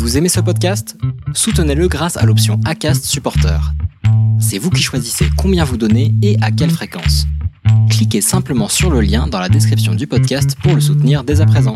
Vous 0.00 0.16
aimez 0.16 0.30
ce 0.30 0.40
podcast? 0.40 0.96
Soutenez-le 1.34 1.86
grâce 1.86 2.16
à 2.16 2.24
l'option 2.24 2.58
ACAST 2.64 3.04
Supporter. 3.04 3.60
C'est 4.40 4.56
vous 4.56 4.70
qui 4.70 4.82
choisissez 4.82 5.26
combien 5.36 5.62
vous 5.62 5.76
donnez 5.76 6.14
et 6.22 6.38
à 6.40 6.50
quelle 6.50 6.70
fréquence. 6.70 7.26
Cliquez 7.90 8.22
simplement 8.22 8.68
sur 8.68 8.90
le 8.90 9.02
lien 9.02 9.26
dans 9.26 9.38
la 9.38 9.50
description 9.50 9.94
du 9.94 10.06
podcast 10.06 10.56
pour 10.62 10.74
le 10.74 10.80
soutenir 10.80 11.22
dès 11.22 11.42
à 11.42 11.46
présent. 11.46 11.74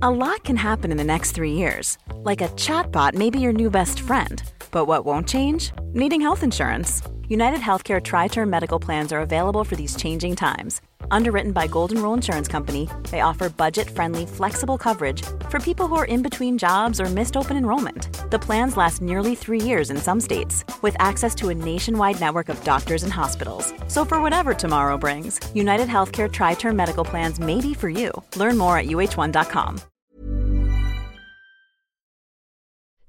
A 0.00 0.10
lot 0.10 0.42
can 0.42 0.56
happen 0.56 0.90
in 0.90 0.96
the 0.96 1.04
next 1.04 1.34
three 1.34 1.52
years. 1.52 1.98
Like 2.24 2.40
a 2.40 2.48
chatbot 2.56 3.14
may 3.14 3.30
be 3.30 3.38
your 3.38 3.52
new 3.52 3.68
best 3.68 4.00
friend. 4.00 4.42
But 4.72 4.86
what 4.86 5.04
won't 5.04 5.28
change? 5.28 5.72
Needing 5.92 6.22
health 6.22 6.42
insurance. 6.42 7.02
United 7.28 7.60
Healthcare 7.60 8.02
Tri 8.02 8.28
Term 8.28 8.48
Medical 8.48 8.78
Plans 8.78 9.12
are 9.12 9.20
available 9.20 9.64
for 9.64 9.76
these 9.76 9.96
changing 9.96 10.34
times. 10.34 10.80
Underwritten 11.10 11.52
by 11.52 11.66
Golden 11.66 12.02
Rule 12.02 12.14
Insurance 12.14 12.48
Company, 12.48 12.88
they 13.10 13.20
offer 13.20 13.48
budget 13.48 13.88
friendly, 13.88 14.26
flexible 14.26 14.78
coverage 14.78 15.22
for 15.48 15.58
people 15.58 15.86
who 15.86 15.96
are 15.96 16.04
in 16.04 16.22
between 16.22 16.58
jobs 16.58 17.00
or 17.00 17.06
missed 17.06 17.36
open 17.36 17.56
enrollment. 17.56 18.30
The 18.30 18.38
plans 18.38 18.76
last 18.76 19.00
nearly 19.00 19.34
three 19.34 19.60
years 19.60 19.90
in 19.90 19.96
some 19.96 20.20
states, 20.20 20.64
with 20.82 20.96
access 20.98 21.34
to 21.36 21.48
a 21.48 21.54
nationwide 21.54 22.20
network 22.20 22.48
of 22.48 22.62
doctors 22.64 23.02
and 23.02 23.12
hospitals. 23.12 23.72
So, 23.88 24.04
for 24.04 24.20
whatever 24.20 24.54
tomorrow 24.54 24.98
brings, 24.98 25.40
United 25.54 25.88
Healthcare 25.88 26.30
Tri 26.30 26.54
Term 26.54 26.76
Medical 26.76 27.04
Plans 27.04 27.40
may 27.40 27.60
be 27.60 27.74
for 27.74 27.88
you. 27.88 28.10
Learn 28.36 28.56
more 28.58 28.78
at 28.78 28.86
uh1.com. 28.86 29.80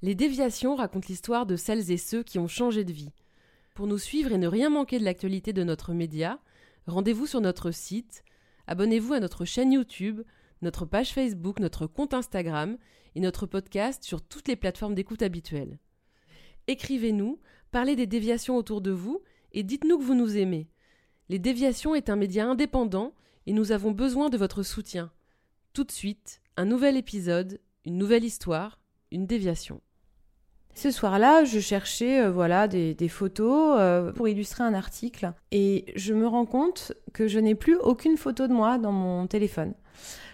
Les 0.02 0.14
déviations 0.14 0.76
racontent 0.76 1.08
l'histoire 1.10 1.48
de 1.48 1.56
celles 1.56 1.90
et 1.90 1.98
ceux 1.98 2.22
qui 2.22 2.38
ont 2.38 2.48
changé 2.48 2.84
de 2.84 2.92
vie. 2.92 3.12
Pour 3.74 3.88
nous 3.88 3.98
suivre 3.98 4.32
et 4.32 4.38
ne 4.38 4.48
rien 4.48 4.70
manquer 4.70 5.00
de 5.00 5.04
l'actualité 5.04 5.52
de 5.52 5.64
notre 5.64 5.94
média, 5.94 6.38
rendez-vous 6.88 7.28
sur 7.28 7.42
notre 7.42 7.72
site, 7.72 8.24
abonnez-vous 8.68 9.14
à 9.14 9.20
notre 9.20 9.46
chaîne 9.46 9.72
YouTube, 9.72 10.22
notre 10.62 10.86
page 10.86 11.14
Facebook, 11.14 11.60
notre 11.60 11.88
compte 11.88 12.14
Instagram 12.14 12.78
et 13.16 13.20
notre 13.20 13.46
podcast 13.46 14.04
sur 14.04 14.22
toutes 14.22 14.48
les 14.48 14.56
plateformes 14.56 14.96
d'écoute 14.96 15.22
habituelles. 15.22 15.80
Écrivez-nous, 16.68 17.40
parlez 17.72 17.96
des 17.96 18.08
déviations 18.08 18.58
autour 18.58 18.82
de 18.82 18.92
vous 18.92 19.22
et 19.52 19.64
dites-nous 19.64 19.98
que 19.98 20.04
vous 20.04 20.16
nous 20.16 20.38
aimez. 20.38 20.68
Les 21.30 21.40
déviations 21.40 21.96
est 21.96 22.10
un 22.10 22.16
média 22.16 22.46
indépendant 22.46 23.14
et 23.46 23.54
nous 23.54 23.72
avons 23.72 23.92
besoin 23.92 24.30
de 24.30 24.38
votre 24.38 24.64
soutien. 24.64 25.12
Tout 25.74 25.84
de 25.84 25.92
suite, 25.92 26.42
un 26.58 26.66
nouvel 26.66 26.98
épisode, 26.98 27.60
une 27.86 27.98
nouvelle 27.98 28.24
histoire, 28.24 28.80
une 29.12 29.28
déviation. 29.28 29.82
Ce 30.76 30.92
soir-là, 30.92 31.46
je 31.46 31.62
cherchais 31.62 32.22
euh, 32.22 32.30
voilà 32.30 32.68
des, 32.68 33.08
photos 33.08 33.78
euh, 33.80 34.12
pour 34.12 34.28
illustrer 34.28 34.62
un 34.66 34.74
article 34.74 35.32
et 35.52 35.86
je 35.96 36.14
me 36.14 36.28
rends 36.28 36.46
compte 36.46 36.92
que 37.14 37.30
je 37.30 37.40
n'ai 37.40 37.56
plus 37.56 37.78
aucune 37.78 38.18
photo 38.18 38.48
de 38.48 38.54
moi 38.54 38.78
dans 38.78 38.92
mon 38.92 39.26
téléphone. 39.26 39.74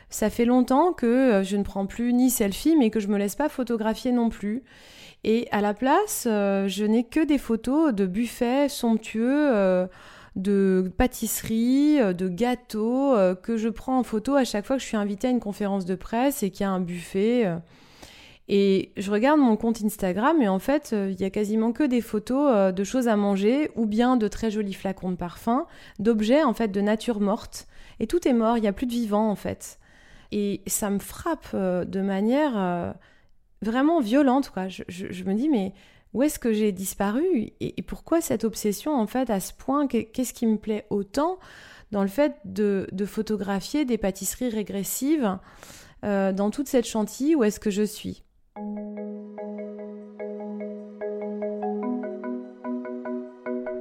Ça 0.09 0.31
fait 0.31 0.45
longtemps 0.45 0.93
que 0.93 1.05
euh, 1.05 1.43
je 1.43 1.57
ne 1.57 1.63
prends 1.63 1.85
plus 1.85 2.11
ni 2.11 2.31
selfie 2.31 2.75
mais 2.75 2.89
que 2.89 2.99
je 2.99 3.07
me 3.07 3.19
laisse 3.19 3.35
pas 3.35 3.49
photographier 3.49 4.11
non 4.11 4.29
plus. 4.29 4.63
Et 5.23 5.47
à 5.51 5.61
la 5.61 5.75
place, 5.75 6.23
je 6.25 6.83
n'ai 6.83 7.03
que 7.03 7.23
des 7.23 7.37
photos 7.37 7.93
de 7.93 8.07
buffets 8.07 8.67
somptueux 8.67 9.87
de 10.35 10.91
pâtisseries, 10.97 11.99
de 12.15 12.27
gâteaux 12.27 13.13
que 13.43 13.55
je 13.55 13.69
prends 13.69 13.99
en 13.99 14.03
photo 14.03 14.33
à 14.33 14.45
chaque 14.45 14.65
fois 14.65 14.77
que 14.77 14.81
je 14.81 14.87
suis 14.87 14.97
invitée 14.97 15.27
à 15.27 15.29
une 15.29 15.39
conférence 15.39 15.85
de 15.85 15.93
presse 15.93 16.41
et 16.41 16.49
qu'il 16.49 16.61
y 16.61 16.63
a 16.63 16.71
un 16.71 16.79
buffet. 16.79 17.45
Et 18.53 18.91
je 18.97 19.09
regarde 19.11 19.39
mon 19.39 19.55
compte 19.55 19.81
Instagram 19.81 20.41
et 20.41 20.49
en 20.49 20.59
fait, 20.59 20.91
euh, 20.91 21.09
il 21.09 21.21
y 21.21 21.23
a 21.23 21.29
quasiment 21.29 21.71
que 21.71 21.85
des 21.85 22.01
photos 22.01 22.51
euh, 22.53 22.71
de 22.73 22.83
choses 22.83 23.07
à 23.07 23.15
manger 23.15 23.71
ou 23.77 23.85
bien 23.85 24.17
de 24.17 24.27
très 24.27 24.51
jolis 24.51 24.73
flacons 24.73 25.09
de 25.09 25.15
parfum, 25.15 25.67
d'objets 25.99 26.43
en 26.43 26.53
fait 26.53 26.67
de 26.67 26.81
nature 26.81 27.21
morte. 27.21 27.65
Et 28.01 28.07
tout 28.07 28.27
est 28.27 28.33
mort, 28.33 28.57
il 28.57 28.61
n'y 28.61 28.67
a 28.67 28.73
plus 28.73 28.87
de 28.87 28.91
vivant 28.91 29.29
en 29.29 29.37
fait. 29.37 29.79
Et 30.33 30.61
ça 30.67 30.89
me 30.89 30.99
frappe 30.99 31.47
euh, 31.53 31.85
de 31.85 32.01
manière 32.01 32.93
vraiment 33.61 34.01
violente. 34.01 34.49
Quoi. 34.49 34.67
Je, 34.67 35.23
me 35.23 35.33
dis, 35.33 35.47
mais 35.47 35.73
où 36.13 36.21
est-ce 36.21 36.37
que 36.37 36.51
j'ai 36.51 36.73
disparu? 36.73 37.53
Et, 37.61 37.81
pourquoi 37.83 38.19
cette 38.19 38.43
obsession 38.43 38.93
en 38.93 39.07
fait 39.07 39.29
à 39.29 39.39
ce 39.39 39.53
point? 39.53 39.87
Qu'est-ce 39.87 40.33
qui 40.33 40.45
me 40.45 40.57
plaît 40.57 40.85
autant 40.89 41.39
dans 41.93 42.01
le 42.01 42.09
fait 42.09 42.35
de, 42.43 42.85
photographier 43.05 43.85
des 43.85 43.97
pâtisseries 43.97 44.49
régressives 44.49 45.37
dans 46.03 46.49
toute 46.51 46.67
cette 46.67 46.85
chantilly? 46.85 47.35
Où 47.35 47.45
est-ce 47.45 47.61
que 47.61 47.69
je 47.69 47.83
suis? 47.83 48.23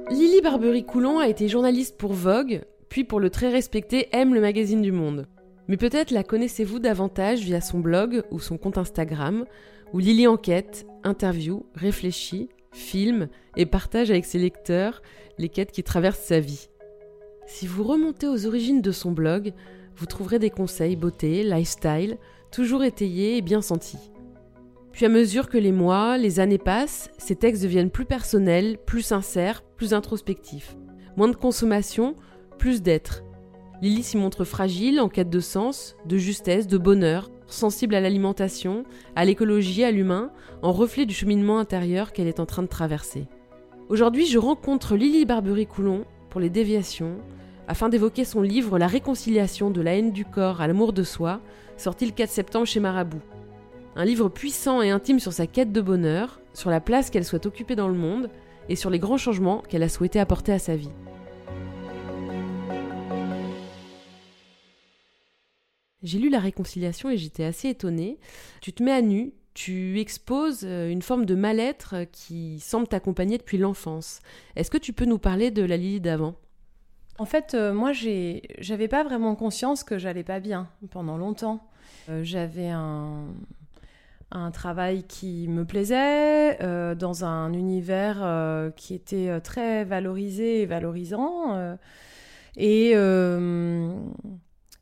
Lily 0.09 0.41
Barbery-Coulon 0.41 1.19
a 1.19 1.27
été 1.27 1.47
journaliste 1.47 1.97
pour 1.97 2.13
Vogue, 2.13 2.63
puis 2.89 3.03
pour 3.03 3.19
le 3.19 3.29
très 3.29 3.49
respecté 3.49 4.07
M, 4.11 4.33
le 4.33 4.41
magazine 4.41 4.81
du 4.81 4.91
Monde. 4.91 5.27
Mais 5.67 5.77
peut-être 5.77 6.11
la 6.11 6.23
connaissez-vous 6.23 6.79
davantage 6.79 7.41
via 7.41 7.59
son 7.59 7.79
blog 7.79 8.23
ou 8.31 8.39
son 8.39 8.57
compte 8.57 8.77
Instagram, 8.77 9.45
où 9.93 9.99
Lily 9.99 10.27
enquête, 10.27 10.85
interview, 11.03 11.65
réfléchit, 11.75 12.49
filme 12.71 13.27
et 13.57 13.65
partage 13.65 14.09
avec 14.11 14.25
ses 14.25 14.39
lecteurs 14.39 15.01
les 15.37 15.49
quêtes 15.49 15.71
qui 15.71 15.83
traversent 15.83 16.23
sa 16.23 16.39
vie. 16.39 16.69
Si 17.45 17.67
vous 17.67 17.83
remontez 17.83 18.27
aux 18.27 18.45
origines 18.45 18.81
de 18.81 18.91
son 18.91 19.11
blog, 19.11 19.53
vous 19.97 20.05
trouverez 20.05 20.39
des 20.39 20.49
conseils 20.49 20.95
beauté, 20.95 21.43
lifestyle, 21.43 22.17
toujours 22.51 22.83
étayés 22.83 23.37
et 23.37 23.41
bien 23.41 23.61
sentis. 23.61 24.11
Puis 24.91 25.05
à 25.05 25.09
mesure 25.09 25.49
que 25.49 25.57
les 25.57 25.71
mois, 25.71 26.17
les 26.17 26.39
années 26.39 26.57
passent, 26.57 27.09
ces 27.17 27.35
textes 27.35 27.63
deviennent 27.63 27.89
plus 27.89 28.05
personnels, 28.05 28.77
plus 28.85 29.01
sincères, 29.01 29.63
plus 29.77 29.93
introspectifs. 29.93 30.75
Moins 31.15 31.29
de 31.29 31.35
consommation, 31.35 32.15
plus 32.57 32.81
d'être. 32.81 33.23
Lily 33.81 34.03
s'y 34.03 34.17
montre 34.17 34.43
fragile, 34.43 34.99
en 34.99 35.09
quête 35.09 35.29
de 35.29 35.39
sens, 35.39 35.95
de 36.05 36.17
justesse, 36.17 36.67
de 36.67 36.77
bonheur, 36.77 37.31
sensible 37.47 37.95
à 37.95 38.01
l'alimentation, 38.01 38.83
à 39.15 39.25
l'écologie, 39.25 39.83
à 39.83 39.91
l'humain, 39.91 40.31
en 40.61 40.71
reflet 40.71 41.05
du 41.05 41.15
cheminement 41.15 41.57
intérieur 41.57 42.13
qu'elle 42.13 42.27
est 42.27 42.39
en 42.39 42.45
train 42.45 42.61
de 42.61 42.67
traverser. 42.67 43.27
Aujourd'hui, 43.89 44.25
je 44.25 44.37
rencontre 44.37 44.95
Lily 44.95 45.25
Barbery-Coulon 45.25 46.05
pour 46.29 46.39
les 46.39 46.49
déviations, 46.49 47.17
afin 47.67 47.89
d'évoquer 47.89 48.23
son 48.23 48.41
livre 48.41 48.77
La 48.77 48.87
réconciliation 48.87 49.71
de 49.71 49.81
la 49.81 49.95
haine 49.95 50.11
du 50.11 50.25
corps 50.25 50.61
à 50.61 50.67
l'amour 50.67 50.93
de 50.93 51.03
soi, 51.03 51.41
sorti 51.77 52.05
le 52.05 52.11
4 52.11 52.29
septembre 52.29 52.67
chez 52.67 52.79
Marabout. 52.79 53.21
Un 53.95 54.05
livre 54.05 54.29
puissant 54.29 54.81
et 54.81 54.89
intime 54.89 55.19
sur 55.19 55.33
sa 55.33 55.47
quête 55.47 55.73
de 55.73 55.81
bonheur, 55.81 56.39
sur 56.53 56.69
la 56.69 56.79
place 56.79 57.09
qu'elle 57.09 57.25
souhaite 57.25 57.45
occuper 57.45 57.75
dans 57.75 57.89
le 57.89 57.93
monde 57.93 58.29
et 58.69 58.77
sur 58.77 58.89
les 58.89 58.99
grands 58.99 59.17
changements 59.17 59.61
qu'elle 59.67 59.83
a 59.83 59.89
souhaité 59.89 60.17
apporter 60.19 60.53
à 60.53 60.59
sa 60.59 60.77
vie. 60.77 60.91
J'ai 66.03 66.19
lu 66.19 66.29
La 66.29 66.39
Réconciliation 66.39 67.09
et 67.09 67.17
j'étais 67.17 67.43
assez 67.43 67.67
étonnée. 67.67 68.17
Tu 68.61 68.71
te 68.71 68.81
mets 68.81 68.93
à 68.93 69.01
nu, 69.01 69.33
tu 69.53 69.99
exposes 69.99 70.61
euh, 70.63 70.89
une 70.89 71.01
forme 71.01 71.25
de 71.25 71.35
mal-être 71.35 72.05
qui 72.13 72.59
semble 72.61 72.87
t'accompagner 72.87 73.37
depuis 73.37 73.57
l'enfance. 73.57 74.21
Est-ce 74.55 74.71
que 74.71 74.77
tu 74.77 74.93
peux 74.93 75.05
nous 75.05 75.19
parler 75.19 75.51
de 75.51 75.63
la 75.63 75.75
Lily 75.75 75.99
d'avant? 75.99 76.35
En 77.19 77.25
fait, 77.25 77.53
euh, 77.53 77.73
moi, 77.73 77.91
j'avais 77.91 78.87
pas 78.87 79.03
vraiment 79.03 79.35
conscience 79.35 79.83
que 79.83 79.97
j'allais 79.99 80.23
pas 80.23 80.39
bien 80.39 80.69
pendant 80.89 81.17
longtemps. 81.17 81.67
Euh, 82.09 82.23
j'avais 82.23 82.69
un, 82.69 83.27
un 84.31 84.51
travail 84.51 85.03
qui 85.03 85.47
me 85.47 85.65
plaisait, 85.65 86.61
euh, 86.63 86.95
dans 86.95 87.25
un 87.25 87.53
univers 87.53 88.19
euh, 88.21 88.71
qui 88.71 88.93
était 88.93 89.29
euh, 89.29 89.39
très 89.39 89.83
valorisé 89.83 90.61
et 90.61 90.65
valorisant. 90.65 91.77
et 92.57 92.93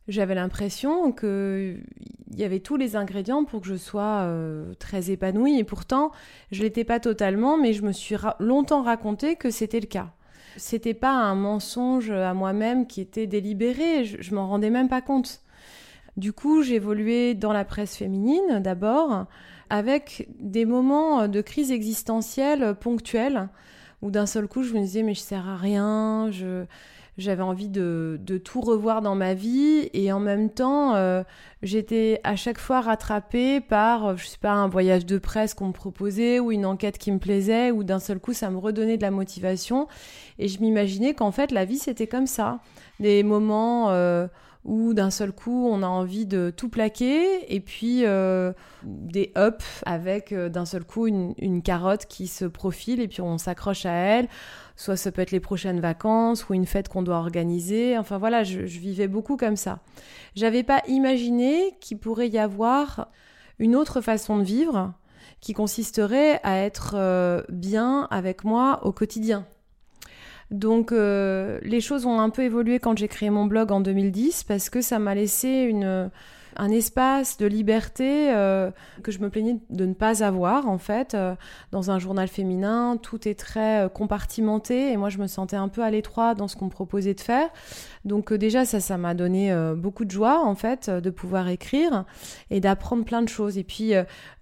j'avais 0.08 0.34
l'impression 0.34 1.12
qu'il 1.12 1.84
y 2.36 2.44
avait 2.44 2.62
tous 2.62 2.78
les 2.78 2.96
ingrédients 2.96 3.44
pour 3.44 3.62
que 3.62 3.68
je 3.68 3.76
sois 3.76 4.28
très 4.80 5.12
épanouie. 5.12 5.60
Et 5.60 5.64
pourtant, 5.64 6.12
je 6.52 6.64
l'étais 6.64 6.84
pas 6.84 7.00
totalement, 7.00 7.58
mais 7.58 7.74
je 7.74 7.84
me 7.84 7.92
suis 7.92 8.16
longtemps 8.40 8.82
raconté 8.82 9.36
que 9.36 9.52
c'était 9.52 9.80
le 9.80 9.86
cas. 9.86 10.10
C'était 10.58 10.96
pas 10.96 11.12
un 11.12 11.36
mensonge 11.36 12.10
à 12.10 12.34
moi-même 12.34 12.88
qui 12.88 13.02
était 13.02 13.28
délibéré, 13.28 14.04
je, 14.04 14.20
je 14.20 14.34
m'en 14.34 14.48
rendais 14.48 14.72
même 14.72 14.90
pas 14.90 15.02
compte. 15.02 15.44
Du 16.20 16.34
coup, 16.34 16.62
évolué 16.64 17.34
dans 17.34 17.54
la 17.54 17.64
presse 17.64 17.96
féminine 17.96 18.60
d'abord, 18.60 19.26
avec 19.70 20.28
des 20.38 20.66
moments 20.66 21.30
de 21.30 21.40
crise 21.40 21.72
existentielle 21.72 22.76
ponctuels, 22.78 23.48
où 24.02 24.12
d'un 24.12 24.26
seul 24.26 24.50
coup, 24.50 24.64
je 24.64 24.74
me 24.74 24.82
disais, 24.82 25.02
mais 25.02 25.14
je 25.14 25.22
sers 25.22 25.48
à 25.48 25.56
rien, 25.56 26.30
j'avais 27.16 27.42
envie 27.42 27.70
de, 27.70 28.20
tout 28.44 28.60
revoir 28.60 29.02
dans 29.02 29.16
ma 29.16 29.34
vie. 29.34 29.90
Et 29.94 30.12
en 30.12 30.20
même 30.20 30.50
temps 30.50 30.94
euh, 30.96 31.24
j'étais 31.64 32.20
à 32.26 32.36
chaque 32.36 32.60
fois 32.60 32.82
rattrapée 32.82 33.62
par 33.62 34.18
je 34.18 34.28
sais 34.28 34.38
pas 34.42 34.52
un 34.52 34.68
voyage 34.68 35.06
de 35.06 35.20
presse 35.20 35.54
qu'on 35.54 35.68
me 35.68 35.74
proposait 35.74 36.42
ou 36.42 36.52
une 36.52 36.66
enquête 36.66 36.98
qui 36.98 37.14
me 37.14 37.20
plaisait 37.20 37.72
ou 37.72 37.86
d'un 37.86 38.00
seul 38.00 38.20
coup 38.20 38.34
ça 38.34 38.50
me 38.50 38.58
redonnait 38.58 38.98
de 38.98 39.04
la 39.04 39.12
motivation. 39.12 39.88
Et 40.38 40.50
je 40.50 40.60
m'imaginais 40.60 41.14
qu'en 41.14 41.32
fait 41.32 41.52
la 41.52 41.64
vie 41.64 41.78
c'était 41.78 42.08
comme 42.08 42.28
ça. 42.28 42.60
Des 43.00 43.24
moments 43.24 43.92
euh, 43.92 44.28
où 44.70 44.94
d'un 44.94 45.10
seul 45.10 45.32
coup 45.32 45.68
on 45.68 45.82
a 45.82 45.88
envie 45.88 46.28
de 46.28 46.54
tout 46.56 46.70
plaquer 46.70 47.54
et 47.54 47.60
puis 47.60 48.06
euh, 48.06 48.54
des 48.84 49.34
ups 49.36 49.82
avec 49.86 50.32
euh, 50.32 50.48
d'un 50.48 50.66
seul 50.66 50.86
coup 50.86 51.08
une, 51.08 51.62
carotte 51.64 52.06
qui 52.06 52.28
se 52.28 52.46
profile 52.46 53.02
et 53.02 53.08
puis 53.08 53.22
on 53.22 53.40
s'accroche 53.40 53.86
à 53.86 53.92
elle. 53.92 54.30
Soit 54.76 54.96
ça 54.96 55.12
peut 55.12 55.24
être 55.24 55.32
les 55.32 55.40
prochaines 55.40 55.80
vacances 55.80 56.48
ou 56.48 56.54
une 56.54 56.68
fête 56.68 56.88
qu'on 56.88 57.02
doit 57.02 57.18
organiser. 57.18 57.98
Enfin 57.98 58.20
voilà, 58.20 58.44
je, 58.44 58.60
vivais 58.60 59.08
beaucoup 59.08 59.36
comme 59.36 59.56
ça. 59.56 59.80
J'avais 60.36 60.64
pas 60.64 60.84
imaginé 60.88 61.76
qu'il 61.82 61.98
pourrait 61.98 62.30
y 62.30 62.38
avoir 62.38 63.10
une 63.58 63.76
autre 63.76 64.02
façon 64.02 64.38
de 64.38 64.44
vivre 64.44 64.94
qui 65.42 65.54
consisterait 65.54 66.40
à 66.44 66.60
être 66.60 66.94
euh, 66.96 67.42
bien 67.50 68.08
avec 68.12 68.44
moi 68.44 68.86
au 68.86 68.92
quotidien. 68.92 69.48
Donc 70.52 70.92
euh, 70.92 71.60
les 71.62 71.82
choses 71.82 72.06
ont 72.06 72.20
un 72.20 72.30
peu 72.30 72.44
évolué 72.44 72.80
quand 72.80 72.98
j'ai 72.98 73.08
créé 73.08 73.30
mon 73.30 73.46
blog 73.46 73.72
en 73.72 73.82
2010 73.82 74.44
parce 74.44 74.70
que 74.70 74.82
ça 74.82 74.98
m'a 74.98 75.14
laissé 75.14 75.48
une 75.50 76.10
un 76.60 76.72
espace 76.72 77.38
de 77.38 77.46
liberté 77.46 78.34
euh, 78.34 78.70
que 79.02 79.12
je 79.12 79.20
me 79.20 79.30
plaignais 79.30 79.58
de 79.70 79.86
ne 79.86 79.94
pas 79.94 80.24
avoir 80.24 80.68
en 80.68 80.78
fait. 80.78 81.14
Euh, 81.14 81.36
dans 81.72 81.90
un 81.90 82.00
journal 82.00 82.28
féminin, 82.28 82.98
tout 83.02 83.28
est 83.28 83.40
très 83.40 83.86
euh, 83.86 83.90
compartimenté 83.90 84.92
et 84.92 84.98
moi 84.98 85.08
je 85.10 85.20
me 85.20 85.28
sentais 85.28 85.56
un 85.56 85.70
peu 85.70 85.82
à 85.84 85.90
l'étroit 85.90 86.36
dans 86.36 86.50
ce 86.50 86.58
qu'on 86.58 86.66
me 86.66 86.70
proposait 86.70 87.14
de 87.14 87.22
faire. 87.22 87.48
Donc 88.04 88.34
déjà 88.34 88.66
ça, 88.66 88.82
ça 88.82 88.98
m'a 88.98 89.14
donné 89.14 89.54
beaucoup 89.76 90.06
de 90.06 90.12
joie 90.12 90.44
en 90.46 90.56
fait 90.56 90.90
de 90.90 91.10
pouvoir 91.10 91.50
écrire 91.50 92.06
et 92.50 92.60
d'apprendre 92.60 93.04
plein 93.04 93.22
de 93.22 93.28
choses. 93.28 93.58
Et 93.58 93.64
puis 93.64 93.94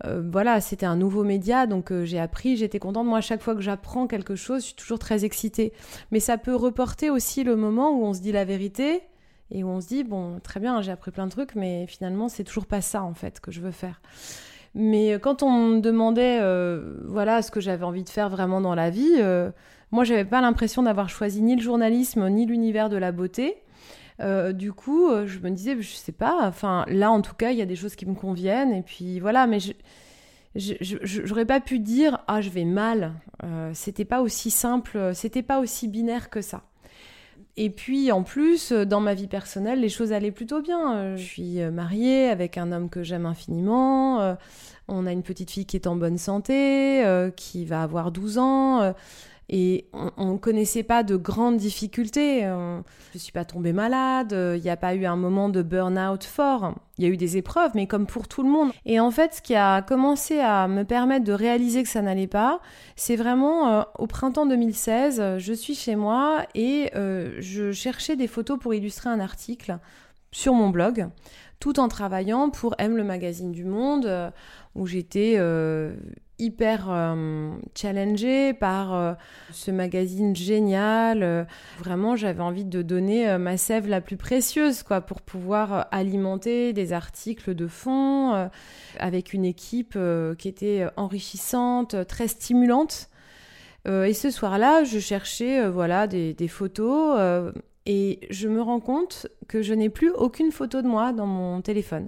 voilà, 0.06 0.62
c'était 0.62 0.86
un 0.86 0.96
nouveau 0.96 1.24
média 1.24 1.66
donc 1.66 1.92
j'ai 2.04 2.20
appris, 2.20 2.56
j'étais 2.56 2.80
contente. 2.80 3.08
Moi, 3.08 3.18
à 3.18 3.22
chaque 3.22 3.42
fois 3.42 3.56
que 3.56 3.62
j'apprends 3.62 4.06
quelque 4.06 4.36
chose, 4.36 4.62
je 4.62 4.68
suis 4.68 4.76
toujours 4.76 5.00
très 5.00 5.26
excitée. 5.26 5.74
Mais 6.12 6.20
ça 6.20 6.38
peut 6.38 6.56
reporter 6.56 7.10
aussi 7.10 7.44
le 7.44 7.56
moment 7.56 7.92
où 7.92 8.06
on 8.06 8.14
se 8.14 8.22
dit 8.22 8.32
la 8.32 8.46
vérité 8.46 9.02
et 9.52 9.64
où 9.64 9.70
on 9.70 9.82
se 9.82 9.88
dit 9.88 10.04
bon 10.04 10.40
très 10.40 10.60
bien 10.60 10.82
j'ai 10.82 10.92
appris 10.92 11.12
plein 11.12 11.26
de 11.26 11.32
trucs 11.32 11.56
mais 11.56 11.86
finalement 11.88 12.30
c'est 12.30 12.44
toujours 12.44 12.66
pas 12.66 12.82
ça 12.82 13.04
en 13.04 13.14
fait 13.14 13.40
que 13.40 13.52
je 13.52 13.62
veux 13.62 13.72
faire. 13.72 14.02
Mais 14.76 15.14
euh, 15.14 15.20
quand 15.20 15.44
on 15.44 15.52
me 15.52 15.80
demandait 15.80 16.40
euh, 16.42 16.98
voilà 17.06 17.42
ce 17.42 17.52
que 17.52 17.60
j'avais 17.60 17.84
envie 17.84 18.04
de 18.04 18.10
faire 18.10 18.30
vraiment 18.30 18.62
dans 18.62 18.76
la 18.76 18.90
vie 18.90 19.16
euh, 19.18 19.52
moi 19.92 20.04
j'avais 20.04 20.26
pas 20.26 20.42
l'impression 20.42 20.84
d'avoir 20.84 21.10
choisi 21.10 21.42
ni 21.42 21.56
le 21.56 21.62
journalisme 21.62 22.28
ni 22.30 22.46
l'univers 22.46 22.90
de 22.90 22.98
la 22.98 23.12
beauté. 23.12 23.58
Du 24.20 24.74
coup 24.74 25.10
je 25.28 25.38
me 25.40 25.52
disais 25.52 25.80
je 25.80 25.96
sais 25.96 26.12
pas 26.12 26.40
enfin 26.42 26.86
là 26.88 27.12
en 27.12 27.22
tout 27.22 27.36
cas 27.36 27.52
il 27.52 27.58
y 27.58 27.62
a 27.62 27.68
des 27.68 27.76
choses 27.76 27.96
qui 27.96 28.08
me 28.08 28.16
conviennent 28.16 28.74
et 28.74 28.82
puis 28.82 29.20
voilà 29.20 29.46
mais 29.46 29.60
je 29.60 29.74
j'aurais 30.56 31.46
pas 31.46 31.60
pu 31.60 31.78
dire 31.78 32.24
ah 32.28 32.42
je 32.42 32.50
vais 32.50 32.66
mal. 32.66 33.14
C'était 33.74 34.06
pas 34.06 34.22
aussi 34.22 34.50
simple 34.50 35.12
c'était 35.14 35.44
pas 35.44 35.60
aussi 35.60 35.88
binaire 35.88 36.32
que 36.32 36.42
ça 36.42 36.64
et 37.58 37.72
puis 37.72 38.12
en 38.12 38.22
plus, 38.22 38.72
euh, 38.72 38.86
dans 38.86 39.00
ma 39.00 39.16
vie 39.16 39.28
personnelle, 39.28 39.82
les 39.82 39.90
choses 39.90 40.14
allaient 40.14 40.32
plutôt 40.32 40.62
bien. 40.62 40.96
Euh, 40.96 41.18
je 41.18 41.24
suis 41.24 41.60
euh, 41.60 41.72
mariée 41.72 42.30
avec 42.30 42.58
un 42.58 42.72
homme 42.72 42.90
que 42.90 43.02
j'aime 43.02 43.26
infiniment. 43.26 44.38
On 44.88 45.06
a 45.06 45.12
une 45.12 45.24
petite 45.24 45.52
fille 45.52 45.66
qui 45.66 45.76
est 45.76 45.88
en 45.88 45.96
bonne 45.96 46.18
santé, 46.18 47.04
qui 47.36 47.66
va 47.66 47.84
avoir 47.84 48.12
12 48.12 48.38
ans. 48.38 48.94
Et 49.50 49.88
on 49.94 50.34
ne 50.34 50.38
connaissait 50.38 50.84
pas 50.84 51.04
de 51.04 51.16
grandes 51.16 51.58
difficultés. 51.58 52.42
Je 52.42 52.80
ne 53.14 53.20
suis 53.20 53.32
pas 53.32 53.46
tombée 53.46 53.72
malade, 53.72 54.34
il 54.34 54.62
n'y 54.62 54.70
a 54.70 54.76
pas 54.76 54.94
eu 54.94 55.06
un 55.06 55.16
moment 55.16 55.48
de 55.48 55.62
burn-out 55.62 56.24
fort. 56.26 56.74
Il 56.98 57.06
y 57.06 57.08
a 57.08 57.10
eu 57.10 57.18
des 57.18 57.38
épreuves, 57.38 57.72
mais 57.76 57.88
comme 57.88 58.08
pour 58.08 58.28
tout 58.28 58.44
le 58.44 58.50
monde. 58.50 58.72
Et 58.86 59.00
en 59.00 59.12
fait, 59.12 59.36
ce 59.36 59.42
qui 59.42 59.56
a 59.56 59.82
commencé 59.82 60.40
à 60.40 60.68
me 60.68 60.84
permettre 60.84 61.24
de 61.24 61.32
réaliser 61.32 61.84
que 61.84 61.90
ça 61.90 62.02
n'allait 62.02 62.28
pas, 62.28 62.60
c'est 62.96 63.16
vraiment 63.16 63.70
euh, 63.70 63.84
au 64.00 64.08
printemps 64.08 64.46
2016, 64.48 65.38
je 65.38 65.54
suis 65.54 65.76
chez 65.76 65.96
moi 65.96 66.46
et 66.56 66.92
euh, 66.96 67.36
je 67.40 67.72
cherchais 67.72 68.16
des 68.16 68.28
photos 68.28 68.58
pour 68.60 68.74
illustrer 68.74 69.10
un 69.10 69.20
article 69.20 69.78
sur 70.32 70.54
mon 70.54 70.70
blog, 70.70 71.08
tout 71.60 71.80
en 71.80 71.88
travaillant 71.88 72.50
pour 72.50 72.76
M 72.78 72.98
le 72.98 73.04
magazine 73.04 73.52
du 73.52 73.64
Monde, 73.64 74.06
euh, 74.06 74.30
où 74.78 74.88
j'étais 74.88 75.38
hyper 76.40 76.88
euh, 76.90 77.52
challengée 77.76 78.54
par 78.54 78.94
euh, 78.94 79.14
ce 79.52 79.72
magazine 79.72 80.36
génial. 80.36 81.24
Euh, 81.24 81.44
vraiment, 81.80 82.16
j'avais 82.16 82.42
envie 82.42 82.66
de 82.66 82.82
donner 82.82 83.38
ma 83.38 83.58
sève 83.58 83.88
la 83.88 84.02
plus 84.02 84.18
précieuse, 84.18 84.84
quoi, 84.84 85.02
pour 85.02 85.22
pouvoir 85.22 85.88
alimenter 85.92 86.74
des 86.74 86.94
articles 86.94 87.56
de 87.56 87.68
fond 87.68 88.50
avec 89.00 89.34
une 89.34 89.46
équipe 89.46 89.98
qui 90.38 90.48
était 90.48 90.88
enrichissante, 90.96 91.96
très 92.08 92.28
stimulante. 92.28 93.10
et 93.86 94.14
ce 94.14 94.30
soir-là, 94.30 94.84
je 94.84 95.00
cherchais, 95.00 95.68
voilà, 95.68 96.08
des 96.08 96.48
photos 96.48 97.52
et 97.86 98.20
je 98.30 98.48
me 98.48 98.62
rends 98.62 98.80
compte 98.80 99.28
que 99.48 99.62
je 99.62 99.74
n'ai 99.74 99.90
plus 99.90 100.12
aucune 100.12 100.52
photo 100.52 100.82
de 100.82 100.88
moi 100.88 101.14
dans 101.14 101.28
mon 101.28 101.62
téléphone. 101.62 102.08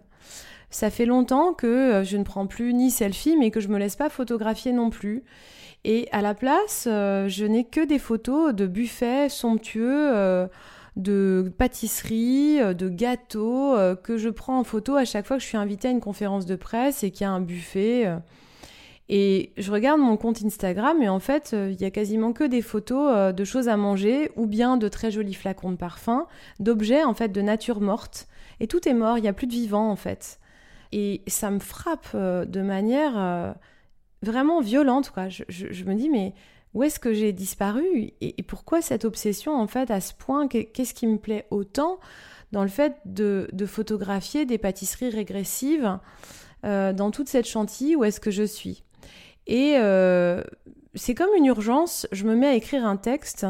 Ça 0.69 0.91
fait 0.91 1.05
longtemps 1.05 1.53
que 1.53 1.67
euh, 1.67 2.03
je 2.03 2.17
ne 2.17 2.23
prends 2.23 2.47
plus 2.47 2.73
ni 2.73 2.91
selfie, 2.91 3.35
mais 3.37 3.51
que 3.51 3.59
je 3.59 3.69
me 3.69 3.79
laisse 3.79 3.95
pas 3.95 4.09
photographier 4.09 4.71
non 4.71 4.89
plus. 4.89 5.23
Et 5.83 6.07
à 6.11 6.21
la 6.21 6.35
place, 6.35 6.87
euh, 6.87 7.27
je 7.27 7.45
n'ai 7.45 7.63
que 7.63 7.85
des 7.85 7.99
photos 7.99 8.53
de 8.53 8.67
buffets 8.67 9.29
somptueux, 9.29 10.13
euh, 10.13 10.47
de 10.95 11.51
pâtisseries, 11.57 12.59
de 12.75 12.89
gâteaux 12.89 13.75
que 14.03 14.17
je 14.17 14.27
prends 14.27 14.59
en 14.59 14.63
photo 14.65 14.95
à 14.95 15.05
chaque 15.05 15.25
fois 15.25 15.37
que 15.37 15.43
je 15.43 15.47
suis 15.47 15.57
invitée 15.57 15.87
à 15.87 15.91
une 15.91 16.01
conférence 16.01 16.45
de 16.45 16.57
presse 16.57 17.03
et 17.03 17.11
qu'il 17.11 17.21
y 17.21 17.27
a 17.27 17.31
un 17.31 17.39
buffet. 17.39 18.11
Et 19.07 19.53
je 19.55 19.71
regarde 19.71 20.01
mon 20.01 20.17
compte 20.17 20.43
Instagram 20.43 21.01
et 21.01 21.07
en 21.07 21.19
fait, 21.19 21.53
il 21.53 21.79
y 21.79 21.85
a 21.85 21.91
quasiment 21.91 22.33
que 22.33 22.43
des 22.43 22.61
photos 22.61 23.33
de 23.33 23.43
choses 23.45 23.69
à 23.69 23.77
manger 23.77 24.31
ou 24.35 24.45
bien 24.45 24.75
de 24.75 24.89
très 24.89 25.09
jolis 25.09 25.35
flacons 25.35 25.71
de 25.71 25.77
parfum, 25.77 26.25
d'objets 26.59 27.03
en 27.05 27.13
fait 27.13 27.29
de 27.29 27.41
nature 27.41 27.79
morte. 27.79 28.27
Et 28.59 28.67
tout 28.67 28.85
est 28.89 28.93
mort, 28.93 29.17
il 29.17 29.21
n'y 29.21 29.29
a 29.29 29.33
plus 29.33 29.47
de 29.47 29.53
vivant 29.53 29.89
en 29.89 29.95
fait. 29.95 30.39
Et 30.91 31.21
ça 31.27 31.51
me 31.51 31.59
frappe 31.59 32.09
euh, 32.15 32.45
de 32.45 32.61
manière 32.61 33.17
euh, 33.17 33.51
vraiment 34.23 34.61
violente. 34.61 35.11
Quoi. 35.11 35.29
Je, 35.29 35.83
me 35.83 35.95
dis, 35.95 36.09
mais 36.09 36.33
où 36.73 36.83
est-ce 36.83 36.99
que 36.99 37.13
j'ai 37.13 37.31
disparu? 37.31 38.11
Et, 38.21 38.43
pourquoi 38.43 38.81
cette 38.81 39.05
obsession, 39.05 39.55
en 39.55 39.67
fait, 39.67 39.91
à 39.91 40.01
ce 40.01 40.13
point? 40.13 40.47
Qu'est-ce 40.47 40.93
qui 40.93 41.07
me 41.07 41.17
plaît 41.17 41.45
autant 41.51 41.99
dans 42.51 42.63
le 42.63 42.69
fait 42.69 42.95
de, 43.05 43.47
photographier 43.67 44.45
des 44.45 44.57
pâtisseries 44.57 45.11
régressives 45.11 45.99
euh, 46.65 46.93
dans 46.93 47.11
toute 47.11 47.29
cette 47.29 47.47
chantilly 47.47 47.95
Où 47.95 48.03
est-ce 48.03 48.19
que 48.19 48.31
je 48.31 48.43
suis? 48.43 48.83
Et 49.45 49.75
c'est 50.95 51.15
comme 51.15 51.33
une 51.35 51.45
urgence. 51.45 52.07
Je 52.11 52.25
me 52.25 52.35
mets 52.35 52.47
à 52.47 52.53
écrire 52.53 52.85
un 52.85 52.97
texte. 52.97 53.47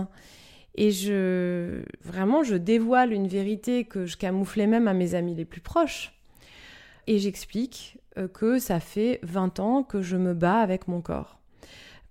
Et 0.75 0.91
je 0.91 1.81
vraiment 2.03 2.43
je 2.43 2.55
dévoile 2.55 3.11
une 3.11 3.27
vérité 3.27 3.83
que 3.83 4.05
je 4.05 4.15
camouflais 4.15 4.67
même 4.67 4.87
à 4.87 4.93
mes 4.93 5.13
amis 5.13 5.35
les 5.35 5.43
plus 5.43 5.59
proches 5.59 6.18
et 7.09 7.17
j'explique 7.17 7.97
euh, 8.17 8.27
que 8.27 8.59
ça 8.59 8.79
fait 8.79 9.19
20 9.23 9.59
ans 9.59 9.83
que 9.83 10.01
je 10.01 10.15
me 10.15 10.33
bats 10.33 10.59
avec 10.59 10.87
mon 10.87 11.01
corps. 11.01 11.39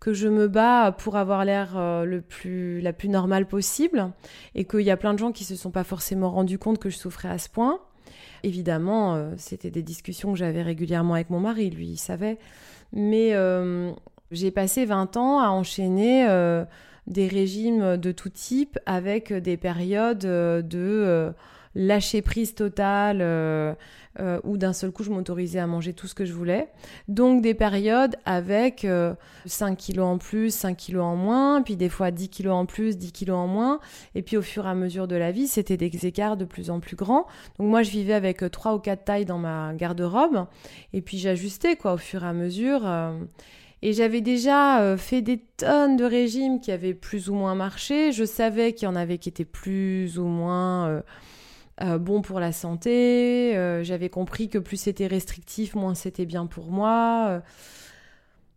Que 0.00 0.12
je 0.12 0.28
me 0.28 0.48
bats 0.48 0.94
pour 0.96 1.16
avoir 1.16 1.44
l'air 1.44 1.76
euh, 1.76 2.04
le 2.04 2.20
plus, 2.20 2.80
la 2.80 2.92
plus 2.92 3.08
normale 3.08 3.46
possible 3.46 4.10
et 4.56 4.64
qu'il 4.64 4.80
y 4.80 4.90
a 4.90 4.96
plein 4.96 5.14
de 5.14 5.18
gens 5.18 5.30
qui 5.30 5.44
se 5.44 5.54
sont 5.54 5.70
pas 5.70 5.84
forcément 5.84 6.30
rendus 6.30 6.58
compte 6.58 6.80
que 6.80 6.90
je 6.90 6.98
souffrais 6.98 7.28
à 7.28 7.38
ce 7.38 7.48
point. 7.48 7.78
Évidemment, 8.42 9.14
euh, 9.14 9.34
c'était 9.36 9.70
des 9.70 9.84
discussions 9.84 10.32
que 10.32 10.38
j'avais 10.38 10.62
régulièrement 10.62 11.14
avec 11.14 11.30
mon 11.30 11.40
mari, 11.40 11.70
lui, 11.70 11.86
il 11.86 11.96
savait. 11.96 12.38
Mais 12.92 13.34
j'ai 14.32 14.50
passé 14.50 14.84
20 14.84 15.16
ans 15.16 15.40
à 15.40 15.48
enchaîner 15.48 16.26
des 17.06 17.28
régimes 17.28 17.98
de 17.98 18.12
tout 18.12 18.30
type 18.30 18.78
avec 18.86 19.32
des 19.32 19.58
périodes 19.58 20.20
de 20.20 21.34
lâcher 21.74 22.22
prise 22.22 22.54
totale 22.54 23.18
euh, 23.20 23.74
euh, 24.20 24.40
où 24.44 24.56
d'un 24.56 24.72
seul 24.72 24.90
coup 24.90 25.04
je 25.04 25.10
m'autorisais 25.10 25.58
à 25.58 25.66
manger 25.66 25.92
tout 25.92 26.06
ce 26.06 26.14
que 26.14 26.24
je 26.24 26.32
voulais. 26.32 26.68
Donc 27.06 27.42
des 27.42 27.54
périodes 27.54 28.16
avec 28.24 28.86
5 29.46 29.72
euh, 29.72 29.74
kilos 29.76 30.06
en 30.06 30.18
plus, 30.18 30.52
5 30.54 30.76
kilos 30.76 31.04
en 31.04 31.16
moins, 31.16 31.62
puis 31.62 31.76
des 31.76 31.88
fois 31.88 32.10
10 32.10 32.28
kilos 32.28 32.54
en 32.54 32.66
plus, 32.66 32.96
10 32.96 33.12
kilos 33.12 33.36
en 33.36 33.46
moins. 33.46 33.80
Et 34.14 34.22
puis 34.22 34.36
au 34.36 34.42
fur 34.42 34.66
et 34.66 34.70
à 34.70 34.74
mesure 34.74 35.08
de 35.08 35.16
la 35.16 35.30
vie, 35.30 35.46
c'était 35.46 35.76
des 35.76 36.06
écarts 36.06 36.36
de 36.36 36.44
plus 36.44 36.70
en 36.70 36.80
plus 36.80 36.96
grands. 36.96 37.26
Donc 37.58 37.68
moi 37.68 37.82
je 37.82 37.90
vivais 37.90 38.14
avec 38.14 38.50
3 38.50 38.74
ou 38.74 38.78
4 38.78 39.04
tailles 39.04 39.24
dans 39.24 39.38
ma 39.38 39.72
garde-robe. 39.74 40.46
Et 40.92 41.00
puis 41.00 41.18
j'ajustais 41.18 41.76
quoi 41.76 41.94
au 41.94 41.98
fur 41.98 42.24
et 42.24 42.28
à 42.28 42.32
mesure. 42.32 42.82
Et 43.80 43.92
j'avais 43.92 44.20
déjà 44.20 44.96
fait 44.96 45.22
des 45.22 45.38
tonnes 45.38 45.96
de 45.96 46.04
régimes 46.04 46.60
qui 46.60 46.72
avaient 46.72 46.94
plus 46.94 47.30
ou 47.30 47.34
moins 47.34 47.54
marché. 47.54 48.10
Je 48.10 48.24
savais 48.24 48.72
qu'il 48.72 48.86
y 48.86 48.88
en 48.88 48.96
avait 48.96 49.18
qui 49.18 49.28
étaient 49.28 49.44
plus 49.44 50.18
ou 50.18 50.24
moins 50.24 50.88
euh, 50.88 51.02
bon 51.98 52.22
pour 52.22 52.40
la 52.40 52.52
santé. 52.52 53.56
Euh, 53.56 53.84
j'avais 53.84 54.08
compris 54.08 54.48
que 54.48 54.58
plus 54.58 54.76
c'était 54.76 55.06
restrictif, 55.06 55.74
moins 55.74 55.94
c'était 55.94 56.26
bien 56.26 56.46
pour 56.46 56.70
moi. 56.70 57.26
Euh. 57.28 57.40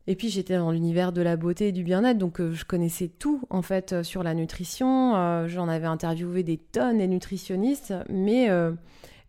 Et 0.08 0.16
puis 0.16 0.30
j'étais 0.30 0.58
dans 0.58 0.72
l'univers 0.72 1.12
de 1.12 1.22
la 1.22 1.38
beauté 1.38 1.68
et 1.68 1.72
du 1.72 1.84
bien-être, 1.84 2.18
donc 2.18 2.42
je 2.42 2.66
connaissais 2.66 3.08
tout 3.08 3.42
en 3.52 3.62
fait 3.62 4.02
sur 4.02 4.24
la 4.24 4.34
nutrition. 4.34 5.46
J'en 5.48 5.70
avais 5.70 5.86
interviewé 5.86 6.42
des 6.42 6.58
tonnes 6.58 6.98
des 6.98 7.08
nutritionnistes, 7.08 7.94
mais 8.10 8.50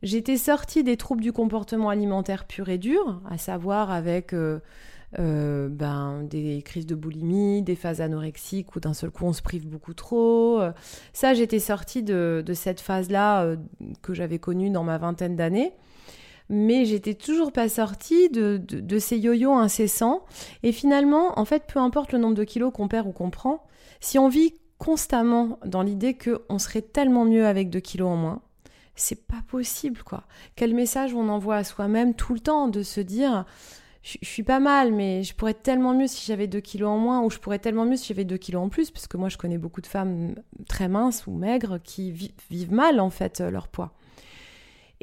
J'étais 0.02 0.38
sortie 0.38 0.82
des 0.82 0.96
troubles 0.96 1.22
du 1.22 1.32
comportement 1.32 1.90
alimentaire 1.90 2.46
pur 2.46 2.70
et 2.70 2.78
dur, 2.78 3.20
à 3.30 3.36
savoir 3.38 3.92
avec 3.92 4.34
euh, 5.18 5.22
euh, 5.22 5.68
ben, 5.68 6.22
des 6.24 6.62
crises 6.62 6.86
de 6.86 6.94
boulimie, 6.94 7.62
des 7.62 7.76
phases 7.76 8.00
anorexiques 8.00 8.74
où 8.74 8.80
d'un 8.80 8.94
seul 8.94 9.10
coup 9.10 9.24
on 9.24 9.32
se 9.32 9.42
prive 9.42 9.66
beaucoup 9.66 9.94
trop. 9.94 10.60
Ça, 11.12 11.34
j'étais 11.34 11.58
sortie 11.58 12.02
de, 12.02 12.44
cette 12.54 12.80
phase-là 12.80 13.56
que 14.02 14.14
j'avais 14.14 14.38
connue 14.38 14.70
dans 14.70 14.84
ma 14.84 14.98
vingtaine 14.98 15.36
d'années 15.36 15.72
mais 16.48 16.84
j'étais 16.84 17.14
toujours 17.14 17.50
pas 17.50 17.70
sortie 17.70 18.28
de, 18.28 18.58
de, 18.58 18.98
ces 18.98 19.16
yo-yo 19.16 19.52
incessants. 19.52 20.26
Et 20.62 20.72
finalement, 20.72 21.38
en 21.38 21.46
fait, 21.46 21.62
peu 21.66 21.78
importe 21.78 22.12
le 22.12 22.18
nombre 22.18 22.34
de 22.34 22.44
kilos 22.44 22.72
qu'on 22.74 22.88
perd 22.88 23.06
ou 23.06 23.12
qu'on 23.12 23.30
prend, 23.30 23.64
si 24.00 24.18
on 24.18 24.28
vit 24.28 24.52
constamment 24.76 25.58
dans 25.64 25.82
l'idée 25.82 26.18
qu'on 26.18 26.58
serait 26.58 26.82
tellement 26.82 27.24
mieux 27.24 27.46
avec 27.46 27.70
2 27.70 27.80
kilos 27.80 28.10
en 28.10 28.16
moins, 28.16 28.42
c'est 28.94 29.26
pas 29.26 29.42
possible, 29.48 30.02
quoi. 30.02 30.24
Quel 30.56 30.74
message 30.74 31.14
on 31.14 31.28
envoie 31.28 31.56
à 31.56 31.64
soi-même 31.64 32.14
tout 32.14 32.34
le 32.34 32.40
temps 32.40 32.68
de 32.68 32.82
se 32.82 33.00
dire 33.00 33.46
je, 34.02 34.18
suis 34.22 34.42
pas 34.42 34.60
mal, 34.60 34.92
mais 34.92 35.22
je 35.22 35.34
pourrais 35.34 35.54
tellement 35.54 35.94
mieux 35.94 36.06
si 36.06 36.26
j'avais 36.26 36.46
2 36.46 36.60
kilos 36.60 36.90
en 36.90 36.98
moins, 36.98 37.22
ou 37.22 37.30
je 37.30 37.38
pourrais 37.38 37.58
tellement 37.58 37.84
mieux 37.84 37.96
si 37.96 38.08
j'avais 38.08 38.24
2 38.24 38.36
kilos 38.36 38.62
en 38.62 38.68
plus, 38.68 38.90
parce 38.90 39.06
que 39.06 39.16
moi 39.16 39.28
je 39.28 39.38
connais 39.38 39.58
beaucoup 39.58 39.80
de 39.80 39.86
femmes 39.86 40.34
très 40.68 40.88
minces 40.88 41.26
ou 41.26 41.32
maigres 41.32 41.78
qui 41.82 42.12
vivent 42.50 42.72
mal 42.72 43.00
en 43.00 43.10
fait 43.10 43.40
leur 43.40 43.68
poids. 43.68 43.92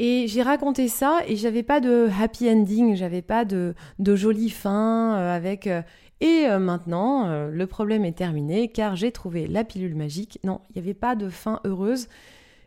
Et 0.02 0.28
j'ai 0.30 0.44
raconté 0.44 0.88
ça 0.88 1.20
et 1.28 1.36
j'avais 1.36 1.62
pas 1.62 1.82
de 1.82 2.08
happy 2.22 2.50
ending, 2.50 2.96
j'avais 2.96 3.22
pas 3.22 3.44
de, 3.44 3.76
de 4.00 4.16
jolie 4.16 4.50
fin 4.50 5.18
euh, 5.18 5.36
avec 5.36 5.68
euh, 5.68 5.82
et 6.22 6.46
euh, 6.48 6.58
maintenant 6.58 7.50
le 7.50 7.68
problème 7.68 8.06
est 8.06 8.18
terminé 8.18 8.70
car 8.70 8.96
j'ai 8.96 9.12
trouvé 9.12 9.46
la 9.46 9.66
pilule 9.66 9.96
magique. 9.96 10.40
Non, 10.46 10.62
il 10.70 10.82
n'y 10.82 10.88
avait 10.88 10.94
pas 10.94 11.16
de 11.16 11.28
fin 11.28 11.60
heureuse. 11.66 12.08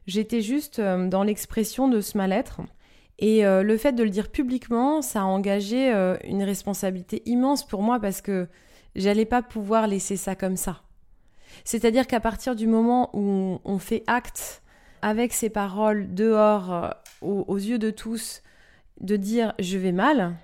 J'étais 0.07 0.43
juste 0.43 0.79
dans 0.79 1.23
l'expression 1.23 1.89
de 1.89 2.03
ce 2.03 2.19
mal-être. 2.19 2.61
Et 3.25 3.45
le 3.45 3.77
fait 3.77 3.93
de 3.93 4.03
le 4.03 4.11
dire 4.11 4.29
publiquement, 4.33 5.01
ça 5.01 5.21
a 5.21 5.25
engagé 5.25 5.93
une 6.25 6.43
responsabilité 6.43 7.23
immense 7.25 7.65
pour 7.65 7.81
moi 7.81 8.01
parce 8.01 8.21
que 8.21 8.49
j'allais 8.97 9.27
pas 9.27 9.43
pouvoir 9.43 9.87
laisser 9.87 10.17
ça 10.17 10.35
comme 10.35 10.57
ça. 10.57 10.83
C'est-à-dire 11.65 12.09
qu'à 12.09 12.19
partir 12.19 12.57
du 12.57 12.67
moment 12.67 13.11
où 13.13 13.61
on 13.65 13.79
fait 13.79 14.03
acte 14.09 14.63
avec 15.03 15.33
ces 15.33 15.51
paroles 15.51 16.15
dehors 16.15 16.95
aux, 17.21 17.59
yeux 17.59 17.79
de 17.79 17.91
tous 17.91 18.43
de 19.01 19.17
dire 19.17 19.53
je 19.59 19.79
vais 19.79 19.93
mal, 19.93 20.35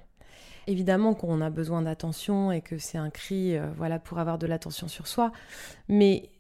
évidemment 0.67 1.15
qu'on 1.15 1.41
a 1.41 1.51
besoin 1.51 1.83
d'attention 1.83 2.53
et 2.53 2.61
que 2.61 2.79
c'est 2.79 2.99
un 2.99 3.11
cri 3.11 3.57
euh, 3.57 3.67
voilà 3.77 3.99
pour 3.99 4.19
avoir 4.19 4.39
de 4.39 4.47
l'attention 4.47 4.89
sur 4.89 5.07
soi, 5.07 5.33
mais 5.89 6.31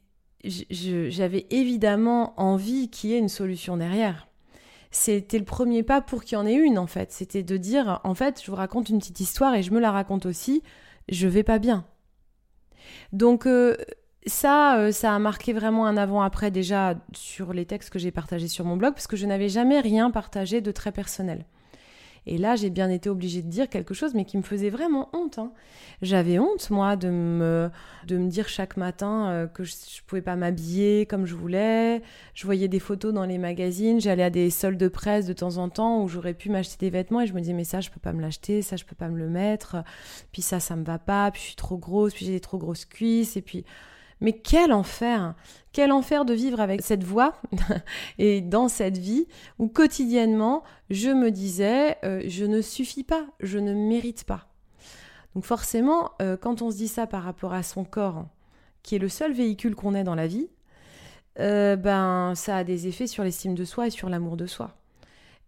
j'avais 0.44 1.46
évidemment 1.50 2.34
envie 2.40 2.90
qu'il 2.90 3.10
y 3.10 3.14
ait 3.14 3.18
une 3.18 3.28
solution 3.28 3.76
derrière. 3.76 4.28
C'était 4.90 5.38
le 5.38 5.44
premier 5.44 5.82
pas 5.82 6.00
pour 6.00 6.24
qu'il 6.24 6.36
y 6.36 6.40
en 6.40 6.46
ait 6.46 6.54
une 6.54 6.78
en 6.78 6.86
fait. 6.86 7.12
C'était 7.12 7.42
de 7.42 7.56
dire 7.56 8.00
en 8.04 8.14
fait, 8.14 8.42
je 8.42 8.50
vous 8.50 8.56
raconte 8.56 8.88
une 8.88 8.98
petite 8.98 9.20
histoire 9.20 9.54
et 9.54 9.62
je 9.62 9.72
me 9.72 9.80
la 9.80 9.90
raconte 9.90 10.26
aussi. 10.26 10.62
Je 11.08 11.28
vais 11.28 11.42
pas 11.42 11.58
bien. 11.58 11.84
Donc 13.12 13.46
euh, 13.46 13.76
ça, 14.26 14.78
euh, 14.78 14.92
ça 14.92 15.14
a 15.14 15.18
marqué 15.18 15.52
vraiment 15.52 15.86
un 15.86 15.96
avant-après 15.96 16.50
déjà 16.50 16.94
sur 17.12 17.52
les 17.52 17.66
textes 17.66 17.90
que 17.90 17.98
j'ai 17.98 18.10
partagés 18.10 18.48
sur 18.48 18.64
mon 18.64 18.76
blog, 18.76 18.94
parce 18.94 19.06
que 19.06 19.16
je 19.16 19.26
n'avais 19.26 19.48
jamais 19.48 19.80
rien 19.80 20.10
partagé 20.10 20.60
de 20.60 20.70
très 20.70 20.92
personnel. 20.92 21.44
Et 22.26 22.38
là, 22.38 22.56
j'ai 22.56 22.70
bien 22.70 22.90
été 22.90 23.08
obligée 23.08 23.42
de 23.42 23.48
dire 23.48 23.68
quelque 23.68 23.94
chose, 23.94 24.14
mais 24.14 24.24
qui 24.24 24.36
me 24.36 24.42
faisait 24.42 24.70
vraiment 24.70 25.08
honte. 25.12 25.38
Hein. 25.38 25.52
J'avais 26.02 26.38
honte, 26.38 26.70
moi, 26.70 26.96
de 26.96 27.08
me, 27.08 27.70
de 28.06 28.16
me 28.16 28.28
dire 28.28 28.48
chaque 28.48 28.76
matin 28.76 29.30
euh, 29.30 29.46
que 29.46 29.64
je 29.64 29.72
ne 29.72 30.06
pouvais 30.06 30.22
pas 30.22 30.36
m'habiller 30.36 31.06
comme 31.06 31.26
je 31.26 31.34
voulais. 31.34 32.02
Je 32.34 32.44
voyais 32.44 32.68
des 32.68 32.80
photos 32.80 33.12
dans 33.12 33.24
les 33.24 33.38
magazines, 33.38 34.00
j'allais 34.00 34.24
à 34.24 34.30
des 34.30 34.50
soldes 34.50 34.78
de 34.78 34.88
presse 34.88 35.26
de 35.26 35.32
temps 35.32 35.56
en 35.56 35.68
temps 35.68 36.02
où 36.02 36.08
j'aurais 36.08 36.34
pu 36.34 36.50
m'acheter 36.50 36.76
des 36.78 36.90
vêtements 36.90 37.20
et 37.20 37.26
je 37.26 37.34
me 37.34 37.40
disais, 37.40 37.52
mais 37.52 37.64
ça, 37.64 37.80
je 37.80 37.90
peux 37.90 38.00
pas 38.00 38.12
me 38.12 38.20
l'acheter, 38.20 38.62
ça, 38.62 38.76
je 38.76 38.84
peux 38.84 38.96
pas 38.96 39.08
me 39.08 39.18
le 39.18 39.28
mettre. 39.28 39.76
Puis 40.32 40.42
ça, 40.42 40.60
ça 40.60 40.76
me 40.76 40.84
va 40.84 40.98
pas, 40.98 41.30
puis 41.30 41.40
je 41.40 41.46
suis 41.48 41.56
trop 41.56 41.78
grosse, 41.78 42.14
puis 42.14 42.26
j'ai 42.26 42.32
des 42.32 42.40
trop 42.40 42.58
grosses 42.58 42.84
cuisses, 42.84 43.36
et 43.36 43.42
puis 43.42 43.64
mais 44.20 44.32
quel 44.32 44.72
enfer 44.72 45.34
Quel 45.72 45.92
enfer 45.92 46.24
de 46.24 46.34
vivre 46.34 46.60
avec 46.60 46.82
cette 46.82 47.04
voix 47.04 47.34
et 48.18 48.40
dans 48.40 48.68
cette 48.68 48.98
vie 48.98 49.26
où 49.58 49.68
quotidiennement 49.68 50.62
je 50.90 51.10
me 51.10 51.30
disais 51.30 51.96
euh, 52.04 52.22
je 52.26 52.44
ne 52.44 52.60
suffis 52.60 53.04
pas, 53.04 53.26
je 53.40 53.58
ne 53.58 53.72
mérite 53.74 54.24
pas. 54.24 54.46
Donc 55.34 55.44
forcément, 55.44 56.12
euh, 56.20 56.36
quand 56.36 56.62
on 56.62 56.70
se 56.70 56.76
dit 56.76 56.88
ça 56.88 57.06
par 57.06 57.22
rapport 57.22 57.52
à 57.52 57.62
son 57.62 57.84
corps, 57.84 58.26
qui 58.82 58.96
est 58.96 58.98
le 58.98 59.08
seul 59.08 59.32
véhicule 59.32 59.74
qu'on 59.74 59.94
ait 59.94 60.04
dans 60.04 60.14
la 60.14 60.26
vie, 60.26 60.48
euh, 61.38 61.76
ben 61.76 62.34
ça 62.34 62.56
a 62.56 62.64
des 62.64 62.88
effets 62.88 63.06
sur 63.06 63.22
l'estime 63.22 63.54
de 63.54 63.64
soi 63.64 63.86
et 63.86 63.90
sur 63.90 64.08
l'amour 64.08 64.36
de 64.36 64.46
soi. 64.46 64.74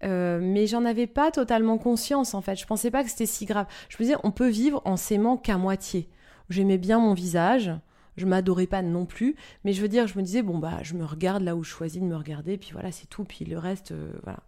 mais 0.03 0.67
j'en 0.67 0.85
avais 0.85 1.09
pas 1.09 1.31
totalement 1.31 1.79
conscience 1.79 2.35
en 2.35 2.41
fait. 2.41 2.57
Je 2.57 2.67
pensais 2.67 2.91
pas 2.91 3.03
que 3.03 3.11
c'était 3.11 3.27
si 3.27 3.47
grave. 3.47 3.67
Je 3.89 3.97
me 3.97 4.05
disais, 4.05 4.17
on 4.23 4.31
peut 4.31 4.49
vivre 4.49 4.81
en 4.85 4.97
s'aimant 4.97 5.37
qu'à 5.37 5.59
moitié. 5.59 6.09
J'aimais 6.49 6.79
bien 6.79 6.99
mon 6.99 7.15
visage, 7.15 7.73
je 8.17 8.27
m'adorais 8.27 8.67
pas 8.67 8.83
non 8.83 9.07
plus, 9.07 9.37
mais 9.65 9.73
je 9.73 9.83
veux 9.83 9.89
dire, 9.89 10.07
je 10.07 10.19
me 10.19 10.23
disais, 10.23 10.43
bon, 10.43 10.59
bah, 10.59 10.79
je 10.83 10.95
me 10.95 11.05
regarde 11.05 11.43
là 11.43 11.57
où 11.57 11.63
je 11.65 11.71
choisis 11.71 12.01
de 12.01 12.07
me 12.07 12.17
regarder, 12.17 12.59
puis 12.59 12.71
voilà, 12.73 12.93
c'est 12.93 13.09
tout, 13.09 13.25
puis 13.25 13.45
le 13.45 13.59
reste, 13.59 13.93
euh, 13.93 14.13
voilà. 14.25 14.41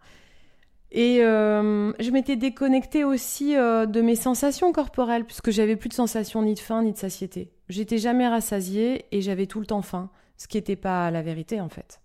Et 0.94 1.22
euh, 1.22 1.92
je 2.00 2.10
m'étais 2.10 2.36
déconnectée 2.36 3.02
aussi 3.02 3.56
euh, 3.56 3.86
de 3.86 4.02
mes 4.02 4.14
sensations 4.16 4.72
corporelles, 4.72 5.24
puisque 5.24 5.50
j'avais 5.50 5.76
plus 5.76 5.88
de 5.88 5.94
sensations 5.94 6.42
ni 6.42 6.54
de 6.54 6.58
faim 6.58 6.82
ni 6.82 6.92
de 6.92 6.98
satiété. 6.98 7.50
J'étais 7.70 7.96
jamais 7.96 8.28
rassasiée 8.28 9.06
et 9.10 9.22
j'avais 9.22 9.46
tout 9.46 9.60
le 9.60 9.66
temps 9.66 9.80
faim, 9.80 10.10
ce 10.36 10.46
qui 10.46 10.58
n'était 10.58 10.76
pas 10.76 11.10
la 11.10 11.22
vérité 11.22 11.60
en 11.62 11.70
fait 11.70 12.01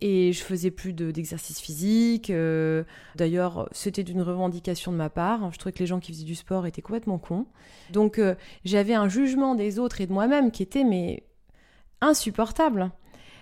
et 0.00 0.32
je 0.32 0.42
faisais 0.42 0.70
plus 0.70 0.92
d'exercice 0.92 1.60
physique. 1.60 2.30
Euh, 2.30 2.84
d'ailleurs, 3.16 3.68
c'était 3.72 4.02
d'une 4.02 4.22
revendication 4.22 4.92
de 4.92 4.96
ma 4.96 5.10
part. 5.10 5.52
Je 5.52 5.58
trouvais 5.58 5.72
que 5.72 5.80
les 5.80 5.86
gens 5.86 6.00
qui 6.00 6.12
faisaient 6.12 6.24
du 6.24 6.34
sport 6.34 6.66
étaient 6.66 6.82
complètement 6.82 7.18
cons. 7.18 7.46
Donc, 7.90 8.18
euh, 8.18 8.34
j'avais 8.64 8.94
un 8.94 9.08
jugement 9.08 9.54
des 9.54 9.78
autres 9.78 10.00
et 10.00 10.06
de 10.06 10.12
moi-même 10.12 10.50
qui 10.50 10.62
était 10.62 10.84
mais 10.84 11.24
insupportable. 12.00 12.90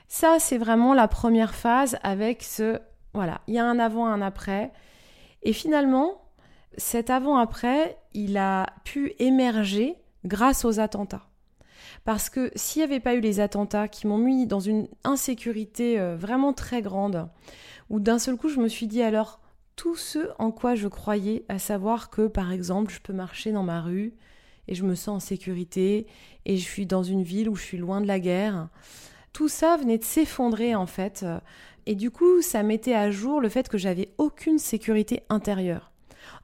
Ça, 0.09 0.37
c'est 0.39 0.59
vraiment 0.59 0.95
la 0.95 1.09
première 1.09 1.55
phase 1.55 1.99
avec 2.03 2.43
ce 2.43 2.79
voilà, 3.15 3.43
il 3.47 3.55
y 3.55 3.59
a 3.59 3.65
un 3.65 3.79
avant, 3.79 4.07
un 4.07 4.23
après. 4.23 4.73
Et 5.43 5.53
finalement, 5.53 6.23
cet 6.77 7.11
avant-après, 7.11 7.99
il 8.15 8.37
a 8.39 8.67
pu 8.85 9.13
émerger 9.19 9.97
grâce 10.25 10.65
aux 10.65 10.81
attentats. 10.81 11.27
Parce 12.05 12.31
que 12.31 12.51
s'il 12.57 12.81
n'y 12.81 12.85
avait 12.85 13.01
pas 13.01 13.15
eu 13.15 13.21
les 13.21 13.41
attentats 13.41 13.89
qui 13.89 14.07
m'ont 14.07 14.19
mis 14.19 14.47
dans 14.47 14.61
une 14.61 14.89
insécurité 15.05 16.01
euh, 16.01 16.17
vraiment 16.17 16.53
très 16.53 16.83
grande, 16.83 17.29
où 17.91 18.01
d'un 18.01 18.19
seul 18.19 18.37
coup 18.37 18.49
je 18.49 18.61
me 18.61 18.69
suis 18.69 18.87
dit 18.87 19.03
alors 19.03 19.41
tout 19.77 19.97
ce 19.97 20.31
en 20.39 20.51
quoi 20.51 20.75
je 20.75 20.89
croyais, 20.89 21.45
à 21.49 21.59
savoir 21.59 22.11
que 22.11 22.27
par 22.27 22.53
exemple 22.53 22.93
je 22.93 23.01
peux 23.01 23.13
marcher 23.13 23.53
dans 23.53 23.63
ma 23.63 23.81
rue 23.81 24.15
et 24.69 24.75
je 24.75 24.85
me 24.85 24.95
sens 24.95 25.17
en 25.17 25.27
sécurité 25.27 26.07
et 26.45 26.57
je 26.57 26.65
suis 26.65 26.87
dans 26.87 27.03
une 27.03 27.23
ville 27.23 27.49
où 27.49 27.55
je 27.55 27.63
suis 27.63 27.79
loin 27.79 28.01
de 28.01 28.07
la 28.07 28.21
guerre, 28.21 28.69
tout 29.33 29.49
ça 29.49 29.77
venait 29.77 29.99
de 29.99 30.05
s'effondrer 30.05 30.75
en 30.75 30.87
fait. 30.87 31.25
Et 31.87 31.95
du 31.95 32.11
coup, 32.11 32.43
ça 32.43 32.63
mettait 32.63 32.95
à 32.95 33.11
jour 33.11 33.41
le 33.41 33.49
fait 33.49 33.69
que 33.69 33.79
j'avais 33.79 34.13
aucune 34.19 34.59
sécurité 34.59 35.23
intérieure. 35.29 35.91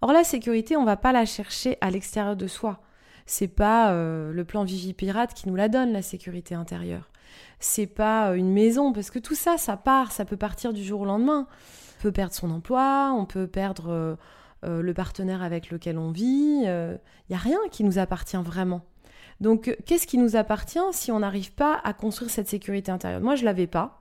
Or 0.01 0.13
la 0.13 0.25
sécurité, 0.25 0.77
on 0.77 0.85
va 0.85 0.97
pas 0.97 1.13
la 1.13 1.27
chercher 1.27 1.79
à 1.81 1.91
l'extérieur 1.91 2.37
de 2.37 2.47
soi 2.47 2.81
c'est 3.29 3.49
pas 3.49 3.93
euh, 3.93 4.33
le 4.33 4.45
plan 4.45 4.65
Vigipirate 4.65 5.35
qui 5.35 5.49
nous 5.49 5.55
la 5.55 5.69
donne, 5.69 5.93
la 5.93 6.03
sécurité 6.03 6.55
intérieure. 6.55 7.11
C'est 7.61 7.87
pas 7.87 8.31
euh, 8.31 8.35
une 8.35 8.51
maison, 8.51 8.93
parce 8.93 9.11
que 9.11 9.19
tout 9.19 9.35
ça, 9.35 9.59
ça 9.59 9.77
part, 9.77 10.13
ça 10.13 10.25
peut 10.25 10.39
partir 10.39 10.73
du 10.73 10.83
jour 10.83 11.03
au 11.03 11.05
lendemain. 11.05 11.47
On 11.99 12.03
peut 12.03 12.13
perdre 12.13 12.35
son 12.35 12.51
emploi, 12.51 13.15
on 13.15 13.27
peut 13.27 13.47
perdre 13.47 14.19
euh, 14.65 14.83
le 14.83 14.95
partenaire 14.95 15.43
avec 15.43 15.71
lequel 15.71 15.99
on 15.99 16.11
vit. 16.11 16.63
Il 16.63 16.99
n'y 17.31 17.37
a 17.37 17.39
rien 17.39 17.59
qui 17.71 17.85
nous 17.85 17.99
appartient 17.99 18.37
vraiment. 18.39 18.81
Donc, 19.41 19.77
qu'est-ce 19.85 20.07
qui 20.07 20.17
nous 20.17 20.35
appartient 20.35 20.79
si 20.93 21.13
on 21.13 21.21
n'arrive 21.21 21.53
pas 21.53 21.79
à 21.85 21.93
construire 21.93 22.31
cette 22.31 22.49
sécurité 22.49 22.91
intérieure? 22.91 23.21
Moi, 23.21 23.37
je 23.37 23.45
l'avais 23.45 23.67
pas. 23.67 24.01